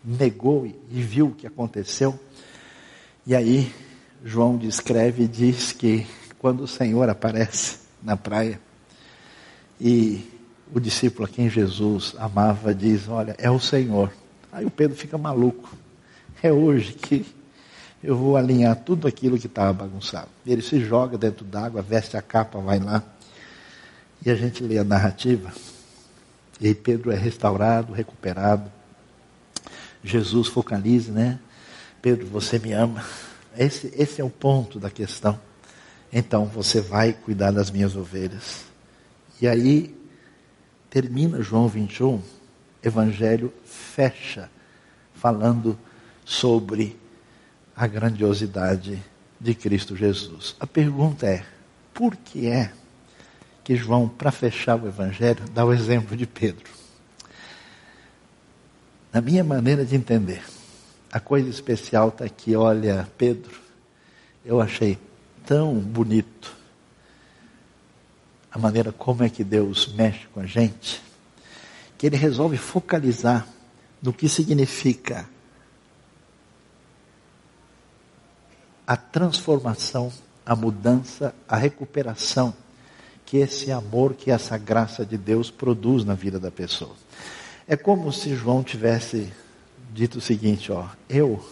negou 0.04 0.66
e 0.66 1.02
viu 1.02 1.28
o 1.28 1.34
que 1.34 1.46
aconteceu. 1.46 2.18
E 3.26 3.34
aí 3.34 3.72
João 4.24 4.56
descreve 4.56 5.24
e 5.24 5.28
diz 5.28 5.72
que 5.72 6.06
quando 6.38 6.62
o 6.62 6.68
Senhor 6.68 7.08
aparece 7.08 7.78
na 8.02 8.16
praia 8.16 8.60
e 9.80 10.24
o 10.74 10.80
discípulo 10.80 11.24
a 11.24 11.28
quem 11.28 11.48
Jesus 11.48 12.14
amava 12.18 12.74
diz: 12.74 13.08
Olha, 13.08 13.34
é 13.38 13.50
o 13.50 13.60
Senhor. 13.60 14.12
Aí 14.52 14.64
o 14.64 14.70
Pedro 14.70 14.96
fica 14.96 15.16
maluco. 15.16 15.76
É 16.42 16.52
hoje 16.52 16.92
que 16.92 17.26
eu 18.02 18.16
vou 18.16 18.36
alinhar 18.36 18.76
tudo 18.76 19.08
aquilo 19.08 19.38
que 19.38 19.46
estava 19.46 19.72
bagunçado. 19.72 20.28
Ele 20.46 20.62
se 20.62 20.80
joga 20.80 21.18
dentro 21.18 21.44
d'água, 21.44 21.82
veste 21.82 22.16
a 22.16 22.22
capa, 22.22 22.58
vai 22.60 22.78
lá. 22.78 23.02
E 24.24 24.30
a 24.30 24.34
gente 24.34 24.62
lê 24.62 24.78
a 24.78 24.84
narrativa. 24.84 25.52
E 26.60 26.68
aí 26.68 26.74
Pedro 26.74 27.10
é 27.10 27.16
restaurado, 27.16 27.92
recuperado. 27.92 28.70
Jesus 30.02 30.48
focaliza, 30.48 31.12
né? 31.12 31.38
Pedro, 32.00 32.26
você 32.26 32.58
me 32.58 32.72
ama. 32.72 33.04
Esse, 33.58 33.92
esse 33.96 34.20
é 34.20 34.24
o 34.24 34.30
ponto 34.30 34.78
da 34.78 34.88
questão. 34.88 35.38
Então 36.12 36.46
você 36.46 36.80
vai 36.80 37.12
cuidar 37.12 37.50
das 37.50 37.72
minhas 37.72 37.96
ovelhas. 37.96 38.64
E 39.40 39.48
aí 39.48 39.94
termina 40.88 41.42
João 41.42 41.66
21, 41.66 42.22
Evangelho 42.82 43.52
fecha 43.64 44.48
falando 45.12 45.76
sobre 46.24 46.96
a 47.74 47.86
grandiosidade 47.86 49.02
de 49.40 49.54
Cristo 49.54 49.96
Jesus. 49.96 50.54
A 50.60 50.66
pergunta 50.66 51.26
é: 51.26 51.44
por 51.92 52.14
que 52.16 52.46
é 52.46 52.72
que 53.64 53.74
João, 53.74 54.08
para 54.08 54.30
fechar 54.30 54.80
o 54.80 54.86
Evangelho, 54.86 55.44
dá 55.52 55.64
o 55.64 55.72
exemplo 55.72 56.16
de 56.16 56.26
Pedro? 56.26 56.70
Na 59.12 59.20
minha 59.20 59.42
maneira 59.42 59.84
de 59.84 59.96
entender, 59.96 60.42
a 61.10 61.18
coisa 61.18 61.48
especial 61.48 62.08
está 62.08 62.24
aqui, 62.24 62.54
olha, 62.54 63.08
Pedro, 63.16 63.58
eu 64.44 64.60
achei 64.60 64.98
tão 65.46 65.74
bonito 65.74 66.56
a 68.50 68.58
maneira 68.58 68.92
como 68.92 69.22
é 69.22 69.28
que 69.28 69.42
Deus 69.42 69.92
mexe 69.94 70.26
com 70.28 70.40
a 70.40 70.46
gente, 70.46 71.02
que 71.96 72.06
ele 72.06 72.16
resolve 72.16 72.56
focalizar 72.56 73.46
no 74.02 74.12
que 74.12 74.28
significa 74.28 75.28
a 78.86 78.96
transformação, 78.96 80.12
a 80.44 80.56
mudança, 80.56 81.34
a 81.46 81.56
recuperação 81.56 82.54
que 83.26 83.36
esse 83.36 83.70
amor, 83.70 84.14
que 84.14 84.30
essa 84.30 84.56
graça 84.56 85.04
de 85.04 85.18
Deus 85.18 85.50
produz 85.50 86.02
na 86.02 86.14
vida 86.14 86.38
da 86.38 86.50
pessoa. 86.50 86.94
É 87.66 87.76
como 87.76 88.10
se 88.10 88.34
João 88.34 88.62
tivesse 88.62 89.30
dito 89.92 90.18
o 90.18 90.20
seguinte, 90.20 90.70
ó, 90.72 90.86
eu 91.08 91.44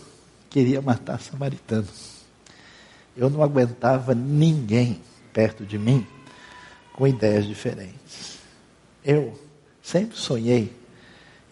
queria 0.50 0.80
matar 0.80 1.20
samaritanos. 1.20 2.16
Eu 3.16 3.30
não 3.30 3.42
aguentava 3.42 4.14
ninguém 4.14 5.00
perto 5.32 5.64
de 5.64 5.78
mim 5.78 6.06
com 6.92 7.06
ideias 7.06 7.46
diferentes. 7.46 8.38
Eu 9.04 9.38
sempre 9.82 10.16
sonhei 10.16 10.72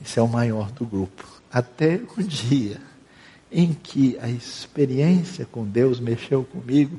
em 0.00 0.04
ser 0.04 0.20
o 0.20 0.28
maior 0.28 0.70
do 0.72 0.84
grupo. 0.84 1.24
Até 1.52 2.00
o 2.16 2.22
dia 2.22 2.80
em 3.50 3.72
que 3.72 4.18
a 4.20 4.28
experiência 4.28 5.46
com 5.46 5.64
Deus 5.64 6.00
mexeu 6.00 6.44
comigo 6.44 6.98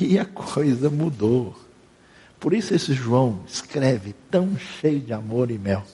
e 0.00 0.18
a 0.18 0.24
coisa 0.24 0.88
mudou. 0.88 1.54
Por 2.40 2.54
isso 2.54 2.74
esse 2.74 2.94
João 2.94 3.40
escreve 3.46 4.14
tão 4.30 4.56
cheio 4.58 5.00
de 5.00 5.12
amor 5.12 5.50
e 5.50 5.58
mel. 5.58 5.84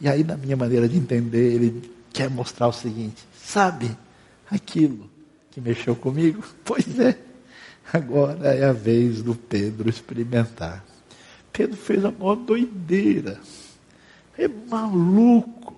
E 0.00 0.08
aí, 0.08 0.22
na 0.22 0.36
minha 0.36 0.56
maneira 0.56 0.88
de 0.88 0.96
entender, 0.96 1.54
ele 1.54 1.95
quer 2.16 2.30
mostrar 2.30 2.68
o 2.68 2.72
seguinte: 2.72 3.22
sabe 3.36 3.96
aquilo 4.50 5.10
que 5.50 5.60
mexeu 5.60 5.94
comigo? 5.94 6.42
Pois 6.64 6.98
é, 6.98 7.16
agora 7.92 8.54
é 8.54 8.64
a 8.64 8.72
vez 8.72 9.22
do 9.22 9.34
Pedro 9.34 9.90
experimentar. 9.90 10.82
Pedro 11.52 11.76
fez 11.76 12.04
a 12.04 12.10
maior 12.10 12.36
doideira. 12.36 13.38
É 14.36 14.48
maluco 14.48 15.76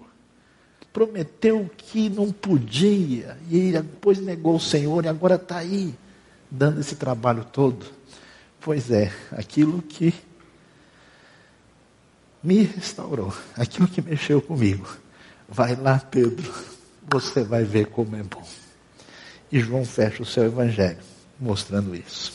prometeu 0.93 1.71
que 1.77 2.09
não 2.09 2.33
podia, 2.33 3.39
e 3.49 3.71
depois 3.71 4.19
negou 4.19 4.57
o 4.57 4.61
Senhor, 4.61 5.05
e 5.05 5.09
agora 5.09 5.37
está 5.37 5.59
aí, 5.59 5.95
dando 6.51 6.81
esse 6.81 6.97
trabalho 6.97 7.45
todo. 7.45 7.87
Pois 8.61 8.91
é, 8.91 9.13
aquilo 9.31 9.81
que 9.81 10.13
me 12.43 12.65
restaurou, 12.65 13.33
aquilo 13.55 13.87
que 13.87 14.03
mexeu 14.03 14.43
comigo. 14.43 14.89
Vai 15.49 15.75
lá, 15.75 15.99
Pedro, 15.99 16.53
você 17.11 17.43
vai 17.43 17.65
ver 17.65 17.87
como 17.87 18.15
é 18.15 18.23
bom. 18.23 18.47
E 19.51 19.59
João 19.61 19.83
fecha 19.83 20.23
o 20.23 20.27
seu 20.27 20.45
evangelho, 20.45 20.99
mostrando 21.41 21.97
isso. 21.97 22.35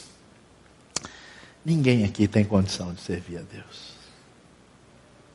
Ninguém 1.63 2.03
aqui 2.05 2.27
tem 2.27 2.43
condição 2.43 2.91
de 2.91 3.01
servir 3.01 3.37
a 3.37 3.41
Deus. 3.41 3.93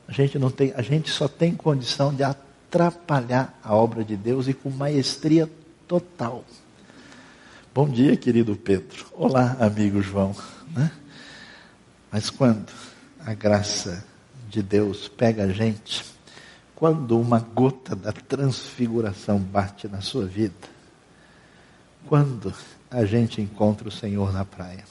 A 0.09 0.11
gente 0.11 0.37
não 0.37 0.51
tem, 0.51 0.73
a 0.75 0.81
gente 0.81 1.09
só 1.09 1.27
tem 1.27 1.55
condição 1.55 2.13
de 2.13 2.21
atrapalhar 2.21 3.57
a 3.63 3.73
obra 3.73 4.03
de 4.03 4.17
Deus 4.17 4.47
e 4.47 4.53
com 4.53 4.69
maestria 4.69 5.49
total. 5.87 6.43
Bom 7.73 7.87
dia, 7.87 8.17
querido 8.17 8.57
Pedro. 8.57 9.05
Olá, 9.13 9.55
amigo 9.59 10.01
João. 10.01 10.35
Né? 10.75 10.91
Mas 12.11 12.29
quando 12.29 12.71
a 13.19 13.33
graça 13.33 14.03
de 14.49 14.61
Deus 14.61 15.07
pega 15.07 15.43
a 15.43 15.47
gente, 15.49 16.03
quando 16.79 17.19
uma 17.19 17.39
gota 17.39 17.93
da 17.93 18.13
transfiguração 18.13 19.37
bate 19.37 19.85
na 19.89 19.99
sua 19.99 20.25
vida, 20.25 20.55
quando 22.07 22.53
a 22.89 23.03
gente 23.03 23.41
encontra 23.41 23.89
o 23.89 23.91
Senhor 23.91 24.31
na 24.31 24.45
praia. 24.45 24.85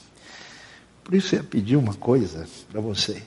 Por 1.03 1.15
isso 1.15 1.33
eu 1.33 1.39
ia 1.39 1.43
pedir 1.43 1.75
uma 1.77 1.95
coisa 1.95 2.47
para 2.71 2.79
você. 2.79 3.23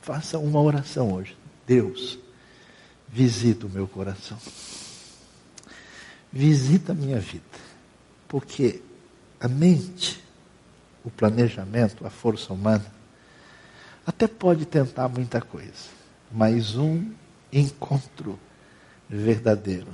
Faça 0.00 0.38
uma 0.38 0.62
oração 0.62 1.12
hoje. 1.12 1.36
Deus, 1.66 2.18
visita 3.06 3.66
o 3.66 3.70
meu 3.70 3.86
coração. 3.86 4.38
Visita 6.32 6.92
a 6.92 6.94
minha 6.94 7.20
vida. 7.20 7.44
Porque 8.26 8.80
a 9.38 9.46
mente, 9.46 10.24
o 11.04 11.10
planejamento, 11.10 12.06
a 12.06 12.10
força 12.10 12.50
humana, 12.50 12.86
até 14.06 14.26
pode 14.26 14.64
tentar 14.64 15.06
muita 15.08 15.40
coisa, 15.42 15.90
mas 16.32 16.76
um 16.76 17.12
encontro 17.54 18.38
verdadeiro, 19.08 19.92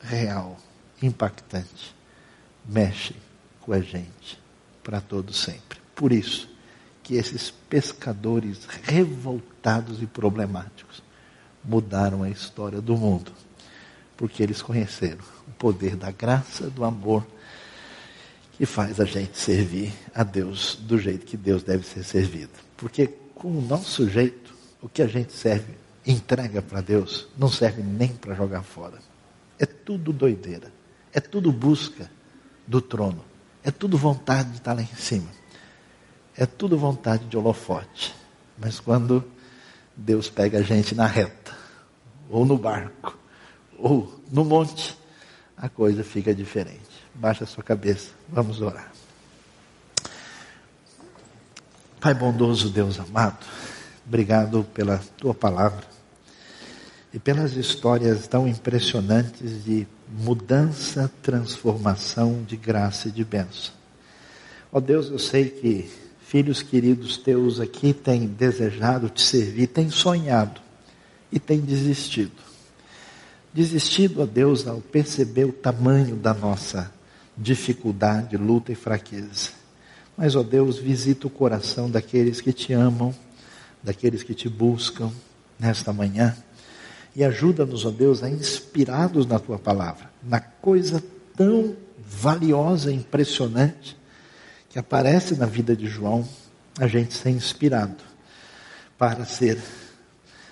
real, 0.00 0.56
impactante, 1.02 1.94
mexe 2.64 3.14
com 3.60 3.72
a 3.72 3.80
gente 3.80 4.40
para 4.82 5.00
todo 5.00 5.32
sempre. 5.32 5.78
Por 5.94 6.12
isso 6.12 6.48
que 7.02 7.16
esses 7.16 7.50
pescadores 7.50 8.66
revoltados 8.84 10.00
e 10.00 10.06
problemáticos 10.06 11.02
mudaram 11.64 12.22
a 12.22 12.30
história 12.30 12.80
do 12.80 12.96
mundo. 12.96 13.32
Porque 14.16 14.42
eles 14.42 14.62
conheceram 14.62 15.24
o 15.48 15.50
poder 15.52 15.96
da 15.96 16.10
graça, 16.10 16.70
do 16.70 16.84
amor, 16.84 17.26
que 18.56 18.66
faz 18.66 19.00
a 19.00 19.04
gente 19.04 19.38
servir 19.38 19.92
a 20.14 20.22
Deus 20.22 20.76
do 20.82 20.98
jeito 20.98 21.26
que 21.26 21.36
Deus 21.36 21.62
deve 21.62 21.84
ser 21.86 22.04
servido. 22.04 22.52
Porque 22.76 23.08
com 23.34 23.48
o 23.48 23.62
nosso 23.62 24.08
jeito, 24.08 24.54
o 24.82 24.88
que 24.88 25.02
a 25.02 25.06
gente 25.06 25.32
serve, 25.32 25.79
entrega 26.06 26.62
para 26.62 26.80
Deus, 26.80 27.28
não 27.36 27.48
serve 27.48 27.82
nem 27.82 28.08
para 28.08 28.34
jogar 28.34 28.62
fora. 28.62 28.98
É 29.58 29.66
tudo 29.66 30.12
doideira. 30.12 30.72
É 31.12 31.20
tudo 31.20 31.52
busca 31.52 32.10
do 32.66 32.80
trono. 32.80 33.24
É 33.62 33.70
tudo 33.70 33.98
vontade 33.98 34.50
de 34.50 34.56
estar 34.58 34.72
lá 34.72 34.82
em 34.82 34.86
cima. 34.86 35.28
É 36.36 36.46
tudo 36.46 36.78
vontade 36.78 37.26
de 37.26 37.36
holofote. 37.36 38.14
Mas 38.58 38.80
quando 38.80 39.24
Deus 39.96 40.30
pega 40.30 40.58
a 40.58 40.62
gente 40.62 40.94
na 40.94 41.06
reta, 41.06 41.54
ou 42.28 42.46
no 42.46 42.56
barco, 42.56 43.18
ou 43.78 44.20
no 44.30 44.44
monte, 44.44 44.96
a 45.56 45.68
coisa 45.68 46.02
fica 46.04 46.34
diferente. 46.34 46.80
Baixa 47.14 47.44
sua 47.44 47.62
cabeça, 47.62 48.10
vamos 48.28 48.62
orar. 48.62 48.90
Pai 52.00 52.14
bondoso, 52.14 52.70
Deus 52.70 52.98
amado, 52.98 53.44
obrigado 54.06 54.64
pela 54.74 54.98
tua 55.16 55.34
palavra 55.34 55.84
e 57.12 57.18
pelas 57.18 57.52
histórias 57.54 58.26
tão 58.26 58.46
impressionantes 58.46 59.64
de 59.64 59.86
mudança, 60.08 61.10
transformação, 61.22 62.44
de 62.46 62.56
graça 62.56 63.08
e 63.08 63.10
de 63.10 63.24
bênção. 63.24 63.72
Ó 64.72 64.80
Deus, 64.80 65.08
eu 65.08 65.18
sei 65.18 65.48
que 65.48 65.90
filhos 66.20 66.62
queridos 66.62 67.16
teus 67.16 67.58
aqui 67.58 67.92
têm 67.92 68.26
desejado 68.26 69.08
te 69.08 69.22
servir, 69.22 69.66
têm 69.66 69.90
sonhado 69.90 70.60
e 71.32 71.40
têm 71.40 71.60
desistido. 71.60 72.32
Desistido, 73.52 74.22
a 74.22 74.26
Deus, 74.26 74.66
ao 74.66 74.80
perceber 74.80 75.44
o 75.44 75.52
tamanho 75.52 76.14
da 76.14 76.32
nossa 76.32 76.92
dificuldade, 77.36 78.36
luta 78.36 78.70
e 78.70 78.76
fraqueza. 78.76 79.50
Mas, 80.16 80.36
ó 80.36 80.42
Deus, 80.44 80.78
visita 80.78 81.26
o 81.26 81.30
coração 81.30 81.90
daqueles 81.90 82.40
que 82.40 82.52
te 82.52 82.72
amam, 82.72 83.12
daqueles 83.82 84.22
que 84.22 84.34
te 84.34 84.48
buscam 84.48 85.10
nesta 85.58 85.92
manhã. 85.92 86.36
E 87.14 87.24
ajuda-nos, 87.24 87.84
ó 87.84 87.90
Deus, 87.90 88.22
a 88.22 88.30
inspirados 88.30 89.26
na 89.26 89.38
tua 89.38 89.58
palavra, 89.58 90.10
na 90.22 90.40
coisa 90.40 91.02
tão 91.36 91.76
valiosa 91.98 92.92
impressionante 92.92 93.96
que 94.68 94.78
aparece 94.78 95.34
na 95.34 95.46
vida 95.46 95.74
de 95.74 95.86
João, 95.86 96.26
a 96.78 96.86
gente 96.86 97.14
ser 97.14 97.30
inspirado 97.30 98.02
para 98.96 99.24
ser 99.24 99.60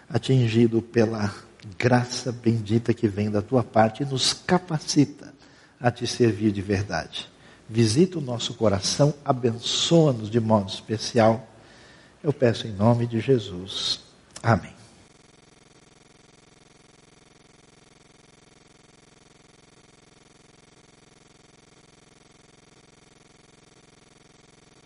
atingido 0.08 0.82
pela 0.82 1.32
graça 1.78 2.32
bendita 2.32 2.94
que 2.94 3.06
vem 3.06 3.30
da 3.30 3.42
tua 3.42 3.62
parte 3.62 4.02
e 4.02 4.06
nos 4.06 4.32
capacita 4.32 5.32
a 5.80 5.90
te 5.90 6.06
servir 6.06 6.50
de 6.50 6.62
verdade. 6.62 7.28
Visita 7.68 8.18
o 8.18 8.22
nosso 8.22 8.54
coração, 8.54 9.14
abençoa-nos 9.24 10.30
de 10.30 10.40
modo 10.40 10.68
especial. 10.68 11.46
Eu 12.22 12.32
peço 12.32 12.66
em 12.66 12.72
nome 12.72 13.06
de 13.06 13.20
Jesus. 13.20 14.00
Amém. 14.42 14.77